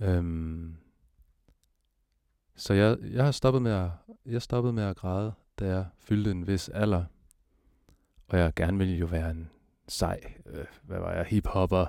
øhm, 0.00 0.76
så 2.56 2.74
jeg, 2.74 2.98
jeg 3.02 3.24
har 3.24 3.32
stoppet 3.32 3.62
med 3.62 3.72
at, 3.72 3.90
jeg 4.26 4.42
stoppede 4.42 4.72
med 4.72 4.82
at 4.82 4.96
græde, 4.96 5.32
da 5.58 5.66
jeg 5.66 5.86
fyldte 5.98 6.30
en 6.30 6.46
vis 6.46 6.68
alder. 6.68 7.04
Og 8.28 8.38
jeg 8.38 8.52
gerne 8.56 8.78
ville 8.78 8.96
jo 8.96 9.06
være 9.06 9.30
en 9.30 9.50
sej, 9.88 10.20
øh, 10.46 10.64
hvad 10.82 10.98
var 10.98 11.12
jeg, 11.12 11.24
hiphopper, 11.24 11.86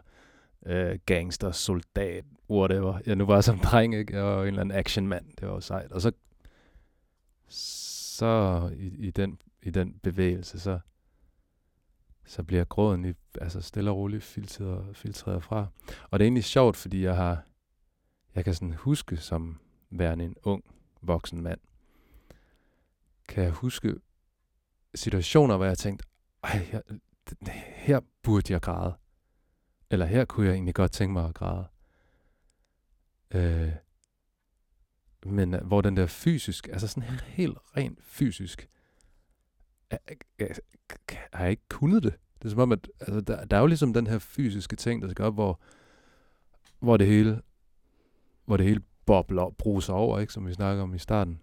øh, 0.65 0.99
gangster, 1.05 1.51
soldat, 1.51 2.25
whatever. 2.49 2.99
Jeg 3.05 3.15
nu 3.15 3.25
var 3.25 3.41
som 3.41 3.59
dreng, 3.59 3.95
ikke? 3.95 4.15
Jeg 4.15 4.23
var 4.23 4.41
en 4.41 4.47
eller 4.47 4.61
anden 4.61 4.77
actionmand. 4.77 5.25
Det 5.39 5.47
var 5.47 5.53
jo 5.53 5.61
sejt. 5.61 5.91
Og 5.91 6.01
så, 6.01 6.11
så 7.47 8.71
i, 8.77 9.07
i, 9.07 9.11
den, 9.11 9.41
i 9.63 9.69
den 9.69 9.99
bevægelse, 10.03 10.59
så, 10.59 10.79
så 12.25 12.43
bliver 12.43 12.63
gråden 12.63 13.05
i, 13.05 13.13
altså 13.41 13.61
stille 13.61 13.91
og 13.91 13.97
roligt 13.97 14.23
filtreret, 14.23 14.97
filtreret 14.97 15.43
fra. 15.43 15.67
Og 16.09 16.19
det 16.19 16.25
er 16.25 16.27
egentlig 16.27 16.43
sjovt, 16.43 16.77
fordi 16.77 17.03
jeg 17.03 17.15
har, 17.15 17.43
jeg 18.35 18.43
kan 18.43 18.53
sådan 18.53 18.73
huske 18.73 19.17
som 19.17 19.59
værende 19.89 20.25
en 20.25 20.35
ung 20.43 20.63
voksen 21.01 21.41
mand, 21.41 21.59
kan 23.29 23.43
jeg 23.43 23.51
huske 23.51 23.95
situationer, 24.95 25.57
hvor 25.57 25.65
jeg 25.65 25.77
tænkte, 25.77 26.05
ej, 26.43 26.67
jeg, 26.71 26.81
her 27.75 27.99
burde 28.23 28.53
jeg 28.53 28.61
græde. 28.61 28.93
Eller 29.89 30.05
her 30.05 30.25
kunne 30.25 30.45
jeg 30.45 30.53
egentlig 30.53 30.75
godt 30.75 30.91
tænke 30.91 31.13
mig 31.13 31.25
at 31.25 31.35
græde. 31.35 31.67
Øh, 33.31 33.71
men 35.25 35.53
øh, 35.53 35.65
hvor 35.65 35.81
den 35.81 35.97
der 35.97 36.05
fysisk, 36.05 36.67
altså 36.67 36.87
sådan 36.87 37.03
helt, 37.03 37.21
helt 37.21 37.57
rent 37.77 37.99
fysisk, 38.03 38.69
jeg, 39.91 39.99
jeg, 40.09 40.17
jeg, 40.39 40.55
har 41.33 41.43
jeg 41.43 41.51
ikke 41.51 41.69
kunnet 41.69 42.03
det. 42.03 42.13
Det 42.39 42.45
er 42.45 42.49
som 42.49 42.59
om, 42.59 42.71
at 42.71 42.89
altså, 42.99 43.21
der, 43.21 43.45
der 43.45 43.57
er 43.57 43.61
jo 43.61 43.67
ligesom 43.67 43.93
den 43.93 44.07
her 44.07 44.19
fysiske 44.19 44.75
ting, 44.75 45.01
der 45.01 45.09
skal 45.09 45.25
op, 45.25 45.33
hvor, 45.33 45.61
hvor 46.79 46.97
det 46.97 47.07
hele, 47.07 47.41
hvor 48.45 48.57
det 48.57 48.65
hele 48.65 48.81
bobler 49.05 49.41
og 49.41 49.55
bruser 49.57 49.93
over, 49.93 50.19
ikke, 50.19 50.33
som 50.33 50.47
vi 50.47 50.53
snakker 50.53 50.83
om 50.83 50.93
i 50.93 50.99
starten. 50.99 51.39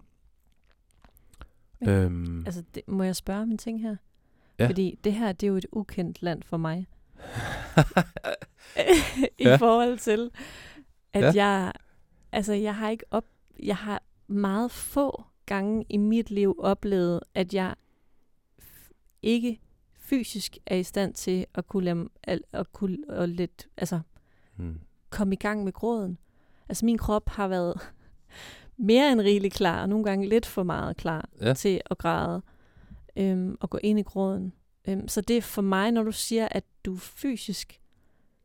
Men, 1.81 1.89
øhm, 1.89 2.47
Altså, 2.47 2.63
det, 2.75 2.83
må 2.89 3.03
jeg 3.03 3.17
spørge 3.17 3.43
om 3.43 3.51
en 3.51 3.59
ting 3.59 3.81
her? 3.83 3.97
Ja. 4.59 4.67
Fordi 4.69 4.99
det 5.05 5.13
her, 5.13 5.33
det 5.33 5.47
er 5.47 5.49
jo 5.51 5.57
et 5.57 5.67
ukendt 5.73 6.23
land 6.23 6.43
for 6.43 6.57
mig. 6.57 6.87
I 9.39 9.43
Ja. 9.45 9.57
forhold 9.57 9.99
til, 9.99 10.31
at 11.13 11.23
Ja. 11.35 11.45
jeg, 11.47 11.73
altså 12.33 12.53
jeg 12.53 12.77
har 12.77 12.89
ikke 12.91 13.05
op, 13.11 13.25
jeg 13.63 13.77
har 13.77 14.03
meget 14.27 14.71
få 14.71 15.25
gange 15.47 15.85
i 15.89 15.97
mit 15.97 16.31
liv 16.31 16.55
oplevet, 16.59 17.21
at 17.35 17.55
jeg 17.55 17.75
ikke 19.23 19.61
fysisk 19.99 20.59
er 20.67 20.77
i 20.77 20.83
stand 20.83 21.15
til 21.15 21.47
at 21.55 21.67
kunne 21.67 21.85
lade, 21.85 22.09
at, 22.23 22.43
at 22.53 22.73
kunne 22.73 22.99
at 23.09 23.29
lidt, 23.29 23.69
altså 23.77 24.01
hmm. 24.57 24.81
komme 25.11 25.35
i 25.35 25.39
gang 25.39 25.65
med 25.65 25.73
gråden. 25.73 26.19
Altså 26.69 26.85
min 26.85 26.99
krop 26.99 27.29
har 27.29 27.49
været 27.49 27.81
mere 28.77 29.13
end 29.13 29.21
rigeligt 29.21 29.55
klar, 29.55 29.83
og 29.83 29.89
nogle 29.89 30.05
gange 30.05 30.29
lidt 30.29 30.47
for 30.47 30.63
meget 30.63 30.97
klar 30.97 31.29
Ja. 31.41 31.55
til 31.55 31.81
at 31.91 31.99
græde 31.99 32.43
øhm, 33.17 33.57
og 33.61 33.71
gå 33.71 33.79
ind 33.83 33.99
i 33.99 34.03
gråden. 34.03 34.53
Øhm, 34.89 35.09
så 35.09 35.21
det 35.21 35.37
er 35.37 35.43
for 35.43 35.63
mig, 35.63 35.93
når 35.93 36.03
du 36.03 36.13
siger, 36.13 36.49
at 36.51 36.65
du 36.85 36.97
fysisk 36.97 37.81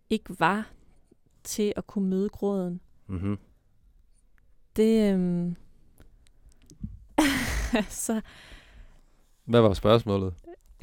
ikke 0.10 0.40
var 0.40 0.72
til 1.44 1.74
at 1.76 1.88
kunne 1.88 2.10
møde 2.10 2.30
gråden. 2.30 2.82
Mm-hmm. 3.08 3.38
Det, 4.76 5.14
øhm, 5.14 5.56
så, 7.90 8.22
Hvad 9.46 9.62
var 9.62 9.74
spørgsmålet? 9.74 10.34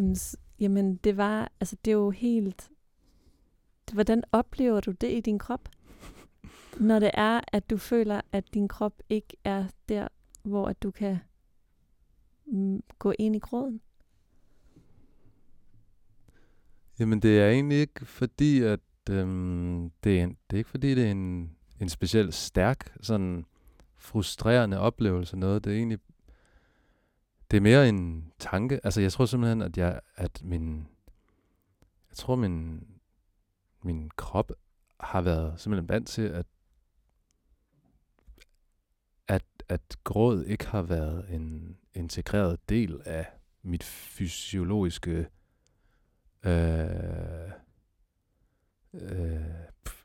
øhm, 0.00 0.14
jamen 0.60 0.96
det 0.96 1.16
var, 1.16 1.52
altså 1.60 1.76
det 1.84 1.90
er 1.90 1.94
jo 1.96 2.10
helt, 2.10 2.68
hvordan 3.92 4.22
oplever 4.32 4.80
du 4.80 4.90
det 4.90 5.12
i 5.12 5.20
din 5.20 5.38
krop? 5.38 5.68
Når 6.80 6.98
det 6.98 7.10
er, 7.14 7.40
at 7.52 7.70
du 7.70 7.76
føler, 7.76 8.20
at 8.32 8.54
din 8.54 8.68
krop 8.68 9.02
ikke 9.08 9.36
er 9.44 9.64
der, 9.88 10.08
hvor 10.42 10.66
at 10.66 10.82
du 10.82 10.90
kan 10.90 11.18
mm, 12.46 12.82
gå 12.98 13.12
ind 13.18 13.36
i 13.36 13.38
gråden. 13.38 13.80
Jamen, 16.98 17.22
det 17.22 17.40
er 17.40 17.50
egentlig 17.50 17.78
ikke 17.78 18.06
fordi, 18.06 18.60
at 18.62 18.80
øhm, 19.10 19.90
det, 20.04 20.18
er 20.18 20.24
en, 20.24 20.36
det 20.50 20.56
er 20.56 20.58
ikke 20.58 20.70
fordi, 20.70 20.94
det 20.94 21.06
er 21.06 21.10
en, 21.10 21.56
en 21.80 21.88
specielt 21.88 22.34
stærk, 22.34 22.96
sådan 23.00 23.44
frustrerende 23.96 24.78
oplevelse 24.78 25.36
noget. 25.36 25.64
Det 25.64 25.72
er 25.72 25.76
egentlig, 25.76 25.98
det 27.50 27.56
er 27.56 27.60
mere 27.60 27.88
en 27.88 28.32
tanke. 28.38 28.80
Altså, 28.84 29.00
jeg 29.00 29.12
tror 29.12 29.26
simpelthen, 29.26 29.62
at 29.62 29.78
jeg, 29.78 30.00
at 30.16 30.44
min, 30.44 30.88
jeg 32.10 32.16
tror, 32.16 32.34
min, 32.34 32.86
min 33.82 34.10
krop 34.16 34.52
har 35.00 35.20
været 35.20 35.60
simpelthen 35.60 35.88
vant 35.88 36.08
til, 36.08 36.22
at, 36.22 36.46
at, 39.68 39.96
gråd 40.04 40.44
ikke 40.44 40.66
har 40.66 40.82
været 40.82 41.34
en 41.34 41.76
integreret 41.94 42.68
del 42.68 43.02
af 43.04 43.26
mit 43.62 43.82
fysiologiske 43.84 45.28
øh, 46.42 47.50
øh, 48.94 49.40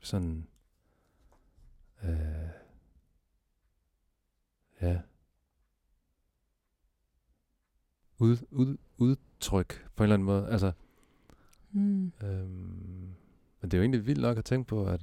sådan 0.02 0.46
øh, 2.02 2.48
ja 4.80 5.00
ud, 8.18 8.36
ud, 8.50 8.76
udtryk 8.98 9.86
på 9.96 10.02
en 10.02 10.04
eller 10.04 10.14
anden 10.14 10.26
måde. 10.26 10.48
Altså, 10.48 10.72
Mm. 11.76 12.12
øhm, 12.22 13.14
men 13.60 13.70
det 13.70 13.74
er 13.74 13.78
jo 13.78 13.82
egentlig 13.82 14.06
vildt 14.06 14.20
nok 14.20 14.38
at 14.38 14.44
tænke 14.44 14.68
på, 14.68 14.86
at 14.86 15.00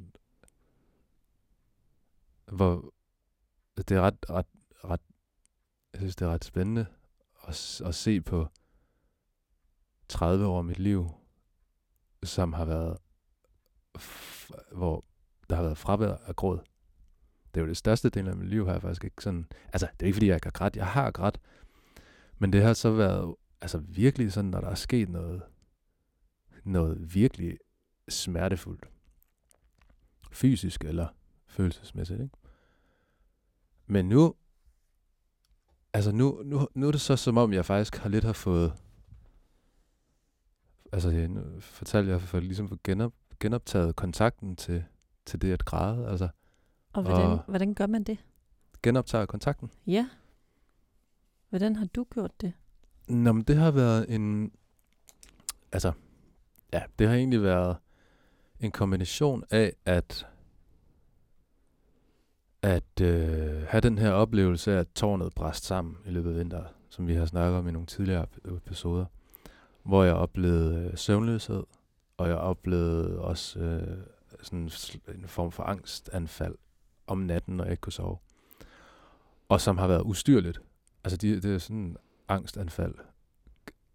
hvor 2.51 2.93
det 3.89 3.97
er 3.97 4.01
ret, 4.01 4.25
ret, 4.29 4.45
ret 4.83 5.01
jeg 5.93 6.01
synes, 6.01 6.15
det 6.15 6.25
er 6.25 6.29
ret 6.29 6.45
spændende 6.45 6.85
at, 7.47 7.81
at 7.85 7.95
se 7.95 8.21
på 8.21 8.47
30 10.09 10.45
år 10.45 10.57
af 10.57 10.63
mit 10.63 10.79
liv, 10.79 11.09
som 12.23 12.53
har 12.53 12.65
været, 12.65 12.97
f- 13.97 14.75
hvor 14.75 15.05
der 15.49 15.55
har 15.55 15.63
været 15.63 15.77
fravær 15.77 16.15
af 16.15 16.35
gråd. 16.35 16.59
Det 17.53 17.59
er 17.59 17.61
jo 17.61 17.67
det 17.67 17.77
største 17.77 18.09
del 18.09 18.27
af 18.27 18.35
mit 18.35 18.49
liv, 18.49 18.65
har 18.65 18.71
jeg 18.71 18.81
faktisk 18.81 19.03
ikke 19.03 19.23
sådan... 19.23 19.47
Altså, 19.73 19.87
det 19.93 20.01
er 20.01 20.05
ikke, 20.05 20.15
fordi 20.15 20.27
jeg 20.27 20.35
ikke 20.35 20.45
har 20.45 20.51
grædt. 20.51 20.75
Jeg 20.75 20.87
har 20.87 21.11
grædt. 21.11 21.39
Men 22.37 22.53
det 22.53 22.61
har 22.61 22.73
så 22.73 22.91
været 22.91 23.35
altså 23.61 23.77
virkelig 23.77 24.33
sådan, 24.33 24.51
når 24.51 24.61
der 24.61 24.69
er 24.69 24.75
sket 24.75 25.09
noget, 25.09 25.43
noget 26.63 27.15
virkelig 27.15 27.57
smertefuldt. 28.09 28.89
Fysisk 30.31 30.85
eller 30.85 31.07
følelsesmæssigt, 31.47 32.21
ikke? 32.21 32.35
Men 33.91 34.09
nu, 34.09 34.35
altså 35.93 36.11
nu, 36.11 36.41
nu, 36.45 36.67
nu 36.73 36.87
er 36.87 36.91
det 36.91 37.01
så 37.01 37.15
som 37.15 37.37
om, 37.37 37.53
jeg 37.53 37.65
faktisk 37.65 37.95
har 37.97 38.09
lidt 38.09 38.23
har 38.23 38.33
fået, 38.33 38.73
altså 40.91 41.09
jeg, 41.09 41.29
fortalte 41.59 42.11
jeg 42.11 42.21
for 42.21 42.39
ligesom 42.39 42.69
få 42.69 42.77
genop, 42.83 43.13
genoptaget 43.39 43.95
kontakten 43.95 44.55
til, 44.55 44.83
til 45.25 45.41
det 45.41 45.53
at 45.53 45.65
græde, 45.65 46.07
altså 46.07 46.29
Og 46.93 47.03
hvordan, 47.03 47.25
Og- 47.25 47.43
hvordan 47.47 47.73
gør 47.73 47.87
man 47.87 48.03
det? 48.03 48.17
genoptager 48.83 49.25
kontakten. 49.25 49.71
Ja. 49.87 50.09
Hvordan 51.49 51.75
har 51.75 51.85
du 51.85 52.05
gjort 52.13 52.41
det? 52.41 52.53
Nå, 53.07 53.31
men 53.31 53.43
det 53.43 53.55
har 53.55 53.71
været 53.71 54.15
en, 54.15 54.51
altså, 55.71 55.91
ja, 56.73 56.81
det 56.99 57.07
har 57.07 57.15
egentlig 57.15 57.41
været 57.43 57.77
en 58.59 58.71
kombination 58.71 59.43
af 59.49 59.73
at, 59.85 60.27
at 62.61 63.01
øh, 63.01 63.61
have 63.67 63.81
den 63.81 63.97
her 63.97 64.11
oplevelse 64.11 64.73
af, 64.73 64.79
at 64.79 64.87
tårnet 64.95 65.33
bræst 65.35 65.65
sammen 65.65 65.97
i 66.05 66.09
løbet 66.09 66.29
af 66.29 66.39
vinteren, 66.39 66.67
som 66.89 67.07
vi 67.07 67.13
har 67.13 67.25
snakket 67.25 67.57
om 67.57 67.67
i 67.67 67.71
nogle 67.71 67.87
tidligere 67.87 68.25
episoder, 68.45 69.05
hvor 69.83 70.03
jeg 70.03 70.13
oplevede 70.13 70.89
øh, 70.91 70.97
søvnløshed, 70.97 71.63
og 72.17 72.27
jeg 72.27 72.35
oplevede 72.35 73.19
også 73.19 73.59
øh, 73.59 73.97
sådan 74.41 74.69
en 75.07 75.27
form 75.27 75.51
for 75.51 75.63
angstanfald 75.63 76.55
om 77.07 77.17
natten, 77.17 77.57
når 77.57 77.63
jeg 77.63 77.71
ikke 77.71 77.81
kunne 77.81 77.93
sove. 77.93 78.17
Og 79.49 79.61
som 79.61 79.77
har 79.77 79.87
været 79.87 80.01
ustyrligt. 80.01 80.61
Altså, 81.03 81.17
de, 81.17 81.41
det 81.41 81.55
er 81.55 81.57
sådan 81.57 81.97
angstanfald 82.27 82.95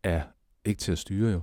er 0.03 0.23
ikke 0.65 0.79
til 0.79 0.93
at 0.93 0.99
styre 0.99 1.33
jo. 1.33 1.41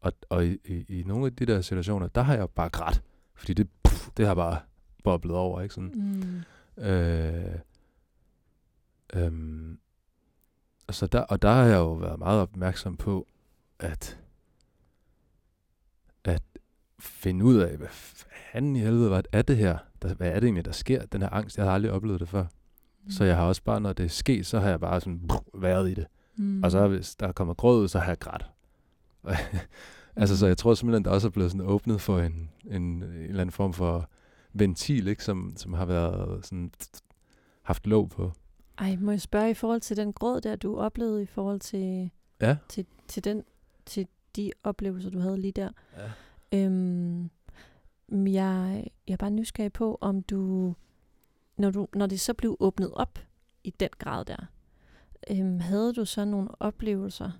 Og, 0.00 0.12
og 0.28 0.46
i, 0.46 0.58
i, 0.64 1.00
i 1.00 1.02
nogle 1.02 1.26
af 1.26 1.36
de 1.36 1.46
der 1.46 1.60
situationer, 1.60 2.08
der 2.08 2.22
har 2.22 2.34
jeg 2.34 2.50
bare 2.50 2.68
grædt. 2.68 3.02
Fordi 3.34 3.54
det, 3.54 3.68
puff, 3.82 4.08
det 4.16 4.26
har 4.26 4.34
bare 4.34 4.60
boblet 5.06 5.36
over, 5.36 5.62
ikke 5.62 5.74
sådan. 5.74 5.92
Mm. 5.94 6.84
Øh, 6.84 7.58
øhm, 9.14 9.78
så 10.90 11.06
der, 11.06 11.20
og 11.20 11.42
der 11.42 11.50
har 11.50 11.64
jeg 11.64 11.76
jo 11.76 11.92
været 11.92 12.18
meget 12.18 12.40
opmærksom 12.40 12.96
på, 12.96 13.26
at, 13.78 14.18
at 16.24 16.42
finde 16.98 17.44
ud 17.44 17.56
af, 17.56 17.76
hvad 17.76 17.88
fanden 18.52 18.76
i 18.76 18.80
helvede 18.80 19.08
hvad 19.08 19.22
er 19.32 19.42
det 19.42 19.56
her? 19.56 19.78
Der, 20.02 20.14
hvad 20.14 20.28
er 20.28 20.34
det 20.34 20.44
egentlig, 20.44 20.64
der 20.64 20.72
sker? 20.72 21.06
Den 21.06 21.22
her 21.22 21.28
angst, 21.28 21.56
jeg 21.56 21.66
har 21.66 21.72
aldrig 21.72 21.92
oplevet 21.92 22.20
det 22.20 22.28
før. 22.28 22.42
Mm. 23.04 23.10
Så 23.10 23.24
jeg 23.24 23.36
har 23.36 23.44
også 23.44 23.62
bare, 23.62 23.80
når 23.80 23.92
det 23.92 24.04
er 24.04 24.08
sket, 24.08 24.46
så 24.46 24.60
har 24.60 24.68
jeg 24.68 24.80
bare 24.80 25.00
sådan 25.00 25.20
brrr, 25.28 25.44
været 25.54 25.90
i 25.90 25.94
det. 25.94 26.06
Mm. 26.36 26.62
Og 26.62 26.70
så 26.70 26.88
hvis 26.88 27.14
der 27.14 27.32
kommer 27.32 27.54
gråd 27.54 27.88
så 27.88 27.98
har 27.98 28.08
jeg 28.08 28.18
grædt. 28.18 28.46
altså, 30.16 30.38
så 30.38 30.46
jeg 30.46 30.58
tror 30.58 30.74
simpelthen, 30.74 31.04
der 31.04 31.10
også 31.10 31.28
er 31.28 31.30
blevet 31.30 31.50
sådan 31.50 31.66
åbnet 31.66 32.00
for 32.00 32.20
en, 32.20 32.50
en, 32.64 32.82
en 32.82 33.02
eller 33.02 33.40
anden 33.40 33.52
form 33.52 33.72
for 33.72 34.08
ventil, 34.58 35.06
ikke? 35.08 35.24
Som, 35.24 35.52
som 35.56 35.72
har 35.72 35.84
været 35.86 36.46
sådan 36.46 36.70
haft 37.62 37.86
låg 37.86 38.10
på. 38.10 38.32
Ej, 38.78 38.96
må 39.00 39.10
jeg 39.10 39.20
spørge 39.20 39.50
i 39.50 39.54
forhold 39.54 39.80
til 39.80 39.96
den 39.96 40.12
gråd 40.12 40.40
der, 40.40 40.56
du 40.56 40.78
oplevede 40.78 41.22
i 41.22 41.26
forhold 41.26 41.60
til, 41.60 42.10
Ja. 42.40 42.56
til, 42.68 42.86
til, 43.08 43.24
den, 43.24 43.44
til 43.86 44.06
de 44.36 44.52
oplevelser, 44.64 45.10
du 45.10 45.18
havde 45.18 45.40
lige 45.40 45.52
der. 45.52 45.70
ja. 45.96 46.10
Øhm, 46.52 47.30
jeg, 48.08 48.86
jeg 49.06 49.12
er 49.12 49.16
bare 49.16 49.30
nysgerrig 49.30 49.72
på, 49.72 49.98
om 50.00 50.22
du, 50.22 50.74
når, 51.56 51.70
du, 51.70 51.88
når 51.94 52.06
det 52.06 52.20
så 52.20 52.34
blev 52.34 52.56
åbnet 52.60 52.92
op 52.92 53.18
i 53.64 53.70
den 53.70 53.88
grad 53.98 54.24
der, 54.24 54.46
øhm, 55.30 55.60
havde 55.60 55.92
du 55.94 56.04
så 56.04 56.24
nogle 56.24 56.48
oplevelser 56.62 57.30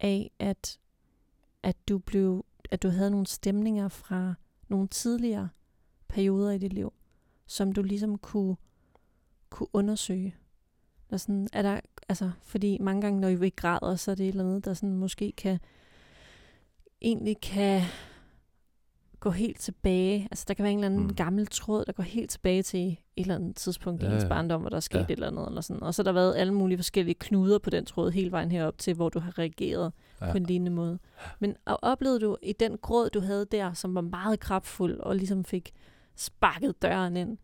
af, 0.00 0.30
at, 0.38 0.78
at 1.62 1.76
du 1.88 1.98
blev, 1.98 2.44
at 2.70 2.82
du 2.82 2.88
havde 2.88 3.10
nogle 3.10 3.26
stemninger 3.26 3.88
fra 3.88 4.34
nogle 4.68 4.88
tidligere 4.88 5.48
perioder 6.14 6.50
i 6.50 6.58
dit 6.58 6.72
liv, 6.72 6.92
som 7.46 7.72
du 7.72 7.82
ligesom 7.82 8.18
kunne, 8.18 8.56
kunne 9.50 9.66
undersøge? 9.72 10.34
Der 11.10 11.16
sådan, 11.16 11.48
er 11.52 11.62
der, 11.62 11.80
altså, 12.08 12.30
fordi 12.42 12.78
mange 12.80 13.02
gange, 13.02 13.20
når 13.20 13.30
vi 13.36 13.44
ikke 13.44 13.56
græder, 13.56 13.96
så 13.96 14.10
er 14.10 14.14
det 14.14 14.24
et 14.24 14.28
eller 14.28 14.44
andet, 14.44 14.64
der 14.64 14.74
sådan 14.74 14.96
måske 14.96 15.32
kan, 15.36 15.58
egentlig 17.02 17.40
kan 17.40 17.80
gå 19.20 19.30
helt 19.30 19.60
tilbage. 19.60 20.28
Altså, 20.30 20.44
der 20.48 20.54
kan 20.54 20.62
være 20.62 20.72
en 20.72 20.78
eller 20.78 20.86
anden 20.86 21.00
Mm. 21.00 21.06
mm. 21.06 21.14
gammel 21.14 21.46
tråd, 21.46 21.84
der 21.84 21.92
går 21.92 22.02
helt 22.02 22.30
tilbage 22.30 22.62
til 22.62 22.86
et 22.88 22.98
eller 23.16 23.34
andet 23.34 23.56
tidspunkt 23.56 24.02
i 24.02 24.06
Ja, 24.06 24.14
ens 24.14 24.22
ja. 24.24 24.28
barndom, 24.28 24.60
hvor 24.60 24.68
der 24.70 24.76
er 24.76 24.80
sket 24.80 24.98
Ja. 24.98 25.02
et 25.04 25.10
eller 25.10 25.26
andet. 25.26 25.48
Eller 25.48 25.60
sådan. 25.60 25.82
Og 25.82 25.94
så 25.94 26.02
har 26.02 26.04
der 26.04 26.12
været 26.12 26.36
alle 26.36 26.54
mulige 26.54 26.78
forskellige 26.78 27.14
knuder 27.20 27.58
på 27.58 27.70
den 27.70 27.84
tråd 27.86 28.10
hele 28.10 28.32
vejen 28.32 28.50
herop 28.50 28.78
til, 28.78 28.94
hvor 28.94 29.08
du 29.08 29.18
har 29.18 29.38
reageret. 29.38 29.92
Ja. 30.20 30.30
på 30.30 30.36
en 30.36 30.42
lignende 30.46 30.70
måde. 30.72 30.98
Men 31.38 31.56
og 31.64 31.78
oplevede 31.82 32.20
du 32.20 32.36
i 32.42 32.52
den 32.52 32.78
gråd, 32.78 33.10
du 33.10 33.20
havde 33.20 33.44
der, 33.44 33.72
som 33.72 33.94
var 33.94 34.00
meget 34.00 34.40
kraftfuld, 34.40 35.00
og 35.00 35.16
ligesom 35.16 35.44
fik 35.44 35.72
sparket 36.16 36.82
døren 36.82 37.16
ind, 37.16 37.38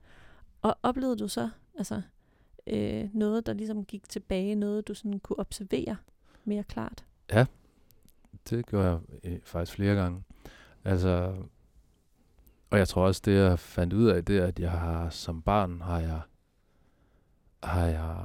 og 0.62 0.78
oplevede 0.82 1.16
du 1.18 1.28
så 1.28 1.50
altså, 1.78 2.02
øh, 2.66 3.08
noget, 3.14 3.46
der 3.46 3.52
ligesom 3.52 3.84
gik 3.84 4.08
tilbage, 4.08 4.54
noget 4.54 4.88
du 4.88 4.94
sådan 4.94 5.20
kunne 5.20 5.38
observere 5.38 5.96
mere 6.44 6.64
klart? 6.64 7.04
Ja, 7.32 7.46
Det 8.50 8.66
gjorde 8.66 8.88
jeg 8.88 8.98
øh, 9.24 9.38
faktisk 9.44 9.76
flere 9.76 9.94
gange. 9.94 10.22
Altså, 10.84 11.34
og 12.70 12.78
jeg 12.78 12.88
tror 12.88 13.06
også, 13.06 13.22
det 13.24 13.34
jeg 13.34 13.58
fandt 13.58 13.92
ud 13.92 14.06
af, 14.06 14.24
det 14.24 14.38
er, 14.38 14.46
at 14.46 14.58
jeg 14.58 14.70
har 14.70 15.10
som 15.10 15.42
barn, 15.42 15.80
har 15.80 15.98
jeg, 16.00 16.20
har 17.62 17.86
jeg, 17.86 18.16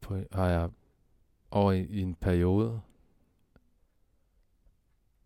på, 0.00 0.18
har 0.32 0.48
jeg 0.48 0.70
over 1.50 1.72
i, 1.72 1.80
i 1.86 2.00
en 2.00 2.14
periode 2.14 2.80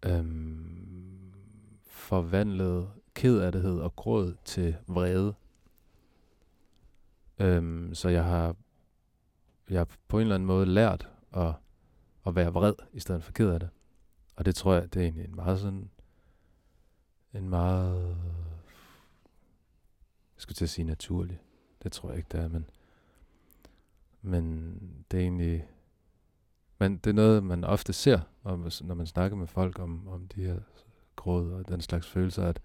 øhm, 0.02 1.32
forvandlet 1.86 2.88
kederlighed 3.16 3.80
og 3.80 3.96
gråd 3.96 4.34
til 4.44 4.76
vrede. 4.86 5.34
Øhm, 7.38 7.94
så 7.94 8.08
jeg 8.08 8.24
har, 8.24 8.56
jeg 9.70 9.80
har 9.80 9.88
på 10.08 10.18
en 10.18 10.22
eller 10.22 10.34
anden 10.34 10.46
måde 10.46 10.66
lært 10.66 11.08
at 11.32 11.52
at 12.26 12.34
være 12.34 12.52
vred, 12.52 12.74
i 12.92 13.00
stedet 13.00 13.22
for 13.24 13.32
ked 13.32 13.50
af 13.50 13.60
det. 13.60 13.68
Og 14.36 14.44
det 14.44 14.54
tror 14.54 14.74
jeg, 14.74 14.94
det 14.94 15.00
er 15.00 15.04
egentlig 15.04 15.24
en 15.24 15.36
meget 15.36 15.60
sådan, 15.60 15.90
en 17.34 17.48
meget, 17.48 18.16
jeg 20.34 20.36
skulle 20.36 20.56
til 20.56 20.64
at 20.64 20.70
sige 20.70 20.84
naturlig. 20.84 21.40
Det 21.82 21.92
tror 21.92 22.08
jeg 22.08 22.18
ikke, 22.18 22.28
det 22.32 22.40
er, 22.40 22.48
men, 22.48 22.70
men 24.22 24.78
det 25.10 25.18
er 25.18 25.22
egentlig, 25.22 25.68
men 26.78 26.96
det 26.96 27.10
er 27.10 27.14
noget, 27.14 27.44
man 27.44 27.64
ofte 27.64 27.92
ser, 27.92 28.20
når 28.44 28.94
man 28.94 29.06
snakker 29.06 29.36
med 29.36 29.46
folk 29.46 29.78
om, 29.78 30.08
om 30.08 30.28
de 30.28 30.44
her 30.44 30.60
gråd 31.16 31.52
og 31.52 31.68
den 31.68 31.80
slags 31.80 32.06
følelser, 32.06 32.44
at, 32.44 32.60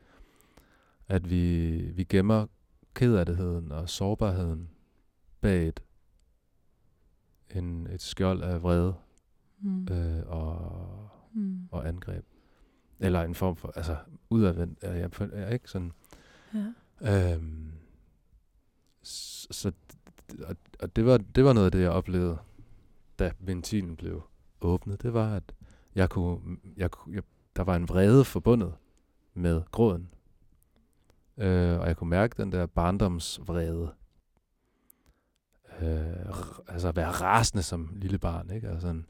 at 1.11 1.29
vi, 1.29 1.75
vi 1.95 2.03
gemmer 2.03 2.45
kederligheden 2.93 3.71
og 3.71 3.89
sårbarheden 3.89 4.69
bag 5.41 5.67
et, 5.67 5.83
en, 7.55 7.87
et 7.87 8.01
skjold 8.01 8.41
af 8.43 8.63
vrede 8.63 8.95
Mm. 9.63 9.87
øh, 9.91 10.23
og, 10.27 11.09
Mm. 11.33 11.67
og 11.71 11.87
angreb. 11.87 12.25
Eller 12.99 13.21
en 13.21 13.35
form 13.35 13.55
for, 13.55 13.71
altså 13.75 13.97
udadvendt 14.29 14.79
er 14.81 14.93
jeg, 14.93 15.09
er 15.19 15.39
jeg 15.39 15.53
ikke 15.53 15.69
sådan. 15.69 15.91
Ja. 17.01 17.33
Øhm, 17.35 17.71
så, 19.03 19.71
og, 20.43 20.55
og 20.79 20.95
det 20.95 21.05
var 21.05 21.17
det 21.17 21.43
var 21.43 21.53
noget 21.53 21.65
af 21.65 21.71
det 21.71 21.81
jeg 21.81 21.91
oplevede, 21.91 22.37
da 23.19 23.31
ventilen 23.39 23.95
blev 23.95 24.21
åbnet. 24.61 25.01
Det 25.01 25.13
var 25.13 25.35
at 25.35 25.53
jeg 25.95 26.09
kunne, 26.09 26.57
jeg, 26.77 26.89
jeg, 27.09 27.23
der 27.55 27.63
var 27.63 27.75
en 27.75 27.89
vrede 27.89 28.25
forbundet 28.25 28.73
med 29.33 29.61
gråden. 29.71 30.09
Øh, 31.41 31.79
og 31.79 31.87
jeg 31.87 31.97
kunne 31.97 32.09
mærke 32.09 32.41
den 32.43 32.51
der 32.51 32.65
barndomsvrede. 32.65 33.91
Øh, 35.81 36.29
altså 36.67 36.87
at 36.87 36.95
være 36.95 37.11
rasende 37.11 37.63
som 37.63 37.89
lille 37.95 38.17
barn, 38.17 38.49
ikke? 38.51 38.67
Altså 38.67 38.81
sådan, 38.81 39.05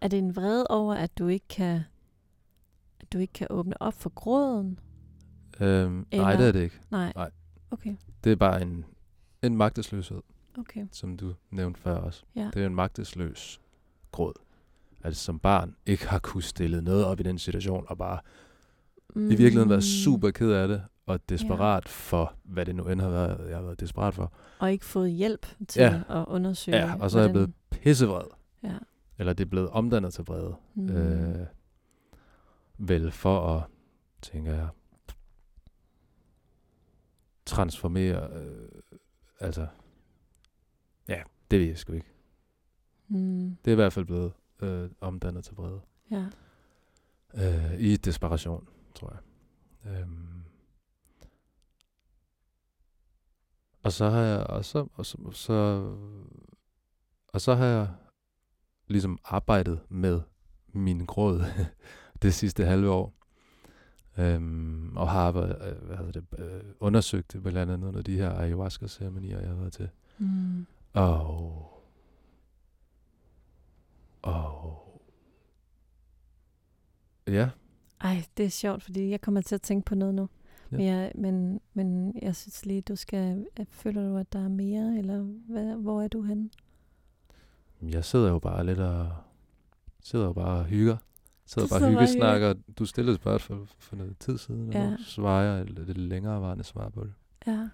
Er 0.00 0.08
det 0.08 0.18
en 0.18 0.36
vrede 0.36 0.66
over, 0.66 0.94
at 0.94 1.18
du 1.18 1.26
ikke 1.26 1.48
kan, 1.48 1.80
at 3.00 3.12
du 3.12 3.18
ikke 3.18 3.32
kan 3.32 3.46
åbne 3.50 3.82
op 3.82 3.94
for 3.94 4.10
gråden? 4.10 4.78
øhm, 5.60 6.06
nej, 6.14 6.36
det 6.36 6.48
er 6.48 6.52
det 6.52 6.62
ikke. 6.62 6.80
Nej. 6.90 7.12
Nej. 7.16 7.30
Okay, 7.70 7.96
Det 8.24 8.32
er 8.32 8.36
bare 8.36 8.62
en, 8.62 8.84
en 9.42 9.56
magtesløshed, 9.56 10.20
okay. 10.58 10.86
som 10.92 11.16
du 11.16 11.34
nævnte 11.50 11.80
før 11.80 11.96
også. 11.96 12.24
Ja. 12.36 12.50
Det 12.54 12.62
er 12.62 12.66
en 12.66 12.74
magtesløs 12.74 13.60
gråd. 14.12 14.32
At 15.02 15.16
som 15.16 15.38
barn 15.38 15.76
ikke 15.86 16.08
har 16.08 16.18
kunne 16.18 16.42
stille 16.42 16.82
noget 16.82 17.04
op 17.04 17.20
i 17.20 17.22
den 17.22 17.38
situation, 17.38 17.84
og 17.88 17.98
bare 17.98 18.18
Mm. 19.14 19.26
i 19.26 19.28
virkeligheden 19.28 19.68
været 19.70 19.84
super 19.84 20.30
ked 20.30 20.50
af 20.50 20.68
det, 20.68 20.82
og 21.06 21.28
desperat 21.28 21.88
for, 21.88 22.34
hvad 22.44 22.66
det 22.66 22.76
nu 22.76 22.88
end 22.88 23.00
har 23.00 23.08
været, 23.10 23.48
jeg 23.48 23.56
har 23.56 23.62
været 23.64 23.80
desperat 23.80 24.14
for. 24.14 24.32
Og 24.58 24.72
ikke 24.72 24.84
fået 24.84 25.12
hjælp 25.12 25.46
til 25.68 25.80
Ja. 25.82 26.02
at 26.08 26.24
undersøge. 26.28 26.76
Ja, 26.76 26.94
og 27.00 27.10
så 27.10 27.18
er 27.18 27.22
jeg 27.22 27.32
blevet 27.32 27.52
pissevred. 27.70 28.26
Ja. 28.62 28.78
Eller 29.18 29.32
det 29.32 29.44
er 29.44 29.48
blevet 29.50 29.68
omdannet 29.70 30.14
til 30.14 30.24
vrede. 30.24 30.54
Mm. 30.74 30.90
Øh, 30.90 31.46
vel 32.78 33.10
for 33.10 33.56
at, 33.56 33.62
tænker 34.22 34.54
jeg, 34.54 34.68
transformere, 37.46 38.28
øh, 38.32 38.68
altså, 39.40 39.66
ja, 41.08 41.22
det 41.50 41.60
ved 41.60 41.66
jeg 41.66 41.78
sgu 41.78 41.92
ikke. 41.92 42.12
Mm. 43.08 43.56
Det 43.64 43.70
er 43.70 43.72
i 43.72 43.74
hvert 43.74 43.92
fald 43.92 44.04
blevet 44.04 44.32
øh, 44.62 44.90
omdannet 45.00 45.44
til 45.44 45.54
vrede. 45.54 45.80
Ja. 46.10 46.24
Øh, 47.34 47.80
I 47.80 47.96
desperation, 47.96 48.68
tror 48.94 49.12
jeg. 49.12 49.20
Øhm. 50.00 50.28
Og 53.82 53.92
så 53.92 54.10
har 54.10 54.20
jeg, 54.20 54.46
og 54.46 54.64
så, 54.64 54.88
og 54.94 55.06
så, 55.06 55.18
så, 55.32 55.52
og 57.28 57.40
så 57.40 57.54
har 57.54 57.66
jeg 57.66 57.88
ligesom 58.88 59.18
arbejdet 59.24 59.80
med 59.88 60.20
min 60.72 61.04
gråd 61.06 61.44
det 62.22 62.34
sidste 62.34 62.64
halve 62.64 62.90
år. 62.90 63.14
Øhm, 64.18 64.96
og 64.96 65.10
har 65.10 65.20
arbejdet, 65.20 65.56
øh, 65.68 65.86
hvad 65.86 65.96
hedder 65.96 66.12
det, 66.12 66.24
øh, 66.38 66.62
undersøgt 66.80 67.36
blandt 67.42 67.58
andet 67.58 67.80
nogle 67.80 67.98
af 67.98 68.04
de 68.04 68.16
her 68.16 68.34
ayahuasca-ceremonier, 68.34 69.40
jeg 69.40 69.48
har 69.48 69.56
været 69.56 69.72
til. 69.72 69.88
Mm. 70.18 70.66
Og... 70.92 71.68
Og... 74.22 74.78
Ja, 77.26 77.50
Ej, 78.00 78.24
det 78.36 78.44
er 78.44 78.50
sjovt, 78.50 78.82
fordi 78.82 79.10
jeg 79.10 79.20
kommer 79.20 79.40
til 79.40 79.54
at 79.54 79.62
tænke 79.62 79.84
på 79.84 79.94
noget 79.94 80.14
nu. 80.14 80.28
Ja. 80.72 80.76
Men, 80.76 80.86
jeg, 80.86 81.12
men, 81.14 81.60
men 81.74 82.14
jeg 82.22 82.36
synes 82.36 82.66
lige, 82.66 82.80
du 82.80 82.96
skal... 82.96 83.46
Føler 83.68 84.08
du, 84.08 84.16
at 84.16 84.32
der 84.32 84.44
er 84.44 84.48
mere, 84.48 84.98
eller 84.98 85.22
hvad, 85.22 85.74
hvor 85.76 86.02
er 86.02 86.08
du 86.08 86.22
henne? 86.22 86.50
jeg 87.82 88.04
sidder 88.04 88.30
jo 88.30 88.38
bare 88.38 88.66
lidt 88.66 88.78
og... 88.78 89.12
Sidder 90.00 90.24
jo 90.26 90.32
bare 90.32 90.58
og 90.58 90.64
hygger. 90.64 90.96
Sidder 91.46 91.68
Du 91.68 91.74
bare 91.74 91.84
og 91.84 91.90
hyggesnakker. 91.90 92.54
Du 92.78 92.84
stillede 92.86 93.16
spørgsmål 93.16 93.66
for, 93.66 93.76
for 93.78 93.96
noget 93.96 94.18
tid 94.18 94.38
siden, 94.38 94.68
og 94.68 94.74
Ja. 94.74 94.90
nu 94.90 94.96
svarer 94.98 95.52
jeg 95.54 95.62
et 95.62 95.70
lidt 95.70 95.98
længerevarende 95.98 96.64
svar 96.64 96.88
på 96.88 97.04
det. 97.04 97.12
Ja. 97.46 97.68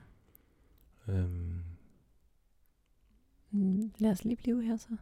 Øhm, 1.09 1.55
Mm, 3.51 3.93
lad 3.99 4.11
os 4.11 4.25
lige 4.25 4.37
blive 4.37 4.63
her 4.63 4.77
så. 4.77 4.97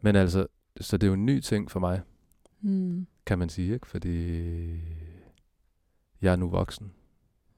men 0.00 0.16
altså, 0.16 0.46
så 0.80 0.96
det 0.96 1.06
er 1.06 1.08
jo 1.08 1.14
en 1.14 1.26
ny 1.26 1.40
ting 1.40 1.70
for 1.70 1.80
mig, 1.80 2.00
Mm. 2.60 3.06
kan 3.26 3.38
man 3.38 3.48
sige, 3.48 3.74
ikke? 3.74 3.86
Fordi 3.86 4.36
jeg 6.22 6.32
er 6.32 6.36
nu 6.36 6.48
voksen, 6.48 6.92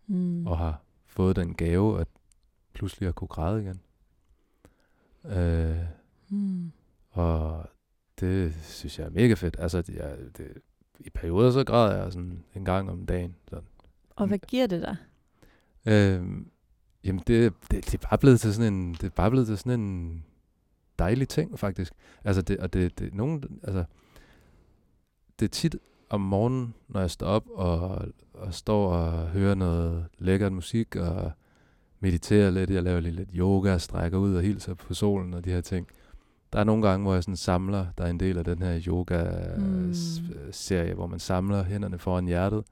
Mm. 0.07 0.47
og 0.47 0.59
har 0.59 0.83
fået 1.07 1.37
den 1.37 1.55
gave, 1.55 2.01
at 2.01 2.09
pludselig 2.73 3.09
at 3.09 3.15
kunne 3.15 3.29
græde 3.29 3.63
igen. 3.63 3.81
Øh, 5.25 5.77
Mm. 6.29 6.73
og 7.11 7.65
det 8.21 8.55
synes 8.63 8.99
jeg 8.99 9.07
er 9.07 9.11
mega 9.11 9.35
fedt. 9.35 9.57
Altså, 9.59 9.83
det, 9.83 9.95
jeg, 9.95 10.17
det, 10.39 10.59
i 11.01 11.11
perioder 11.11 11.51
så 11.51 11.65
græder 11.65 12.03
jeg 12.03 12.13
sådan 12.13 12.45
en 12.55 12.65
gang 12.65 12.91
om 12.91 13.07
dagen. 13.07 13.37
Sådan. 13.49 13.65
Og 14.17 14.27
hvad 14.27 14.39
giver 14.39 14.67
det 14.67 14.83
dig? 14.83 14.97
Øhm, 15.87 16.51
jamen, 17.05 17.23
det, 17.27 17.53
det, 17.71 17.85
det, 17.85 17.95
er 17.95 18.09
bare 18.09 18.19
blevet 18.19 18.41
til 18.41 18.55
sådan 18.55 18.73
en, 18.73 18.93
det 18.95 19.05
er 19.05 19.09
bare 19.11 19.31
blevet 19.31 19.47
til 19.47 19.59
sådan 19.59 19.81
en 19.81 20.25
dejlig 20.99 21.29
ting, 21.29 21.59
faktisk. 21.59 21.93
Altså, 22.25 22.43
det, 22.43 22.59
og 22.59 22.73
det, 22.73 22.99
det, 22.99 23.15
nogen, 23.15 23.61
altså, 23.63 23.85
det 25.39 25.45
er 25.45 25.49
tit 25.51 25.77
om 26.11 26.21
morgenen, 26.21 26.75
når 26.89 27.01
jeg 27.01 27.11
står 27.11 27.27
op 27.27 27.45
og, 27.51 28.05
og 28.35 28.55
står 28.55 28.93
og 28.93 29.29
hører 29.29 29.55
noget 29.55 30.07
lækkert 30.19 30.53
musik 30.53 30.97
og 30.97 31.33
mediterer 32.01 32.51
lidt. 32.51 32.71
Jeg 32.71 32.83
laver 32.83 33.01
lige 33.01 33.15
lidt 33.15 33.31
yoga 33.35 33.75
og 33.75 33.81
strækker 33.81 34.19
ud 34.19 34.35
og 34.35 34.43
hilser 34.43 34.75
på 34.75 34.95
solen 34.95 35.35
og 35.35 35.45
de 35.45 35.51
her 35.51 35.61
ting. 35.61 35.87
Der 36.53 36.59
er 36.59 36.65
nogle 36.65 36.89
gange, 36.89 37.05
hvor 37.05 37.15
jeg 37.15 37.23
sådan 37.23 37.37
samler, 37.37 37.87
der 37.99 38.05
er 38.05 38.11
en 38.11 38.21
del 38.21 38.39
af 38.39 38.45
den 38.45 38.63
her 38.63 38.75
Mm. 38.75 38.81
yoga-serie, 38.87 40.95
hvor 40.95 41.07
man 41.07 41.19
samler 41.19 41.65
hænderne 41.65 41.99
foran 41.99 42.27
hjertet, 42.27 42.65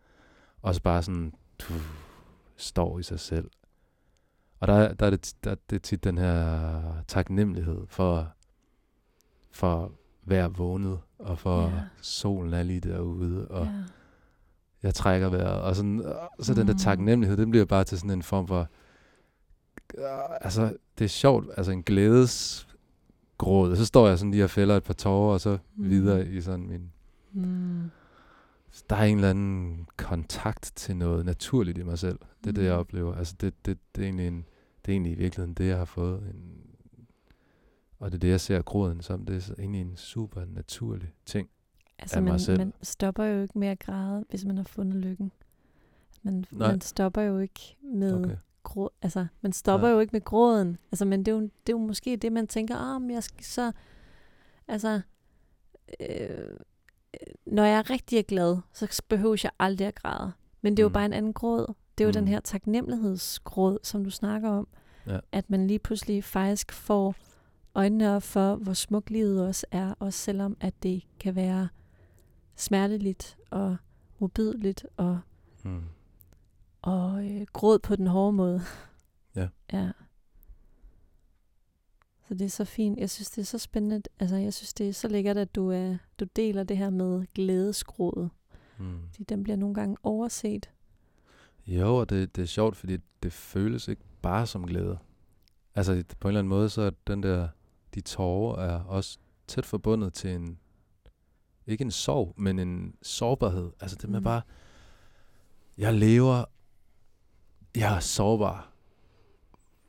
og 0.62 0.74
så 0.74 0.82
bare 0.82 1.02
sådan 1.02 1.32
tuh, 1.58 1.76
står 2.56 2.98
i 2.98 3.02
sig 3.02 3.20
selv. 3.20 3.50
Og 4.60 4.68
der, 4.68 4.94
der, 4.94 5.06
er 5.06 5.10
det, 5.10 5.34
der 5.44 5.54
det 5.70 5.76
er 5.76 5.80
tit 5.80 6.04
den 6.04 6.18
her 6.18 6.80
taknemmelighed 7.08 7.86
for, 7.88 8.28
for 9.50 9.84
at 9.84 9.90
være 10.24 10.52
vågnet, 10.52 10.98
og 11.18 11.38
for 11.38 11.62
ja. 11.62 11.72
solen 12.00 12.54
er 12.54 12.62
lige 12.62 12.80
derude, 12.80 13.48
og 13.48 13.64
Ja. 13.64 13.70
jeg 14.82 14.94
trækker 14.94 15.28
vejret, 15.28 15.60
og 15.60 15.76
sådan, 15.76 16.04
og 16.38 16.44
så 16.44 16.54
den 16.54 16.66
der 16.66 16.72
Mm. 16.72 16.78
taknemmelighed, 16.78 17.36
den 17.36 17.50
bliver 17.50 17.64
bare 17.64 17.84
til 17.84 17.98
sådan 17.98 18.10
en 18.10 18.22
form 18.22 18.48
for, 18.48 18.68
øh, 19.98 20.04
altså 20.40 20.76
det 20.98 21.04
er 21.04 21.08
sjovt, 21.08 21.46
altså 21.56 21.72
en 21.72 21.82
glædesgråd, 21.82 23.70
og 23.70 23.76
så 23.76 23.84
står 23.86 24.08
jeg 24.08 24.18
sådan 24.18 24.30
lige 24.30 24.44
og 24.44 24.50
fælder 24.50 24.76
et 24.76 24.82
par 24.84 24.94
tårer, 24.94 25.32
og 25.32 25.40
så 25.40 25.58
Mm. 25.76 25.90
videre 25.90 26.26
i 26.28 26.40
sådan 26.40 26.66
min, 26.68 26.92
Mm. 27.32 27.90
der 28.90 28.96
er 28.96 29.04
en 29.04 29.16
eller 29.16 29.30
anden 29.30 29.86
kontakt 29.96 30.72
til 30.76 30.96
noget 30.96 31.24
naturligt 31.24 31.78
i 31.78 31.82
mig 31.82 31.98
selv. 31.98 32.18
Det 32.44 32.50
er 32.50 32.54
det, 32.54 32.64
jeg 32.64 32.74
Mm. 32.74 32.80
oplever. 32.80 33.14
Altså 33.14 33.34
det, 33.40 33.66
det, 33.66 33.78
det, 33.96 34.02
er 34.02 34.06
egentlig 34.06 34.26
en, 34.28 34.44
det 34.86 34.92
er 34.92 34.94
egentlig 34.94 35.12
i 35.12 35.16
virkeligheden 35.18 35.54
det, 35.54 35.66
jeg 35.68 35.78
har 35.78 35.84
fået. 35.84 36.18
En, 36.18 36.57
og 37.98 38.10
det 38.12 38.16
er 38.16 38.20
det, 38.20 38.28
jeg 38.28 38.40
ser 38.40 38.62
gråden 38.62 39.00
som. 39.00 39.24
Det 39.26 39.36
er 39.36 39.40
så 39.40 39.54
egentlig 39.58 39.80
en 39.80 39.96
super 39.96 40.44
naturlig 40.44 41.12
ting. 41.26 41.48
Altså, 41.98 42.16
af 42.16 42.22
mig 42.22 42.30
man, 42.32 42.40
selv. 42.40 42.58
man 42.58 42.72
stopper 42.82 43.24
jo 43.24 43.42
ikke 43.42 43.58
med 43.58 43.68
at 43.68 43.78
græde, 43.78 44.24
hvis 44.30 44.44
man 44.44 44.56
har 44.56 44.64
fundet 44.64 44.96
lykken. 44.96 45.32
Man, 46.22 46.44
Nej. 46.50 46.68
man 46.70 46.80
stopper 46.80 47.22
jo 47.22 47.38
ikke 47.38 47.76
med 47.82 48.14
Okay. 48.24 48.36
grå, 48.62 48.90
altså, 49.02 49.26
man 49.40 49.52
stopper 49.52 49.86
Nej. 49.86 49.94
jo 49.94 50.00
ikke 50.00 50.12
med 50.12 50.20
gråden. 50.24 50.78
Altså, 50.92 51.04
men 51.04 51.18
det 51.20 51.28
er, 51.32 51.36
jo, 51.36 51.40
det 51.42 51.48
er 51.68 51.72
jo 51.72 51.78
måske 51.78 52.16
det, 52.16 52.32
man 52.32 52.46
tænker, 52.46 52.76
ah, 52.76 53.00
men 53.00 53.10
jeg 53.10 53.22
skal 53.22 53.44
så, 53.44 53.72
altså, 54.68 55.00
øh, 56.00 56.56
når 57.46 57.64
jeg 57.64 57.78
er 57.78 57.90
rigtig 57.90 58.26
glad, 58.26 58.56
så 58.72 59.02
behøver 59.08 59.36
jeg 59.44 59.52
aldrig 59.58 59.86
at 59.88 59.94
græde. 59.94 60.32
Men 60.62 60.72
det 60.76 60.82
er 60.82 60.84
jo 60.84 60.88
Mm. 60.88 60.92
bare 60.92 61.04
en 61.04 61.12
anden 61.12 61.32
gråd. 61.32 61.74
Det 61.98 62.04
er 62.04 62.08
jo 62.08 62.10
mm. 62.10 62.12
den 62.14 62.28
her 62.28 62.40
taknemmelighedsgråd, 62.40 63.78
som 63.82 64.04
du 64.04 64.10
snakker 64.10 64.48
om. 64.50 64.68
Ja. 65.06 65.18
At 65.32 65.50
man 65.50 65.66
lige 65.66 65.78
pludselig 65.78 66.24
faktisk 66.24 66.72
får 66.72 67.14
øjnene 67.78 68.16
op 68.16 68.22
for, 68.22 68.54
hvor 68.56 68.72
smukt 68.72 69.10
livet 69.10 69.46
også 69.46 69.66
er, 69.70 69.94
også 69.98 70.18
selvom 70.18 70.56
at 70.60 70.82
det 70.82 71.02
kan 71.20 71.34
være 71.34 71.68
smerteligt 72.56 73.38
og 73.50 73.76
modbydeligt 74.18 74.86
og, 74.96 75.20
Mm. 75.64 75.82
og 76.82 77.30
øh, 77.30 77.46
gråd 77.52 77.78
på 77.78 77.96
den 77.96 78.06
hårde 78.06 78.32
måde. 78.32 78.60
Ja. 79.36 79.48
ja. 79.72 79.90
Så 82.28 82.34
det 82.34 82.44
er 82.44 82.48
så 82.48 82.64
fint. 82.64 82.98
Jeg 82.98 83.10
synes, 83.10 83.30
det 83.30 83.42
er 83.42 83.46
så 83.46 83.58
spændende. 83.58 84.02
Altså, 84.20 84.36
jeg 84.36 84.54
synes, 84.54 84.74
det 84.74 84.88
er 84.88 84.92
så 84.92 85.08
lækkert, 85.08 85.36
at 85.36 85.54
du, 85.54 85.68
er, 85.70 85.96
du 86.20 86.24
deler 86.36 86.64
det 86.64 86.76
her 86.76 86.90
med 86.90 87.26
glædesgrådet. 87.34 88.30
Mm. 88.78 89.00
Fordi 89.10 89.24
den 89.24 89.42
bliver 89.42 89.56
nogle 89.56 89.74
gange 89.74 89.96
overset. 90.02 90.70
Jo, 91.66 91.96
og 91.96 92.10
det, 92.10 92.36
det 92.36 92.42
er 92.42 92.46
sjovt, 92.46 92.76
fordi 92.76 92.96
det 93.22 93.32
føles 93.32 93.88
ikke 93.88 94.02
bare 94.22 94.46
som 94.46 94.66
glæde. 94.66 94.98
Altså 95.74 96.04
på 96.20 96.28
en 96.28 96.30
eller 96.30 96.38
anden 96.40 96.48
måde, 96.48 96.68
så 96.70 96.82
er 96.82 96.90
den 97.06 97.22
der, 97.22 97.48
de 97.94 98.00
tårer 98.00 98.62
er 98.62 98.82
også 98.84 99.18
tæt 99.46 99.66
forbundet 99.66 100.12
til 100.14 100.30
en, 100.30 100.58
ikke 101.66 101.82
en 101.82 101.90
sorg, 101.90 102.34
men 102.36 102.58
en 102.58 102.94
sårbarhed. 103.02 103.72
Altså 103.80 103.96
det 104.02 104.10
med 104.10 104.20
Mm. 104.20 104.24
bare, 104.24 104.42
jeg 105.78 105.94
lever, 105.94 106.44
jeg 107.76 107.96
er 107.96 108.00
sårbar. 108.00 108.70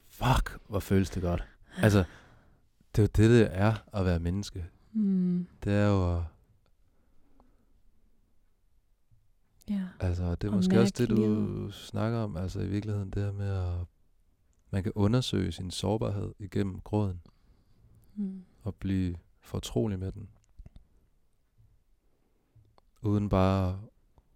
Fuck, 0.10 0.58
hvor 0.68 0.80
føles 0.80 1.10
det 1.10 1.22
godt. 1.24 1.44
Altså, 1.78 2.04
det 2.96 3.02
er 3.02 3.04
jo 3.04 3.08
det, 3.30 3.30
det 3.30 3.48
er 3.58 3.76
at 3.94 4.06
være 4.06 4.20
menneske. 4.20 4.66
Mm. 4.94 5.48
Det 5.64 5.74
er 5.74 5.88
jo, 5.88 6.24
Ja. 9.70 9.88
altså 10.00 10.36
det 10.36 10.44
er 10.48 10.52
Og 10.52 10.56
måske 10.56 10.80
også 10.82 10.94
det, 10.98 11.10
du 11.10 11.16
livet. 11.16 11.74
snakker 11.74 12.20
om. 12.20 12.38
Altså 12.38 12.60
i 12.60 12.68
virkeligheden 12.68 13.10
det 13.12 13.24
her 13.24 13.32
med 13.32 13.50
at, 13.50 13.86
man 14.72 14.84
kan 14.84 14.92
undersøge 14.96 15.52
sin 15.52 15.72
sårbarhed 15.72 16.34
igennem 16.40 16.82
gråden. 16.82 17.22
Mm. 18.16 18.44
og 18.64 18.76
blive 18.76 19.16
fortrolig 19.40 20.00
med 20.00 20.12
den. 20.12 20.30
Uden 23.02 23.30
bare, 23.30 23.82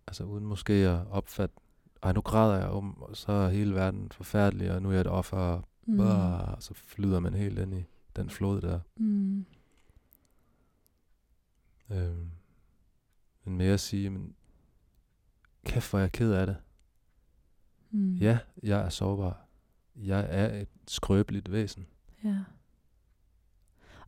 altså 0.08 0.24
uden 0.24 0.46
måske 0.46 0.74
at 0.74 1.08
opfatte, 1.08 1.56
ej 2.04 2.14
nu 2.14 2.22
græder 2.22 2.58
jeg 2.58 2.68
om, 2.70 3.02
og 3.02 3.18
så 3.18 3.32
er 3.32 3.50
hele 3.50 3.76
verden 3.76 4.12
forfærdelig, 4.12 4.72
og 4.72 4.82
nu 4.82 4.90
er 4.90 4.94
jeg 4.94 5.02
et 5.02 5.08
offer, 5.08 5.38
og 5.38 5.64
Mm. 5.86 5.98
bare, 5.98 6.62
så 6.62 6.74
flyder 6.74 7.20
man 7.20 7.34
helt 7.34 7.60
ind 7.60 7.74
i 7.74 7.84
den 8.16 8.30
flod 8.30 8.62
der. 8.62 8.80
Mm. 8.96 9.46
Øhm, 11.92 12.30
men 13.44 13.58
mere 13.58 13.74
at 13.74 13.80
sige, 13.80 14.10
men 14.10 14.36
kæft 15.66 15.90
hvor 15.90 16.00
er 16.00 16.04
jeg 16.04 16.12
ked 16.12 16.32
af 16.34 16.46
det. 16.48 16.58
Mm. 17.92 18.14
Ja, 18.16 18.40
jeg 18.64 18.82
er 18.86 18.90
sårbar. 18.90 19.46
Jeg 19.96 20.26
er 20.30 20.62
et 20.62 20.70
skrøbeligt 20.88 21.52
væsen. 21.52 21.88
Ja. 22.24 22.38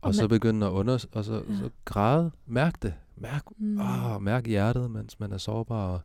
Og, 0.06 0.08
og 0.08 0.14
så 0.14 0.22
man- 0.22 0.28
begynde 0.28 0.66
at 0.66 0.70
under, 0.70 1.06
og 1.12 1.24
så, 1.24 1.34
Ja. 1.34 1.56
så 1.58 1.70
græde. 1.84 2.30
Mærk 2.46 2.82
det. 2.82 2.94
Mærk 3.16 3.42
Mm. 3.56 3.80
Ah, 3.80 4.22
mærk 4.22 4.46
hjertet, 4.46 4.90
mens 4.90 5.20
man 5.20 5.32
er 5.32 5.38
sårbar, 5.38 5.86
og, 5.88 6.00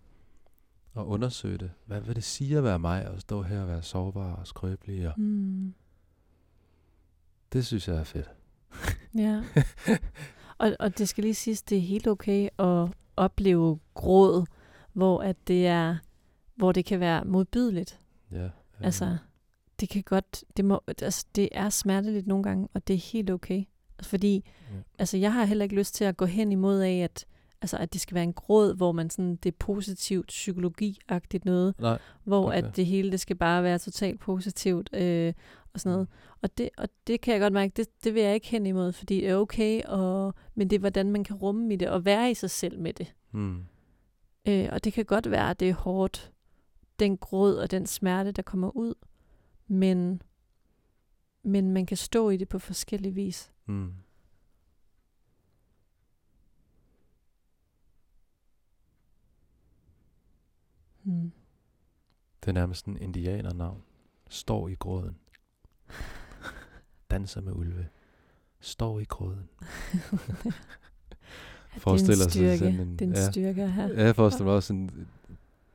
og 0.93 1.07
undersøge 1.07 1.57
det. 1.57 1.71
Hvad 1.85 2.01
vil 2.01 2.15
det 2.15 2.23
sige 2.23 2.57
at 2.57 2.63
være 2.63 2.79
mig, 2.79 3.07
og 3.09 3.21
stå 3.21 3.41
her 3.41 3.61
og 3.61 3.67
være 3.67 3.81
sårbar 3.83 4.33
og 4.35 4.47
skrøbelig? 4.47 5.07
Og 5.07 5.13
Mm. 5.19 5.73
det 7.53 7.65
synes 7.65 7.87
jeg 7.87 7.95
er 7.95 8.03
fedt. 8.03 8.31
Ja. 9.15 9.43
og, 10.59 10.71
og 10.79 10.97
det 10.97 11.09
skal 11.09 11.23
lige 11.23 11.33
siges, 11.35 11.61
det 11.63 11.77
er 11.77 11.81
helt 11.81 12.07
okay 12.07 12.47
at, 12.59 12.87
opleve 13.15 13.79
gråd, 13.93 14.45
hvor 14.93 15.21
at 15.21 15.47
det 15.47 15.67
er, 15.67 15.97
hvor 16.55 16.71
det 16.71 16.85
kan 16.85 16.99
være 16.99 17.25
modbydeligt. 17.25 17.99
Ja. 18.31 18.43
ja. 18.43 18.49
Altså, 18.79 19.17
det 19.79 19.89
kan 19.89 20.03
godt, 20.03 20.43
det, 20.57 20.65
må, 20.65 20.81
altså, 20.87 21.25
det 21.35 21.49
er 21.51 21.69
smerteligt 21.69 22.27
nogle 22.27 22.43
gange, 22.43 22.67
og 22.73 22.87
det 22.87 22.93
er 22.93 22.97
helt 23.11 23.29
okay. 23.29 23.63
Fordi, 24.01 24.45
Ja. 24.71 24.75
altså, 24.99 25.17
jeg 25.17 25.33
har 25.33 25.45
heller 25.45 25.63
ikke 25.63 25.75
lyst 25.75 25.95
til 25.95 26.03
at 26.03 26.17
gå 26.17 26.25
hen 26.25 26.51
imod 26.51 26.79
af, 26.81 26.97
at, 26.97 27.25
altså, 27.61 27.77
at 27.77 27.93
det 27.93 28.01
skal 28.01 28.15
være 28.15 28.23
en 28.23 28.33
gråd, 28.33 28.75
hvor 28.75 28.91
man 28.91 29.09
sådan, 29.09 29.35
det 29.35 29.51
er 29.51 29.55
positivt, 29.59 30.27
psykologiagtigt 30.27 31.45
noget, 31.45 31.75
Nej, 31.79 31.99
hvor 32.23 32.47
Okay. 32.47 32.57
at 32.57 32.75
det 32.75 32.85
hele, 32.85 33.11
det 33.11 33.19
skal 33.19 33.35
bare 33.35 33.63
være 33.63 33.79
totalt 33.79 34.19
positivt, 34.19 34.89
øh, 34.93 35.33
og 35.73 35.79
sådan 35.79 35.91
noget. 35.95 36.07
Og 36.41 36.57
det, 36.57 36.69
og 36.77 36.89
det 37.07 37.21
kan 37.21 37.33
jeg 37.33 37.41
godt 37.41 37.53
mærke, 37.53 37.73
det, 37.75 38.03
det 38.03 38.13
vil 38.13 38.23
jeg 38.23 38.33
ikke 38.33 38.47
hen 38.47 38.65
imod, 38.65 38.91
fordi 38.91 39.15
det 39.15 39.29
er 39.29 39.35
okay, 39.35 39.81
og, 39.83 40.33
men 40.55 40.69
det 40.69 40.75
er, 40.75 40.79
hvordan 40.79 41.11
man 41.11 41.23
kan 41.23 41.35
rumme 41.35 41.73
i 41.73 41.75
det, 41.75 41.89
og 41.89 42.05
være 42.05 42.31
i 42.31 42.33
sig 42.33 42.49
selv 42.49 42.79
med 42.79 42.93
det. 42.93 43.13
mm. 43.31 43.63
Øh, 44.47 44.69
og 44.71 44.83
det 44.83 44.93
kan 44.93 45.05
godt 45.05 45.31
være, 45.31 45.49
at 45.49 45.59
det 45.59 45.69
er 45.69 45.73
hårdt, 45.73 46.31
den 46.99 47.17
gråd 47.17 47.55
og 47.55 47.71
den 47.71 47.85
smerte, 47.85 48.31
der 48.31 48.41
kommer 48.41 48.77
ud, 48.77 48.93
men, 49.67 50.21
men 51.43 51.73
man 51.73 51.85
kan 51.85 51.97
stå 51.97 52.29
i 52.29 52.37
det 52.37 52.49
på 52.49 52.59
forskellige 52.59 53.13
vis. 53.15 53.51
Mm. 53.65 53.93
Hmm. 61.03 61.31
Det 62.43 62.49
er 62.49 62.53
nærmest 62.53 62.85
en 62.85 62.97
indianernavn. 62.97 63.81
Står 64.29 64.67
i 64.67 64.73
gråden. 64.73 65.15
Danser 67.11 67.41
med 67.41 67.53
ulve. 67.53 67.87
Står 68.59 68.99
i 68.99 69.03
gråden. 69.03 69.49
Forestiller 71.77 72.29
sig 72.29 72.59
sådan 72.59 72.79
en- 72.79 72.93
det 72.93 73.01
er 73.01 73.05
en 73.09 73.13
ja. 73.15 73.31
styrke 73.31 73.67
her. 73.67 73.87
Ja, 73.87 74.03
jeg 74.03 74.15
forestiller 74.15 74.45
mig 74.45 74.55
også 74.55 74.67
sådan 74.67 75.07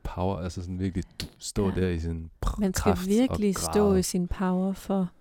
power, 0.03 0.37
altså 0.37 0.61
sådan 0.61 0.79
virkelig 0.79 1.03
stå 1.37 1.69
Ja. 1.69 1.75
der 1.75 1.87
i 1.89 1.99
sin 1.99 2.29
pr- 2.45 2.59
Man 2.59 2.73
skal 2.73 2.83
kraft 2.93 3.07
virkelig 3.07 3.55
stå 3.57 3.95
i 3.95 4.03
sin 4.03 4.27
power 4.27 4.73
for 4.73 5.11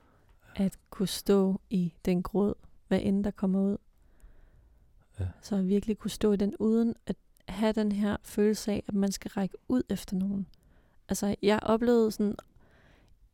at 0.57 0.79
kunne 0.91 1.09
stå 1.09 1.61
i 1.71 1.93
den 2.05 2.23
gråd, 2.23 2.55
hvad 2.89 3.01
end 3.03 3.25
der 3.25 3.31
kommer 3.31 3.61
ud. 3.61 3.77
Ja. 5.21 5.25
Så 5.43 5.57
at 5.57 5.69
virkelig 5.69 5.99
kunne 5.99 6.11
stå 6.11 6.33
i 6.33 6.37
den, 6.37 6.57
uden 6.57 6.95
at 7.07 7.17
have 7.49 7.73
den 7.73 7.93
her 7.93 8.17
følelse 8.23 8.73
af, 8.73 8.85
at 8.89 8.95
man 8.95 9.13
skal 9.13 9.31
række 9.31 9.57
ud 9.69 9.83
efter 9.89 10.17
nogen. 10.17 10.47
Altså, 11.09 11.35
jeg 11.43 11.59
oplevede 11.63 12.11
sådan 12.11 12.37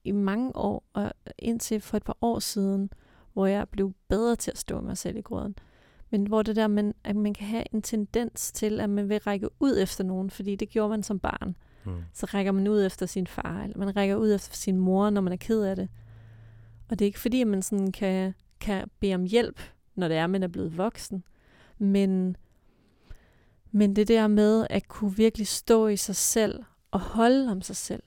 i 0.05 0.13
mange 0.13 0.57
år, 0.57 0.85
og 0.93 1.13
indtil 1.39 1.81
for 1.81 1.97
et 1.97 2.05
par 2.05 2.17
år 2.21 2.39
siden, 2.39 2.91
hvor 3.33 3.47
jeg 3.47 3.69
blev 3.69 3.93
bedre 4.09 4.37
til 4.37 4.51
at 4.51 4.59
stå 4.59 4.81
mig 4.81 4.99
selv 4.99 5.17
i 5.17 5.21
gråden. 5.21 5.55
Men 6.11 6.27
hvor 6.27 6.43
det 6.43 6.57
der, 6.57 6.67
man, 6.67 6.95
at 7.05 7.17
man 7.17 7.35
kan 7.35 7.47
have 7.47 7.65
en 7.73 7.83
tendens 7.83 8.53
til, 8.53 8.81
at 8.81 8.91
man 8.91 9.09
vil 9.09 9.19
række 9.19 9.49
ud 9.61 9.79
efter 9.79 10.05
nogen, 10.05 10.31
fordi 10.31 10.57
det 10.57 10.69
gjorde 10.69 10.91
man 10.91 11.03
som 11.03 11.19
barn 11.19 11.57
Mm. 11.85 12.05
så 12.13 12.27
rækker 12.27 12.53
man 12.53 12.69
ud 12.69 12.87
efter 12.87 13.07
sin 13.07 13.27
far, 13.27 13.63
eller 13.63 13.79
man 13.79 13.97
rækker 13.97 14.17
ud 14.17 14.35
efter 14.35 14.57
sin 14.57 14.79
mor, 14.79 15.11
når 15.11 15.21
man 15.21 15.33
er 15.33 15.37
ked 15.37 15.63
af 15.63 15.77
det. 15.77 15.89
Og 16.93 16.99
det 16.99 17.05
er 17.05 17.07
ikke 17.07 17.21
fordi, 17.21 17.41
at 17.41 17.47
man 17.47 17.63
sådan 17.63 17.93
kan, 17.93 18.35
kan 18.61 18.91
bede 19.01 19.15
om 19.15 19.25
hjælp, 19.25 19.61
når 19.95 20.09
det 20.09 20.17
er, 20.17 20.27
man 20.27 20.43
er 20.43 20.49
blevet 20.49 20.79
voksen. 20.79 21.25
Men, 21.79 22.37
men 23.71 23.97
det 23.97 24.09
der 24.09 24.27
med 24.27 24.67
at 24.71 24.89
kunne 24.89 25.17
virkelig 25.17 25.47
stå 25.47 25.87
i 25.87 25.97
sig 25.97 26.17
selv 26.17 26.63
og 26.91 27.01
holde 27.01 27.51
om 27.51 27.63
sig 27.63 27.77
selv, 27.77 28.03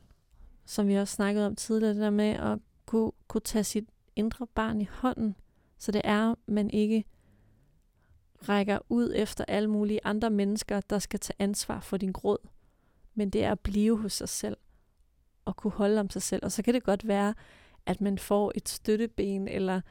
som 0.66 0.88
vi 0.88 0.96
også 0.96 1.14
snakkede 1.14 1.46
om 1.46 1.56
tidligere, 1.56 1.94
det 1.94 2.02
der 2.02 2.10
med 2.10 2.30
at 2.30 2.60
kunne, 2.86 3.12
kunne 3.28 3.42
tage 3.42 3.64
sit 3.64 3.90
indre 4.16 4.48
barn 4.48 4.82
i 4.82 4.88
hånden, 4.92 5.36
så 5.78 5.92
det 5.92 6.02
er, 6.04 6.36
man 6.48 6.70
ikke 6.70 7.04
rækker 8.50 8.80
ud 8.90 9.14
efter 9.16 9.46
alle 9.48 9.70
mulige 9.70 10.00
andre 10.04 10.30
mennesker, 10.30 10.82
der 10.82 11.00
skal 11.00 11.20
tage 11.20 11.36
ansvar 11.40 11.80
for 11.80 11.98
din 11.98 12.12
gråd 12.12 12.48
men 13.16 13.30
det 13.30 13.44
er 13.44 13.52
at 13.52 13.60
blive 13.60 13.98
hos 13.98 14.14
sig 14.14 14.30
selv 14.30 14.58
og 15.46 15.56
kunne 15.56 15.72
holde 15.72 16.00
om 16.00 16.10
sig 16.10 16.22
selv. 16.22 16.46
Og 16.46 16.52
så 16.52 16.64
kan 16.64 16.74
det 16.74 16.84
godt 16.84 17.08
være, 17.08 17.34
at 17.86 18.02
man 18.02 18.18
får 18.18 18.52
et 18.56 18.70
støtteben 18.70 19.48
eller 19.48 19.82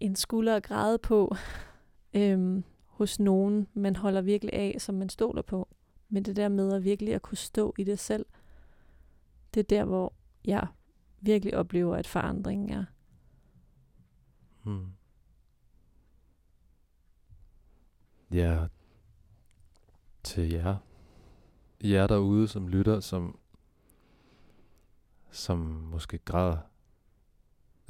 en 0.00 0.16
skulder 0.16 0.56
at 0.56 0.62
græde 0.62 0.98
på 0.98 1.34
øhm, 2.14 2.64
hos 2.86 3.20
nogen, 3.20 3.66
man 3.74 3.96
holder 3.96 4.20
virkelig 4.20 4.54
af, 4.54 4.76
som 4.78 4.94
man 4.94 5.08
stoler 5.08 5.42
på. 5.42 5.68
Men 6.08 6.22
det 6.22 6.36
der 6.36 6.48
med 6.48 6.72
at 6.72 6.84
virkelig 6.84 7.14
at 7.14 7.22
kunne 7.22 7.38
stå 7.38 7.74
i 7.78 7.84
det 7.84 7.98
selv, 7.98 8.26
det 9.54 9.60
er 9.60 9.64
der, 9.64 9.84
hvor 9.84 10.12
jeg 10.44 10.66
virkelig 11.20 11.56
oplever, 11.56 11.96
at 11.96 12.06
forandringen 12.06 12.70
er. 12.70 12.84
Mm. 14.64 14.86
Ja, 18.32 18.66
til 20.22 20.50
jer. 20.50 20.76
Jer 21.84 22.06
derude, 22.06 22.48
som 22.48 22.68
lytter, 22.68 23.00
som, 23.00 23.38
som 25.30 25.58
måske 25.58 26.18
græder, 26.18 26.58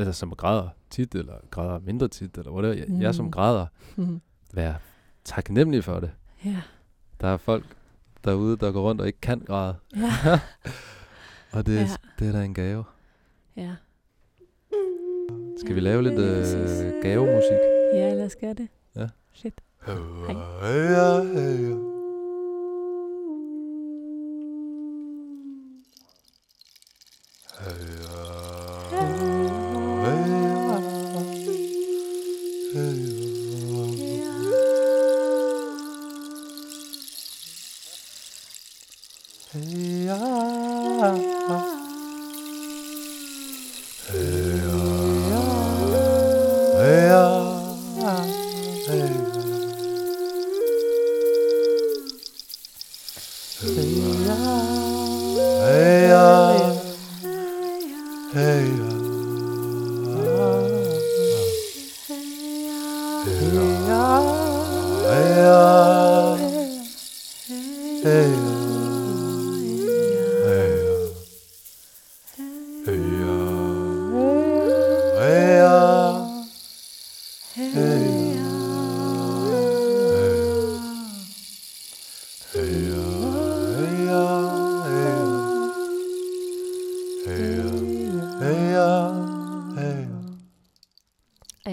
eller 0.00 0.12
som 0.12 0.30
græder 0.30 0.68
tit, 0.90 1.14
eller 1.14 1.34
græder 1.50 1.78
mindre 1.78 2.08
tit, 2.08 2.38
eller 2.38 2.52
hvad 2.52 2.70
det 2.70 2.80
er. 2.82 2.86
Mm. 2.88 3.02
Jer, 3.02 3.12
som 3.12 3.24
Mm. 3.24 3.30
græder, 3.30 3.66
vær 4.52 4.74
taknemmelig 5.24 5.84
for 5.84 6.00
det. 6.00 6.10
ja. 6.44 6.56
Der 7.20 7.28
er 7.28 7.36
folk 7.36 7.64
derude, 8.24 8.56
der 8.56 8.72
går 8.72 8.82
rundt 8.82 9.00
og 9.00 9.06
ikke 9.06 9.20
kan 9.20 9.40
græde. 9.40 9.74
Ja. 9.96 10.12
Og 11.52 11.66
det, 11.66 11.76
er, 11.76 11.80
Ja. 11.80 11.86
det 12.18 12.28
er 12.28 12.32
da 12.32 12.44
en 12.44 12.54
gave. 12.54 12.84
ja. 13.56 13.74
Skal 15.64 15.74
vi 15.74 15.80
lave 15.80 16.02
lidt 16.02 16.14
øh, 16.18 17.02
gavemusik? 17.02 17.58
Ja, 17.94 18.14
lad 18.14 18.26
os 18.26 18.36
gøre 18.40 18.54
det. 18.54 18.68
Ja. 18.96 19.08
Fedt. 19.34 19.60
Hej. 19.86 20.34
Ej, 41.02 41.29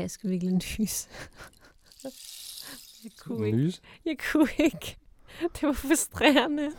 jeg 0.07 0.11
skal 0.11 0.29
virkelig 0.29 0.53
nys. 0.53 1.07
jeg, 3.03 3.11
kunne 3.19 3.47
ikke. 3.47 3.57
Nys? 3.57 3.81
jeg 4.05 4.17
kunne 4.31 4.47
ikke. 4.57 4.97
Det 5.41 5.63
var 5.63 5.73
frustrerende. 5.73 6.71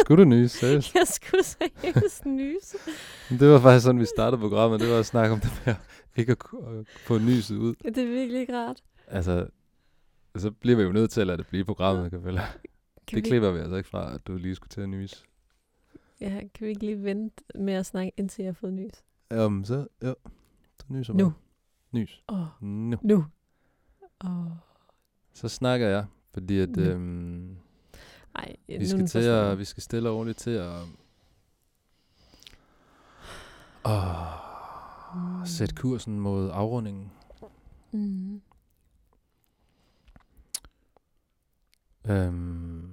Skulle 0.00 0.24
du 0.24 0.28
nys? 0.28 0.50
Seriøst? 0.50 0.94
Jeg 0.94 1.06
skulle 1.06 1.44
seriøst 1.44 2.26
nyse. 2.26 2.78
Det 3.30 3.48
var 3.48 3.60
faktisk 3.60 3.84
sådan, 3.84 4.00
vi 4.00 4.06
startede 4.06 4.40
programmet. 4.40 4.80
Det 4.80 4.90
var 4.90 4.98
at 4.98 5.06
snakke 5.06 5.32
om 5.32 5.40
det 5.40 5.50
med 5.66 5.74
ikke 6.16 6.32
at 6.32 6.38
få 7.06 7.18
nyset 7.18 7.56
ud. 7.56 7.74
Det 7.74 7.98
er 7.98 8.06
virkelig 8.06 8.40
ikke 8.40 8.58
rart. 8.58 8.82
Altså, 9.06 9.46
så 10.36 10.50
bliver 10.50 10.76
vi 10.76 10.82
jo 10.82 10.92
nødt 10.92 11.10
til 11.10 11.20
at 11.20 11.26
lade 11.26 11.38
det 11.38 11.46
blive 11.46 11.64
programmet, 11.64 12.10
kan 12.10 12.24
vel? 12.24 12.34
Kan 12.34 12.42
Det 13.10 13.16
vi, 13.16 13.20
klipper 13.20 13.50
vi 13.50 13.58
altså 13.58 13.76
ikke 13.76 13.88
fra, 13.88 14.14
at 14.14 14.26
du 14.26 14.36
lige 14.36 14.54
skulle 14.54 14.68
til 14.68 14.80
at 14.80 14.88
nys. 14.88 15.24
ja, 16.20 16.28
kan 16.54 16.66
vi 16.66 16.68
ikke 16.68 16.80
lige 16.80 17.04
vente 17.04 17.44
med 17.54 17.74
at 17.74 17.86
snakke, 17.86 18.12
indtil 18.16 18.42
jeg 18.42 18.48
har 18.48 18.58
fået 18.60 18.72
nys? 18.72 18.92
Um, 19.34 19.64
så, 19.64 19.86
jo. 20.04 20.14
Så 20.78 20.86
nyser 20.88 21.14
Nu. 21.14 21.32
Nys. 21.92 22.22
Åh, 22.28 22.46
Nu. 22.60 22.98
nu. 23.02 23.24
Åh. 24.24 24.46
Så 25.32 25.48
snakker 25.48 25.86
jeg, 25.88 26.06
fordi 26.32 26.58
at 26.58 26.68
Nu. 26.76 26.82
øhm, 26.82 27.56
Ej, 28.34 28.56
vi 28.68 28.86
skal 28.88 29.06
til 29.06 29.18
at, 29.18 29.58
vi 29.58 29.64
skal 29.64 29.82
stille 29.82 30.08
og 30.10 30.16
roligt 30.16 30.38
til 30.38 30.50
at 30.50 30.72
åh, 33.84 35.46
sætte 35.46 35.74
kursen 35.74 36.20
mod 36.20 36.50
afrundingen. 36.52 37.10
Mm. 37.92 38.40
Øhm, 42.08 42.90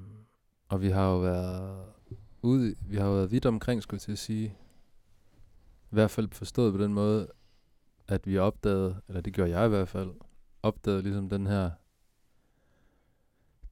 Og 0.70 0.82
vi 0.82 0.90
har 0.90 1.10
jo 1.12 1.18
været 1.20 1.86
ude, 2.42 2.76
vi 2.88 2.96
har 2.98 3.06
jo 3.06 3.14
været 3.14 3.32
vidt 3.32 3.46
omkring, 3.46 3.84
skulle 3.84 3.96
jeg 3.96 4.02
til 4.02 4.12
at 4.12 4.18
sige. 4.20 4.58
I 5.92 5.96
hvert 5.96 6.12
fald 6.12 6.30
forstået 6.32 6.74
på 6.74 6.84
den 6.84 6.94
måde, 6.94 7.28
at 8.08 8.28
vi 8.28 8.38
opdagede, 8.38 9.02
eller 9.08 9.22
det 9.22 9.34
gjorde 9.34 9.52
jeg 9.52 9.66
i 9.66 9.70
hvert 9.70 9.88
fald, 9.90 10.14
opdagede 10.64 11.02
ligesom 11.02 11.30
den 11.30 11.48
her, 11.48 11.72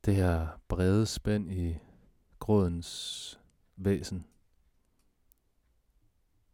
det 0.05 0.15
her 0.15 0.47
brede 0.67 1.05
spænd 1.05 1.51
i 1.51 1.77
grådens 2.39 3.39
væsen. 3.75 4.25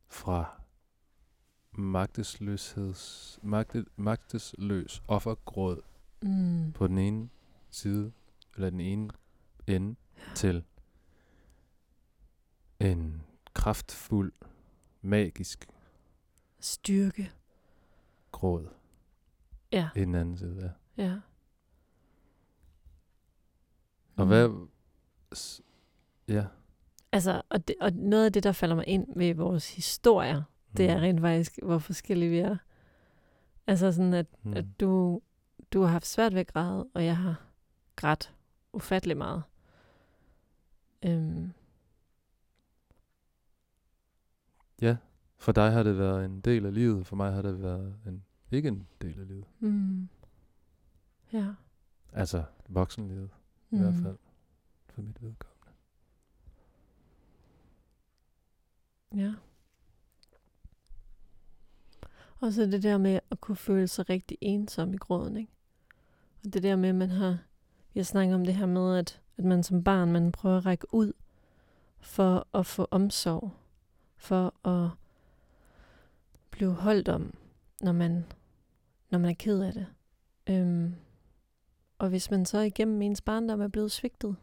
Fra 0.07 0.61
magtesløsheds, 1.71 3.39
magte, 3.43 3.85
magtesløs 3.95 5.03
offergråd 5.07 5.81
Mm. 6.23 6.71
på 6.73 6.87
den 6.87 6.97
ene 6.97 7.29
side, 7.71 8.11
eller 8.55 8.69
den 8.69 8.79
ene 8.79 9.09
ende, 9.67 9.95
til 10.35 10.63
en 12.79 13.21
kraftfuld, 13.53 14.33
magisk 15.01 15.67
Styrke. 16.59 17.31
Gråd 18.31 18.67
Ja, 19.71 19.89
i 19.95 19.99
den 19.99 20.15
anden 20.15 20.37
side. 20.37 20.73
Ja. 20.97 21.03
ja. 21.03 21.19
Og 24.15 24.23
Mm. 24.23 24.27
hvad... 24.27 24.67
s- 25.35 25.61
Ja. 26.27 26.45
Altså, 27.11 27.41
og, 27.49 27.67
det, 27.67 27.75
og 27.81 27.91
noget 27.93 28.25
af 28.25 28.33
det, 28.33 28.43
der 28.43 28.51
falder 28.51 28.75
mig 28.75 28.87
ind 28.87 29.07
ved 29.15 29.35
vores 29.35 29.75
historier, 29.75 30.43
det 30.77 30.89
er 30.89 30.95
Mm. 30.97 31.01
rent 31.01 31.21
faktisk, 31.21 31.59
hvor 31.63 31.77
forskellige 31.77 32.29
vi 32.31 32.39
er. 32.39 32.57
Altså 33.67 33.91
sådan, 33.91 34.13
at, 34.13 34.25
Mm. 34.43 34.53
at 34.53 34.65
du, 34.79 35.21
du 35.73 35.81
har 35.81 35.87
haft 35.91 36.05
svært 36.07 36.33
ved 36.33 36.39
at 36.41 36.47
græde, 36.47 36.87
og 36.93 37.05
jeg 37.05 37.17
har 37.17 37.45
grædt 37.95 38.35
ufattelig 38.73 39.17
meget. 39.17 39.43
Øhm, 41.05 41.51
Ja, 44.81 44.97
for 45.41 45.51
dig 45.51 45.71
har 45.71 45.83
det 45.83 45.97
været 45.97 46.25
en 46.25 46.41
del 46.41 46.65
af 46.65 46.73
livet, 46.73 47.07
for 47.07 47.15
mig 47.15 47.33
har 47.33 47.41
det 47.41 47.61
været 47.61 47.95
en, 48.07 48.23
ikke 48.51 48.67
en 48.67 48.87
del 49.01 49.19
af 49.19 49.27
livet. 49.27 49.45
mm, 49.59 50.09
ja. 51.33 51.47
Altså 52.13 52.43
voksenlivet 52.67 53.29
Mm. 53.69 53.77
i 53.77 53.81
hvert 53.81 53.95
fald, 54.03 54.17
for 54.89 55.01
mit 55.01 55.21
vedkommende. 55.21 55.71
Ja. 59.15 59.33
Og 62.39 62.53
så 62.53 62.61
det 62.65 62.83
der 62.83 62.97
med 62.97 63.19
at 63.31 63.41
kunne 63.41 63.55
føle 63.55 63.87
sig 63.87 64.09
rigtig 64.09 64.37
ensom 64.41 64.93
i 64.93 64.97
gråden, 64.97 65.37
ikke? 65.37 65.51
Og 66.45 66.53
det 66.53 66.63
der 66.63 66.75
med, 66.75 66.89
at 66.89 66.95
man 66.95 67.09
har... 67.09 67.37
Vi 67.93 67.99
har 67.99 68.05
snakket 68.05 68.35
om 68.35 68.45
det 68.45 68.55
her 68.55 68.65
med, 68.65 68.97
at, 68.97 69.21
at 69.37 69.43
man 69.43 69.63
som 69.63 69.83
barn, 69.83 70.11
man 70.11 70.31
prøver 70.31 70.57
at 70.57 70.65
række 70.65 70.93
ud 70.93 71.13
for 71.99 72.47
at 72.53 72.65
få 72.65 72.87
omsorg. 72.91 73.51
For 74.17 74.67
at 74.67 74.89
blive 76.61 76.73
holdt 76.73 77.09
om, 77.09 77.33
når 77.81 77.91
man, 77.91 78.25
når 79.09 79.19
man 79.19 79.29
er 79.29 79.35
ked 79.35 79.61
af 79.61 79.73
det. 79.73 79.87
Øhm, 80.49 80.95
og 81.97 82.09
hvis 82.09 82.31
man 82.31 82.45
så 82.45 82.59
igennem 82.59 83.01
ens 83.01 83.21
barndom 83.21 83.61
er 83.61 83.67
blevet 83.67 83.91
svigtet, 83.91 84.35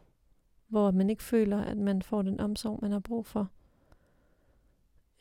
hvor 0.67 0.91
man 0.91 1.09
ikke 1.09 1.23
føler, 1.23 1.61
at 1.61 1.77
man 1.77 2.01
får 2.01 2.21
den 2.21 2.39
omsorg, 2.39 2.79
man 2.81 2.91
har 2.91 2.99
brug 2.99 3.25
for, 3.25 3.49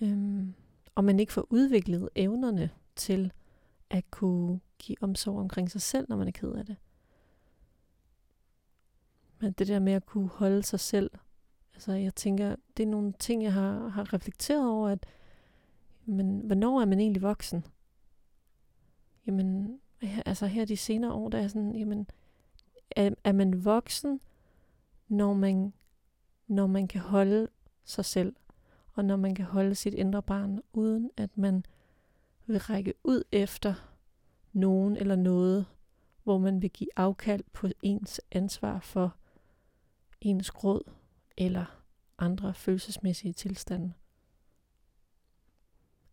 Øhm, 0.00 0.54
og 0.94 1.04
man 1.04 1.20
ikke 1.20 1.32
får 1.32 1.46
udviklet 1.50 2.08
evnerne 2.14 2.70
til 2.96 3.32
at 3.90 4.10
kunne 4.10 4.60
give 4.78 4.96
omsorg 5.00 5.38
omkring 5.38 5.70
sig 5.70 5.82
selv, 5.82 6.06
når 6.08 6.16
man 6.16 6.28
er 6.28 6.32
ked 6.32 6.52
af 6.52 6.66
det. 6.66 6.76
Men 9.40 9.52
det 9.52 9.68
der 9.68 9.78
med 9.78 9.92
at 9.92 10.06
kunne 10.06 10.28
holde 10.28 10.62
sig 10.62 10.80
selv, 10.80 11.10
altså 11.74 11.92
jeg 11.92 12.14
tænker, 12.14 12.56
det 12.76 12.82
er 12.82 12.86
nogle 12.86 13.12
ting, 13.18 13.42
jeg 13.42 13.52
har, 13.52 13.88
har 13.88 14.14
reflekteret 14.14 14.70
over, 14.70 14.88
at 14.88 15.06
men, 16.08 16.40
hvornår 16.40 16.80
er 16.80 16.84
man 16.84 17.00
egentlig 17.00 17.22
voksen? 17.22 17.64
Jamen, 19.26 19.80
altså 20.26 20.46
her 20.46 20.64
de 20.64 20.76
senere 20.76 21.12
år, 21.12 21.28
der 21.28 21.38
er 21.38 21.48
sådan, 21.48 21.74
jamen, 21.74 22.06
er, 22.90 23.10
er 23.24 23.32
man 23.32 23.64
voksen, 23.64 24.20
når 25.08 25.34
man, 25.34 25.72
når 26.46 26.66
man 26.66 26.88
kan 26.88 27.00
holde 27.00 27.48
sig 27.84 28.04
selv 28.04 28.36
og 28.98 29.04
når 29.04 29.16
man 29.16 29.34
kan 29.34 29.44
holde 29.44 29.74
sit 29.74 29.94
indre 29.94 30.22
barn, 30.22 30.60
uden 30.72 31.10
at 31.16 31.38
man 31.38 31.64
vil 32.46 32.58
række 32.58 32.94
ud 33.04 33.22
efter 33.32 33.74
nogen 34.52 34.96
eller 34.96 35.16
noget, 35.16 35.66
hvor 36.22 36.38
man 36.38 36.62
vil 36.62 36.70
give 36.70 36.90
afkald 36.96 37.44
på 37.52 37.68
ens 37.82 38.20
ansvar 38.32 38.80
for 38.80 39.16
ens 40.20 40.50
gråd 40.50 40.82
eller 41.36 41.84
andre 42.18 42.54
følelsesmæssige 42.54 43.32
tilstande. 43.32 43.92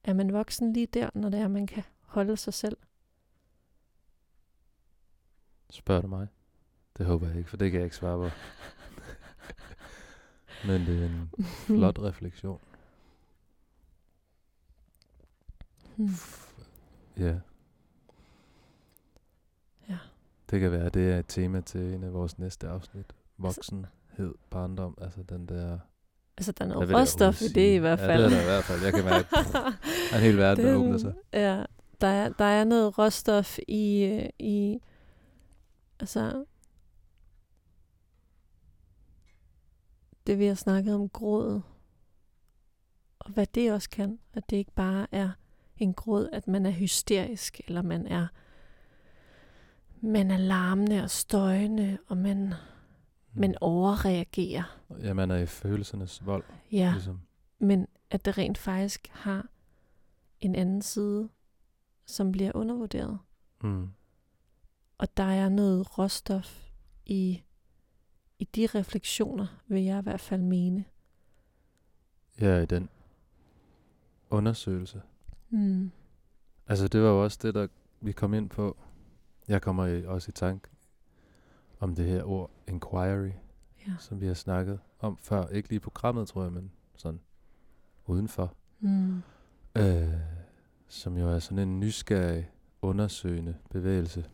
Er 0.08 0.14
man 0.14 0.34
voksen 0.34 0.74
lige 0.74 0.88
der, 0.88 1.10
når 1.14 1.30
det 1.30 1.40
er, 1.40 1.48
man 1.48 1.68
kan 1.68 1.84
holde 2.02 2.38
sig 2.38 2.54
selv? 2.54 2.78
Spørger 5.70 6.02
du 6.02 6.08
mig? 6.08 6.28
Det 6.98 7.06
håber 7.06 7.28
jeg 7.28 7.38
ikke, 7.38 7.50
for 7.50 7.58
det 7.58 7.72
kan 7.72 7.80
jeg 7.80 7.86
ikke 7.86 7.96
svare 7.96 8.18
på. 8.18 8.36
Men 10.68 10.82
det 10.82 11.04
er 11.04 11.06
en 11.06 11.32
flot 11.46 12.00
refleksion. 12.00 12.62
Hmm. 15.96 16.08
Ja. 17.18 17.40
Ja. 19.90 19.98
Det 20.50 20.60
kan 20.60 20.72
være, 20.72 20.90
det 20.90 21.12
er 21.12 21.20
et 21.20 21.28
tema 21.28 21.62
til 21.62 21.94
en 21.94 22.04
af 22.04 22.14
vores 22.14 22.40
næste 22.40 22.68
afsnit. 22.68 23.16
Voksenhed, 23.38 24.36
barndom, 24.50 24.98
altså 25.02 25.24
den 25.24 25.48
der... 25.48 25.80
Altså, 26.38 26.52
der 26.52 26.66
er 26.66 26.70
noget 26.70 26.94
råstof 26.94 27.42
i 27.42 27.48
det 27.48 27.76
i 27.76 27.78
hvert 27.78 28.00
fald. 28.00 28.24
Ja, 28.24 28.30
det 28.30 28.34
er 28.34 28.38
der 28.38 28.42
i 28.42 28.46
hvert 28.46 28.64
fald. 28.64 28.84
Jeg 28.84 28.94
kan 28.94 29.06
mærke, 29.06 29.28
at 30.12 30.16
en 30.16 30.22
hel 30.22 30.38
verden 30.38 30.66
der 30.66 30.76
åbner 30.76 30.98
sig. 30.98 31.14
Ja, 31.34 31.64
der 32.02 32.08
er, 32.08 32.30
der 32.30 32.46
er 32.46 32.64
noget 32.64 32.98
råstof 32.98 33.58
i, 33.68 34.04
øh, 34.04 34.30
i 34.40 34.80
altså, 36.00 36.46
det 40.28 40.40
vi 40.40 40.46
har 40.46 40.56
snakket 40.56 40.96
om 40.96 41.10
gråd, 41.10 41.62
og 43.20 43.32
hvad 43.32 43.46
det 43.46 43.74
også 43.74 43.90
kan, 43.90 44.20
at 44.34 44.50
det 44.50 44.58
ikke 44.58 44.76
bare 44.76 45.08
er 45.12 45.30
en 45.78 45.94
gråd, 45.94 46.30
at 46.34 46.48
man 46.48 46.66
er 46.66 46.72
hysterisk, 46.72 47.62
eller 47.68 47.82
man 47.82 48.08
er, 48.08 48.28
man 50.02 50.32
er 50.32 50.38
larmende 50.38 51.04
og 51.04 51.10
støjende, 51.10 51.98
og 52.08 52.18
man, 52.18 52.54
man 53.36 53.56
overreagerer. 53.62 54.80
Ja, 55.02 55.14
man 55.14 55.32
er 55.32 55.36
i 55.36 55.46
følelsernes 55.46 56.26
vold, 56.26 56.44
Ja. 56.72 56.92
ligesom. 56.92 57.20
men 57.60 57.88
at 58.10 58.26
det 58.26 58.38
rent 58.38 58.58
faktisk 58.58 59.08
har 59.12 59.48
en 60.40 60.56
anden 60.56 60.82
side, 60.82 61.30
som 62.06 62.32
bliver 62.32 62.52
undervurderet. 62.56 63.20
Mm. 63.64 63.90
Og 64.98 65.18
der 65.18 65.24
er 65.24 65.50
noget 65.50 65.98
råstof 65.98 66.64
i, 67.06 67.42
i 68.40 68.44
de 68.56 68.68
refleksioner, 68.68 69.48
vil 69.68 69.84
jeg 69.84 70.00
i 70.00 70.04
hvert 70.04 70.22
fald 70.22 70.42
mene. 70.42 70.86
Ja, 72.42 72.58
i 72.62 72.66
den 72.66 72.90
undersøgelse. 74.30 75.02
Mm. 75.50 75.92
Altså, 76.68 76.88
det 76.88 77.02
var 77.02 77.08
jo 77.10 77.24
også 77.24 77.40
det, 77.42 77.54
der 77.54 77.68
vi 78.02 78.12
kom 78.12 78.34
ind 78.34 78.50
på. 78.50 78.78
Jeg 79.48 79.62
kommer 79.62 79.86
i, 79.86 80.06
også 80.06 80.30
i 80.30 80.32
tanke 80.32 80.68
om 81.80 81.96
det 81.96 82.06
her 82.06 82.24
ord, 82.24 82.52
inquiry, 82.68 83.32
Ja. 83.88 83.94
som 84.00 84.22
vi 84.22 84.28
har 84.28 84.34
snakket 84.34 84.80
om 85.00 85.18
før. 85.18 85.48
Ikke 85.48 85.70
lige 85.70 85.78
i 85.78 85.80
programmet, 85.80 86.28
tror 86.28 86.44
jeg, 86.44 86.52
men 86.52 86.72
sådan 86.96 87.20
udenfor. 88.06 88.54
Mm. 88.80 89.22
Øh, 89.78 90.14
som 90.88 91.18
jo 91.18 91.30
er 91.30 91.40
sådan 91.40 91.60
en 91.70 91.80
nysgerrig, 91.80 92.52
undersøgende 92.82 93.56
bevægelse, 93.70 94.26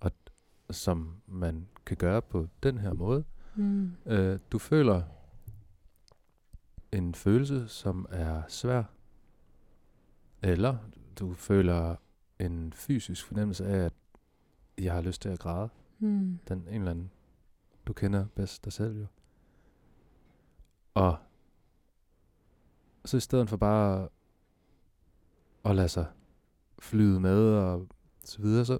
og 0.00 0.12
som 0.70 1.16
man 1.26 1.68
kan 1.86 1.96
gøre 1.96 2.22
på 2.22 2.46
den 2.62 2.78
her 2.78 2.92
måde. 2.92 3.24
Mm. 3.54 3.92
Øh, 4.06 4.38
du 4.52 4.58
føler 4.58 5.02
en 6.92 7.14
følelse, 7.14 7.68
som 7.68 8.06
er 8.10 8.42
svær, 8.48 8.82
eller 10.42 10.76
du 11.18 11.34
føler 11.34 11.96
en 12.38 12.72
fysisk 12.72 13.26
fornemmelse 13.26 13.66
af, 13.66 13.84
at 13.84 13.92
jeg 14.78 14.94
har 14.94 15.00
lyst 15.00 15.22
til 15.22 15.28
at 15.28 15.38
græde. 15.38 15.68
Mm. 15.68 15.70
Den 16.00 16.38
en 16.48 16.68
eller 16.68 16.90
anden, 16.90 17.10
du 17.86 17.92
kender 17.92 18.26
bedst 18.34 18.64
dig 18.64 18.72
selv 18.72 18.98
jo. 18.98 19.06
Og 20.94 21.18
så 23.04 23.16
i 23.16 23.20
stedet 23.20 23.48
for 23.48 23.56
bare 23.56 24.08
at 25.64 25.76
lade 25.76 25.88
sig 25.88 26.06
flyde 26.78 27.20
med 27.20 27.54
og 27.54 27.88
så 28.24 28.42
videre, 28.42 28.64
så, 28.64 28.78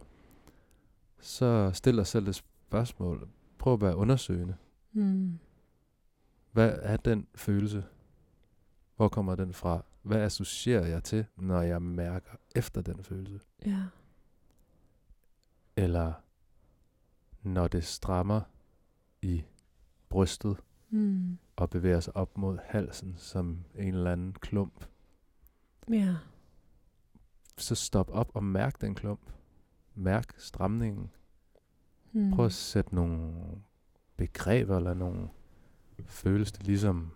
så 1.21 1.71
stil 1.75 1.97
dig 1.97 2.07
selv 2.07 2.29
et 2.29 2.35
spørgsmål. 2.35 3.29
Prøv 3.59 3.73
at 3.73 3.81
være 3.81 3.97
undersøgende. 3.97 4.57
Mm. 4.93 5.39
Hvad 6.53 6.79
er 6.83 6.97
den 6.97 7.27
følelse? 7.35 7.85
Hvor 8.97 9.09
kommer 9.09 9.35
den 9.35 9.53
fra? 9.53 9.85
Hvad 10.03 10.21
associerer 10.21 10.87
jeg 10.87 11.05
til, 11.05 11.27
når 11.37 11.63
jeg 11.63 11.83
mærker 11.83 12.31
efter 12.55 12.81
den 12.81 13.05
følelse? 13.05 13.41
Ja. 13.67 13.83
Eller 15.77 16.13
når 17.47 17.69
det 17.69 17.85
strammer 17.85 18.41
i 19.23 19.45
brystet, 20.09 20.57
Mm. 20.91 21.39
og 21.57 21.71
bevæger 21.71 22.01
sig 22.01 22.17
op 22.17 22.39
mod 22.39 22.59
halsen 22.65 23.15
som 23.17 23.65
en 23.75 23.95
eller 23.95 24.13
anden 24.13 24.33
klump. 24.33 24.87
Ja. 25.91 26.17
Så 27.59 27.75
stop 27.75 28.11
op 28.11 28.31
og 28.35 28.45
mærk 28.45 28.81
den 28.81 28.95
klump. 28.95 29.21
Mærk 29.95 30.35
stramningen. 30.39 31.11
Mm. 32.13 32.31
Prøv 32.31 32.47
at 32.47 32.53
sætte 32.53 32.95
nogle 32.95 33.35
begreber 34.17 34.77
eller 34.77 34.95
nogle 34.95 35.29
føles 36.07 36.53
det 36.53 36.67
ligesom 36.67 37.11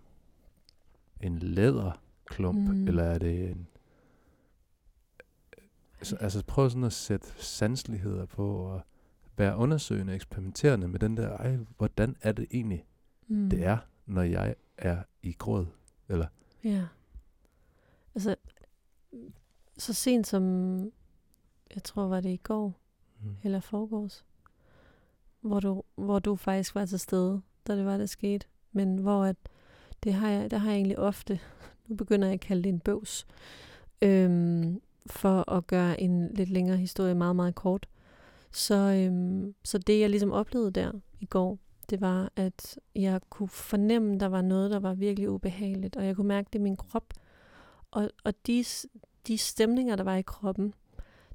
en 1.20 1.38
læderklump, 1.38 2.68
mm. 2.68 2.88
eller 2.88 3.02
er 3.02 3.18
det 3.18 3.50
en... 3.50 3.66
Så, 6.02 6.16
altså 6.16 6.44
prøv 6.46 6.70
sådan 6.70 6.84
at 6.84 6.92
sætte 6.92 7.26
sansligheder 7.36 8.26
på 8.26 8.54
og 8.54 8.82
være 9.40 9.56
undersøgende, 9.56 10.14
eksperimenterende 10.14 10.88
med 10.88 10.98
den 10.98 11.16
der, 11.16 11.36
ej, 11.36 11.58
hvordan 11.76 12.16
er 12.22 12.32
det 12.32 12.46
egentlig, 12.50 12.84
mm. 13.28 13.50
det 13.50 13.64
er, 13.64 13.78
når 14.06 14.22
jeg 14.22 14.54
er 14.78 15.02
i 15.22 15.32
gråd? 15.32 15.66
Eller, 16.08 16.26
Ja. 16.64 16.86
Altså, 18.14 18.36
så 19.78 19.92
sent 19.92 20.26
som, 20.26 20.44
jeg 21.74 21.82
tror, 21.84 22.08
var 22.08 22.20
det 22.20 22.30
i 22.30 22.36
går, 22.36 22.74
mm. 23.20 23.36
eller 23.42 23.60
forgårs, 23.60 24.24
hvor 25.40 25.60
du, 25.60 25.82
hvor 25.94 26.18
du 26.18 26.36
faktisk 26.36 26.74
var 26.74 26.86
til 26.86 27.00
stede, 27.00 27.42
da 27.66 27.76
det 27.76 27.84
var, 27.84 27.96
det 27.96 28.10
skete. 28.10 28.46
Men 28.72 28.98
hvor 28.98 29.24
at, 29.24 29.36
det 30.04 30.14
har 30.14 30.28
jeg, 30.28 30.50
der 30.50 30.58
har 30.58 30.70
jeg 30.70 30.76
egentlig 30.76 30.98
ofte, 30.98 31.40
nu 31.88 31.94
begynder 31.94 32.28
jeg 32.28 32.34
at 32.34 32.40
kalde 32.40 32.62
det 32.62 32.68
en 32.68 32.80
bøvs, 32.80 33.26
øhm, 34.02 34.80
for 35.06 35.50
at 35.50 35.66
gøre 35.66 36.00
en 36.00 36.34
lidt 36.34 36.48
længere 36.48 36.76
historie 36.76 37.14
meget, 37.14 37.36
meget 37.36 37.54
kort. 37.54 37.88
Så, 38.52 38.74
øhm, 38.74 39.54
så 39.64 39.78
det, 39.78 40.00
jeg 40.00 40.10
ligesom 40.10 40.32
oplevede 40.32 40.70
der 40.70 40.92
i 41.20 41.26
går, 41.26 41.58
det 41.90 42.00
var, 42.00 42.32
at 42.36 42.78
jeg 42.94 43.20
kunne 43.30 43.48
fornemme, 43.48 44.18
der 44.18 44.26
var 44.26 44.42
noget, 44.42 44.70
der 44.70 44.78
var 44.78 44.94
virkelig 44.94 45.30
ubehageligt, 45.30 45.96
og 45.96 46.06
jeg 46.06 46.16
kunne 46.16 46.28
mærke 46.28 46.48
det 46.52 46.58
i 46.58 46.62
min 46.62 46.76
krop. 46.76 47.14
Og, 47.90 48.10
og 48.24 48.34
de, 48.46 48.64
de 49.26 49.38
stemninger, 49.38 49.96
der 49.96 50.04
var 50.04 50.16
i 50.16 50.22
kroppen, 50.22 50.74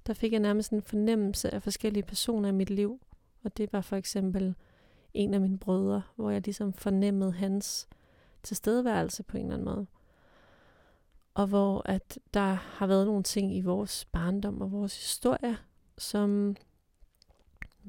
der 0.08 0.14
fik 0.14 0.32
jeg 0.32 0.40
nærmest 0.40 0.72
en 0.72 0.82
fornemmelse 0.82 1.54
af 1.54 1.64
forskellige 1.64 2.04
personer 2.04 2.50
i 2.50 2.52
mit 2.52 2.70
liv. 2.70 3.00
Og 3.44 3.58
det 3.58 3.74
var 3.74 3.82
for 3.82 3.96
eksempel 3.96 4.56
en 5.14 5.34
af 5.34 5.42
mine 5.42 5.58
brødre, 5.58 6.02
hvor 6.16 6.30
jeg 6.30 6.42
ligesom 6.46 6.74
fornemmede 6.74 7.32
hans 7.32 7.88
tilstedeværelse 8.44 9.24
på 9.24 9.38
en 9.38 9.44
eller 9.44 9.54
anden 9.54 9.66
måde. 9.66 9.88
Og 11.34 11.48
hvor 11.48 11.82
at 11.86 12.20
der 12.34 12.54
har 12.54 12.88
været 12.88 13.06
nogle 13.06 13.24
ting 13.24 13.56
i 13.56 13.62
vores 13.62 14.06
barndom 14.06 14.62
og 14.62 14.72
vores 14.72 14.98
historie, 14.98 15.58
som, 15.98 16.56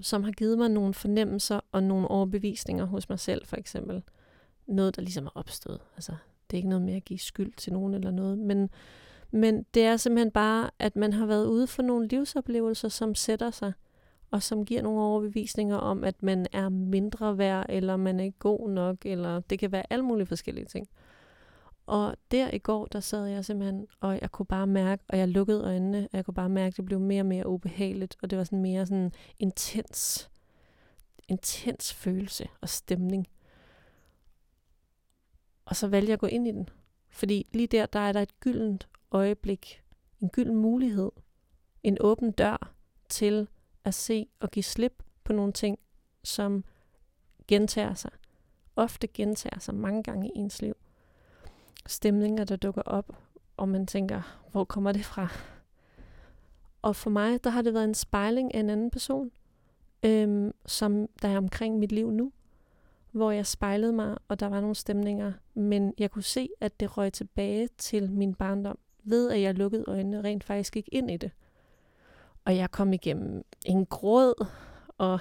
som 0.00 0.24
har 0.24 0.32
givet 0.32 0.58
mig 0.58 0.68
nogle 0.68 0.94
fornemmelser 0.94 1.60
og 1.72 1.82
nogle 1.82 2.08
overbevisninger 2.08 2.84
hos 2.84 3.08
mig 3.08 3.20
selv, 3.20 3.46
for 3.46 3.56
eksempel. 3.56 4.02
Noget, 4.66 4.96
der 4.96 5.02
ligesom 5.02 5.26
er 5.26 5.30
opstået. 5.34 5.80
Altså, 5.96 6.12
det 6.50 6.56
er 6.56 6.58
ikke 6.58 6.68
noget 6.68 6.84
med 6.84 6.94
at 6.94 7.04
give 7.04 7.18
skyld 7.18 7.52
til 7.56 7.72
nogen 7.72 7.94
eller 7.94 8.10
noget, 8.10 8.38
men, 8.38 8.70
men 9.30 9.66
det 9.74 9.82
er 9.82 9.96
simpelthen 9.96 10.30
bare, 10.30 10.70
at 10.78 10.96
man 10.96 11.12
har 11.12 11.26
været 11.26 11.46
ude 11.46 11.66
for 11.66 11.82
nogle 11.82 12.08
livsoplevelser, 12.08 12.88
som 12.88 13.14
sætter 13.14 13.50
sig, 13.50 13.72
og 14.30 14.42
som 14.42 14.64
giver 14.64 14.82
nogle 14.82 15.00
overbevisninger 15.00 15.76
om, 15.76 16.04
at 16.04 16.22
man 16.22 16.46
er 16.52 16.68
mindre 16.68 17.38
værd, 17.38 17.66
eller 17.68 17.96
man 17.96 18.20
er 18.20 18.24
ikke 18.24 18.38
god 18.38 18.70
nok, 18.70 18.96
eller 19.06 19.40
det 19.40 19.58
kan 19.58 19.72
være 19.72 19.92
alle 19.92 20.04
mulige 20.04 20.26
forskellige 20.26 20.66
ting. 20.66 20.88
Og 21.86 22.16
der 22.30 22.50
i 22.50 22.58
går, 22.58 22.86
der 22.86 23.00
sad 23.00 23.26
jeg 23.26 23.44
simpelthen, 23.44 23.86
og 24.00 24.18
jeg 24.20 24.32
kunne 24.32 24.46
bare 24.46 24.66
mærke, 24.66 25.04
og 25.08 25.18
jeg 25.18 25.28
lukkede 25.28 25.64
øjnene, 25.64 26.08
og 26.12 26.16
jeg 26.16 26.24
kunne 26.24 26.34
bare 26.34 26.48
mærke, 26.48 26.72
at 26.72 26.76
det 26.76 26.84
blev 26.84 27.00
mere 27.00 27.22
og 27.22 27.26
mere 27.26 27.48
ubehageligt, 27.48 28.16
og 28.22 28.30
det 28.30 28.38
var 28.38 28.44
sådan 28.44 28.62
mere 28.62 28.86
sådan 28.86 29.12
intens, 29.38 30.30
intens 31.28 31.94
følelse 31.94 32.48
og 32.60 32.68
stemning. 32.68 33.26
Og 35.64 35.76
så 35.76 35.88
valgte 35.88 36.10
jeg 36.10 36.12
at 36.14 36.20
gå 36.20 36.26
ind 36.26 36.48
i 36.48 36.52
den. 36.52 36.68
Fordi 37.08 37.46
lige 37.52 37.66
der, 37.66 37.86
der 37.86 38.00
er 38.00 38.12
der 38.12 38.22
et 38.22 38.40
gyldent 38.40 38.88
øjeblik, 39.10 39.82
en 40.20 40.28
gylden 40.28 40.56
mulighed, 40.56 41.10
en 41.82 41.96
åben 42.00 42.30
dør 42.30 42.74
til 43.08 43.48
at 43.84 43.94
se 43.94 44.26
og 44.40 44.50
give 44.50 44.62
slip 44.62 45.02
på 45.24 45.32
nogle 45.32 45.52
ting, 45.52 45.78
som 46.24 46.64
gentager 47.48 47.94
sig. 47.94 48.10
Ofte 48.76 49.06
gentager 49.06 49.58
sig 49.58 49.74
mange 49.74 50.02
gange 50.02 50.28
i 50.28 50.32
ens 50.34 50.62
liv. 50.62 50.74
Stemninger, 51.86 52.44
der 52.44 52.56
dukker 52.56 52.82
op, 52.82 53.16
og 53.56 53.68
man 53.68 53.86
tænker, 53.86 54.40
hvor 54.52 54.64
kommer 54.64 54.92
det 54.92 55.04
fra? 55.04 55.28
Og 56.82 56.96
for 56.96 57.10
mig, 57.10 57.44
der 57.44 57.50
har 57.50 57.62
det 57.62 57.74
været 57.74 57.84
en 57.84 57.94
spejling 57.94 58.54
af 58.54 58.60
en 58.60 58.70
anden 58.70 58.90
person, 58.90 59.30
øhm, 60.02 60.52
som 60.66 61.06
der 61.22 61.28
er 61.28 61.38
omkring 61.38 61.78
mit 61.78 61.92
liv 61.92 62.10
nu, 62.10 62.32
hvor 63.12 63.30
jeg 63.30 63.46
spejlede 63.46 63.92
mig, 63.92 64.16
og 64.28 64.40
der 64.40 64.46
var 64.46 64.60
nogle 64.60 64.74
stemninger, 64.74 65.32
men 65.54 65.94
jeg 65.98 66.10
kunne 66.10 66.22
se, 66.22 66.48
at 66.60 66.80
det 66.80 66.96
røg 66.96 67.12
tilbage 67.12 67.68
til 67.78 68.12
min 68.12 68.34
barndom, 68.34 68.78
ved 69.04 69.30
at 69.30 69.40
jeg 69.40 69.54
lukkede 69.54 69.84
øjnene 69.86 70.24
rent 70.24 70.44
faktisk 70.44 70.72
gik 70.72 70.88
ind 70.92 71.10
i 71.10 71.16
det. 71.16 71.30
Og 72.44 72.56
jeg 72.56 72.70
kom 72.70 72.92
igennem 72.92 73.44
en 73.66 73.86
gråd, 73.86 74.46
og 74.98 75.20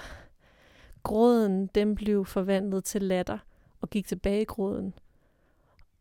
gråden, 1.02 1.66
den 1.66 1.94
blev 1.94 2.24
forvandlet 2.24 2.84
til 2.84 3.02
latter, 3.02 3.38
og 3.80 3.90
gik 3.90 4.06
tilbage 4.06 4.42
i 4.42 4.44
gråden. 4.44 4.94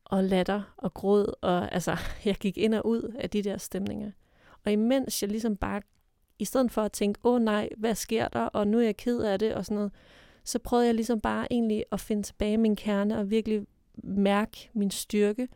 Og 0.06 0.24
latter 0.24 0.74
og 0.78 0.94
gråd, 0.94 1.34
og 1.42 1.74
altså, 1.74 1.98
jeg 2.26 2.36
gik 2.36 2.58
ind 2.58 2.74
og 2.74 2.86
ud 2.86 3.16
af 3.20 3.30
de 3.30 3.42
der 3.42 3.58
stemninger. 3.58 4.12
Og 4.66 4.72
imens 4.72 5.22
jeg 5.22 5.30
ligesom 5.30 5.58
bare, 5.58 5.82
i 6.40 6.46
stedet 6.46 6.72
for 6.72 6.82
at 6.82 6.92
tænke, 6.92 7.20
åh 7.24 7.42
nej, 7.42 7.70
hvad 7.78 7.96
sker 7.96 8.28
der, 8.28 8.46
og 8.46 8.68
nu 8.68 8.80
er 8.80 8.84
jeg 8.84 8.98
ked 8.98 9.20
af 9.20 9.40
det, 9.40 9.56
og 9.56 9.66
sådan 9.66 9.76
noget, 9.76 9.92
så 10.44 10.60
prøvede 10.60 10.86
jeg 10.88 10.96
ligesom 10.96 11.22
bare 11.22 11.48
egentlig 11.52 11.86
at 11.92 12.00
finde 12.00 12.24
tilbage 12.24 12.54
i 12.54 12.58
min 12.58 12.76
kerne, 12.76 13.20
og 13.20 13.30
virkelig 13.30 13.68
mærke 14.04 14.70
min 14.74 14.92
styrke, 14.92 15.48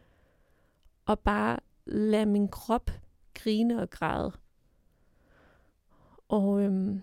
og 1.06 1.20
bare 1.20 1.60
lade 1.86 2.26
min 2.26 2.48
krop 2.48 2.92
grine 3.34 3.82
og 3.82 3.90
græde. 3.90 4.32
Og, 6.30 6.62
øhm, 6.62 7.02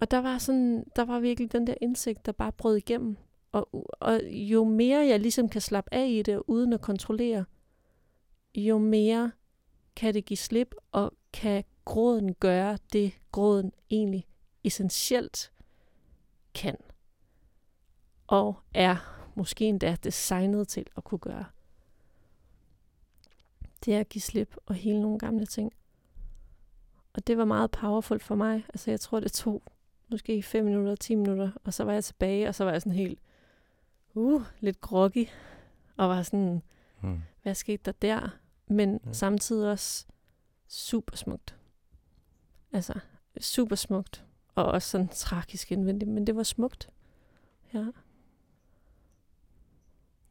og 0.00 0.10
der 0.10 0.18
var 0.18 0.38
sådan, 0.38 0.84
der 0.96 1.04
var 1.04 1.20
virkelig 1.20 1.52
den 1.52 1.66
der 1.66 1.74
indsigt, 1.80 2.26
der 2.26 2.32
bare 2.32 2.52
brød 2.52 2.76
igennem. 2.76 3.16
Og, 3.52 3.86
og 4.00 4.20
jo 4.24 4.64
mere 4.64 5.06
jeg 5.06 5.20
ligesom 5.20 5.48
kan 5.48 5.60
slappe 5.60 5.94
af 5.94 6.08
i 6.08 6.22
det, 6.22 6.42
uden 6.46 6.72
at 6.72 6.80
kontrollere, 6.80 7.44
jo 8.54 8.78
mere 8.78 9.32
kan 9.96 10.14
det 10.14 10.24
give 10.24 10.36
slip, 10.36 10.74
og 10.92 11.12
kan 11.32 11.64
gråden 11.84 12.34
gøre 12.34 12.78
det, 12.92 13.12
gråden 13.32 13.72
egentlig 13.90 14.26
essentielt 14.64 15.52
kan. 16.54 16.76
Og 18.26 18.56
er 18.74 18.96
måske 19.34 19.64
endda 19.64 19.96
designet 20.04 20.68
til 20.68 20.86
at 20.96 21.04
kunne 21.04 21.18
gøre. 21.18 21.44
Det 23.84 23.94
er 23.94 24.00
at 24.00 24.08
give 24.08 24.22
slip 24.22 24.56
og 24.66 24.74
hele 24.74 25.02
nogle 25.02 25.18
gamle 25.18 25.46
ting. 25.46 25.72
Og 27.12 27.26
det 27.26 27.38
var 27.38 27.44
meget 27.44 27.70
powerful 27.70 28.20
for 28.20 28.34
mig. 28.34 28.64
Altså 28.68 28.90
jeg 28.90 29.00
tror, 29.00 29.20
det 29.20 29.32
tog 29.32 29.62
måske 30.08 30.42
5 30.42 30.64
minutter, 30.64 30.94
10 30.94 31.14
minutter, 31.14 31.50
og 31.64 31.74
så 31.74 31.84
var 31.84 31.92
jeg 31.92 32.04
tilbage, 32.04 32.48
og 32.48 32.54
så 32.54 32.64
var 32.64 32.72
jeg 32.72 32.82
sådan 32.82 32.92
helt, 32.92 33.18
uh, 34.18 34.42
lidt 34.60 34.80
groggy, 34.80 35.26
og 35.96 36.08
var 36.08 36.22
sådan, 36.22 36.62
Mm. 37.02 37.20
hvad 37.42 37.54
skete 37.54 37.82
der 37.84 37.92
der? 37.92 38.28
Men 38.66 39.00
ja. 39.06 39.12
samtidig 39.12 39.70
også 39.70 40.06
super 40.68 41.16
smukt. 41.16 41.56
Altså, 42.72 42.94
super 43.40 43.76
smukt. 43.76 44.24
Og 44.54 44.64
også 44.64 44.88
sådan 44.88 45.08
tragisk 45.08 45.72
indvendigt, 45.72 46.10
men 46.10 46.26
det 46.26 46.36
var 46.36 46.42
smukt. 46.42 46.90
Ja. 47.74 47.86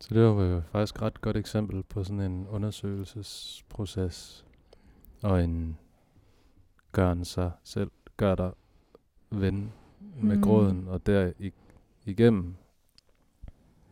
Så 0.01 0.13
det 0.13 0.23
var 0.23 0.43
jo 0.43 0.61
faktisk 0.71 0.95
et 0.95 1.01
ret 1.01 1.21
godt 1.21 1.37
eksempel 1.37 1.83
på 1.83 2.03
sådan 2.03 2.19
en 2.19 2.47
undersøgelsesproces, 2.47 4.45
og 5.23 5.43
en 5.43 5.77
gøren 6.91 7.25
sig 7.25 7.51
selv, 7.63 7.91
gør 8.17 8.35
dig 8.35 8.51
ven 9.29 9.73
med 9.99 10.35
Mm. 10.35 10.41
gråden, 10.41 10.87
og 10.87 11.05
der 11.05 11.31
igennem 12.05 12.55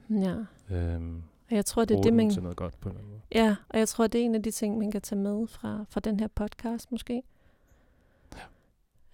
Ja. 0.10 0.36
øhm, 0.76 1.24
Og 1.50 1.56
jeg 1.56 1.66
tror, 1.66 1.86
det 1.86 1.98
er 1.98 2.02
det, 2.02 2.14
man... 2.14 2.30
til 2.30 2.42
noget 2.44 2.58
godt 2.58 2.80
på 2.80 2.90
en 2.90 2.96
måde. 2.96 3.22
Ja, 3.36 3.56
og 3.70 3.80
jeg 3.80 3.88
tror, 3.88 4.08
det 4.08 4.22
er 4.22 4.26
en 4.26 4.36
af 4.36 4.44
de 4.44 4.52
ting, 4.52 4.78
man 4.78 4.92
kan 4.92 5.02
tage 5.02 5.22
med 5.22 5.48
fra, 5.48 5.86
fra 5.90 6.00
den 6.00 6.20
her 6.20 6.28
podcast, 6.28 6.92
måske. 6.92 7.24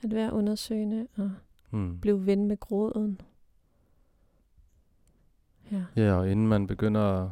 At 0.04 0.16
være 0.16 0.34
undersøgende 0.34 1.08
og 1.18 1.32
Hmm. 1.70 2.00
blive 2.00 2.26
ven 2.26 2.46
med 2.48 2.58
gråden. 2.60 3.22
Ja. 5.72 5.84
Ja, 5.96 6.14
og 6.14 6.32
inden 6.32 6.48
man 6.48 6.68
begynder 6.68 7.02
at 7.02 7.30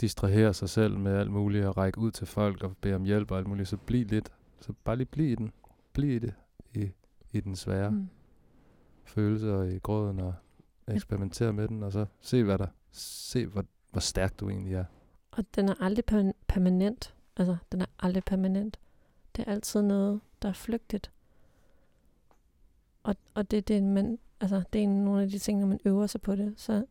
distrahere 0.00 0.54
sig 0.54 0.68
selv 0.68 0.98
med 0.98 1.12
alt 1.16 1.30
muligt 1.30 1.66
og 1.66 1.76
række 1.76 1.98
ud 1.98 2.10
til 2.10 2.26
folk 2.26 2.62
og 2.64 2.76
bede 2.76 2.94
om 2.94 3.04
hjælp 3.04 3.30
og 3.30 3.38
alt 3.38 3.46
muligt, 3.46 3.68
så 3.68 3.76
bliv 3.76 4.06
lidt. 4.06 4.32
Så 4.60 4.72
bare 4.84 4.96
lige 4.96 5.06
bliv 5.06 5.26
i 5.32 5.34
den. 5.34 5.52
Bliv 5.92 6.10
i 6.10 6.18
det. 6.18 6.34
I, 6.74 6.90
i 7.32 7.40
den 7.40 7.56
svære. 7.56 7.90
Mm. 7.90 8.08
følelse 9.04 9.54
og 9.54 9.68
i 9.72 9.78
gråden 9.78 10.20
og 10.20 10.34
eksperimentere 10.94 11.52
med 11.52 11.68
den, 11.68 11.82
og 11.82 11.92
så 11.92 12.06
se, 12.20 12.44
hvad 12.44 12.58
der, 12.58 12.66
se, 12.92 13.46
hvor, 13.46 13.64
hvor 13.90 14.00
stærk 14.00 14.40
du 14.40 14.48
egentlig 14.48 14.74
er. 14.74 14.84
Og 15.30 15.44
den 15.54 15.68
er 15.68 15.74
aldrig 15.80 16.04
per- 16.04 16.32
permanent. 16.46 17.14
Altså, 17.36 17.56
den 17.72 17.80
er 17.80 17.86
aldrig 17.98 18.24
permanent. 18.24 18.78
Det 19.36 19.48
er 19.48 19.52
altid 19.52 19.82
noget, 19.82 20.20
der 20.42 20.48
er 20.48 20.52
flygtigt. 20.52 21.10
Og, 23.02 23.16
og 23.34 23.50
det, 23.50 23.68
det, 23.68 23.82
man, 23.82 24.18
altså, 24.40 24.62
det 24.72 24.82
er 24.82 24.88
nogle 24.88 25.22
af 25.22 25.28
de 25.28 25.38
ting, 25.38 25.60
når 25.60 25.66
man 25.66 25.80
øver 25.84 26.06
sig 26.06 26.20
på 26.20 26.36
det, 26.36 26.54
så, 26.56 26.84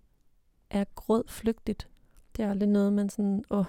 er 0.69 0.85
gråd 0.95 1.23
flygtigt. 1.27 1.89
Det 2.35 2.45
er 2.45 2.49
aldrig 2.49 2.69
noget, 2.69 2.93
man 2.93 3.09
sådan, 3.09 3.43
åh, 3.49 3.65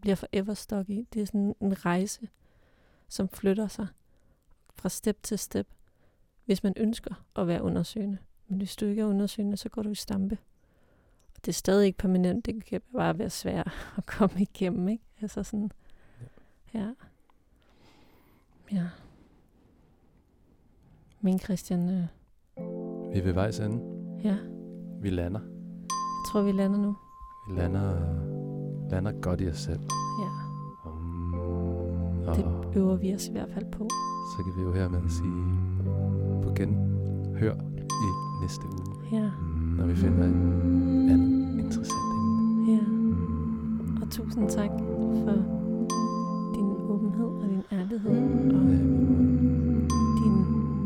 bliver 0.00 0.14
forever 0.14 0.54
stuck 0.54 0.90
i. 0.90 1.06
Det 1.14 1.22
er 1.22 1.26
sådan 1.26 1.54
en 1.60 1.84
rejse, 1.84 2.28
som 3.08 3.28
flytter 3.28 3.68
sig 3.68 3.86
fra 4.74 4.88
step 4.88 5.22
til 5.22 5.38
step, 5.38 5.68
hvis 6.44 6.62
man 6.62 6.74
ønsker 6.76 7.24
at 7.36 7.46
være 7.46 7.62
undersøgende. 7.62 8.18
Men 8.52 8.58
hvis 8.58 8.76
du 8.76 8.86
ikke 8.86 9.02
er 9.02 9.06
undersøgende, 9.06 9.56
så 9.56 9.68
går 9.68 9.82
du 9.82 9.88
i 9.90 9.94
stampe. 9.94 10.38
Og 11.34 11.40
det 11.44 11.48
er 11.48 11.52
stadig 11.52 11.86
ikke 11.86 11.98
permanent. 11.98 12.46
Det 12.46 12.64
kan 12.64 12.80
bare 12.96 13.18
være 13.18 13.30
svært 13.30 13.70
at 13.98 14.06
komme 14.06 14.40
igennem, 14.40 14.88
ikke? 14.88 15.04
Altså 15.22 15.42
sådan, 15.42 15.70
ja. 16.74 16.88
Ja. 18.72 18.86
Men 21.20 21.38
Christian, 21.38 21.80
øh, 21.88 22.02
Vi 23.12 23.18
er 23.18 23.22
ved 23.22 23.32
vejs 23.32 23.60
ende. 23.60 23.80
ja, 24.24 24.36
Vi 25.00 25.10
lander. 25.10 25.40
jeg 25.40 26.32
tror, 26.32 26.42
vi 26.42 26.52
lander 26.52 26.78
nu. 26.78 26.96
Vi 27.50 27.60
lander, 27.60 27.90
lander 28.90 29.12
godt 29.20 29.40
i 29.40 29.48
os 29.48 29.58
selv. 29.58 29.80
Ja, 30.20 30.30
Og 32.30 32.36
det 32.36 32.76
øver 32.76 32.96
vi 32.96 33.14
os 33.14 33.28
i 33.28 33.32
hvert 33.32 33.50
fald 33.54 33.70
på. 33.72 33.88
så 34.36 34.42
kan 34.44 34.52
vi 34.56 34.62
jo 34.62 34.72
hermed 34.72 35.08
sige 35.08 36.42
på 36.42 36.54
genhør 36.56 37.54
i 37.71 37.71
næste 38.42 38.64
uge, 38.66 39.18
Ja, 39.18 39.30
når 39.78 39.86
vi 39.86 39.94
finder 39.94 40.24
en 40.24 41.08
anden 41.10 41.58
interessant 41.60 41.98
emne. 42.16 42.72
ja. 42.72 42.80
Og 44.02 44.10
tusind 44.10 44.48
tak 44.48 44.70
for 45.24 45.34
din 46.54 46.70
åbenhed 46.88 47.26
og 47.26 47.48
din 47.50 47.62
ærlighed 47.72 48.10
og 48.10 48.70
Ja, 48.70 48.78
din 50.18 50.34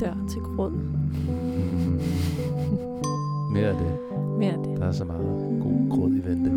dør 0.00 0.14
til 0.28 0.40
gråd. 0.40 0.72
Mere 3.52 3.66
af 3.68 3.74
det. 3.76 3.98
Mere 4.38 4.52
af 4.52 4.58
det. 4.64 4.78
Der 4.78 4.86
er 4.86 4.92
så 4.92 5.04
meget 5.04 5.60
god 5.62 5.90
grund 5.90 6.14
i 6.16 6.24
vente. 6.28 6.50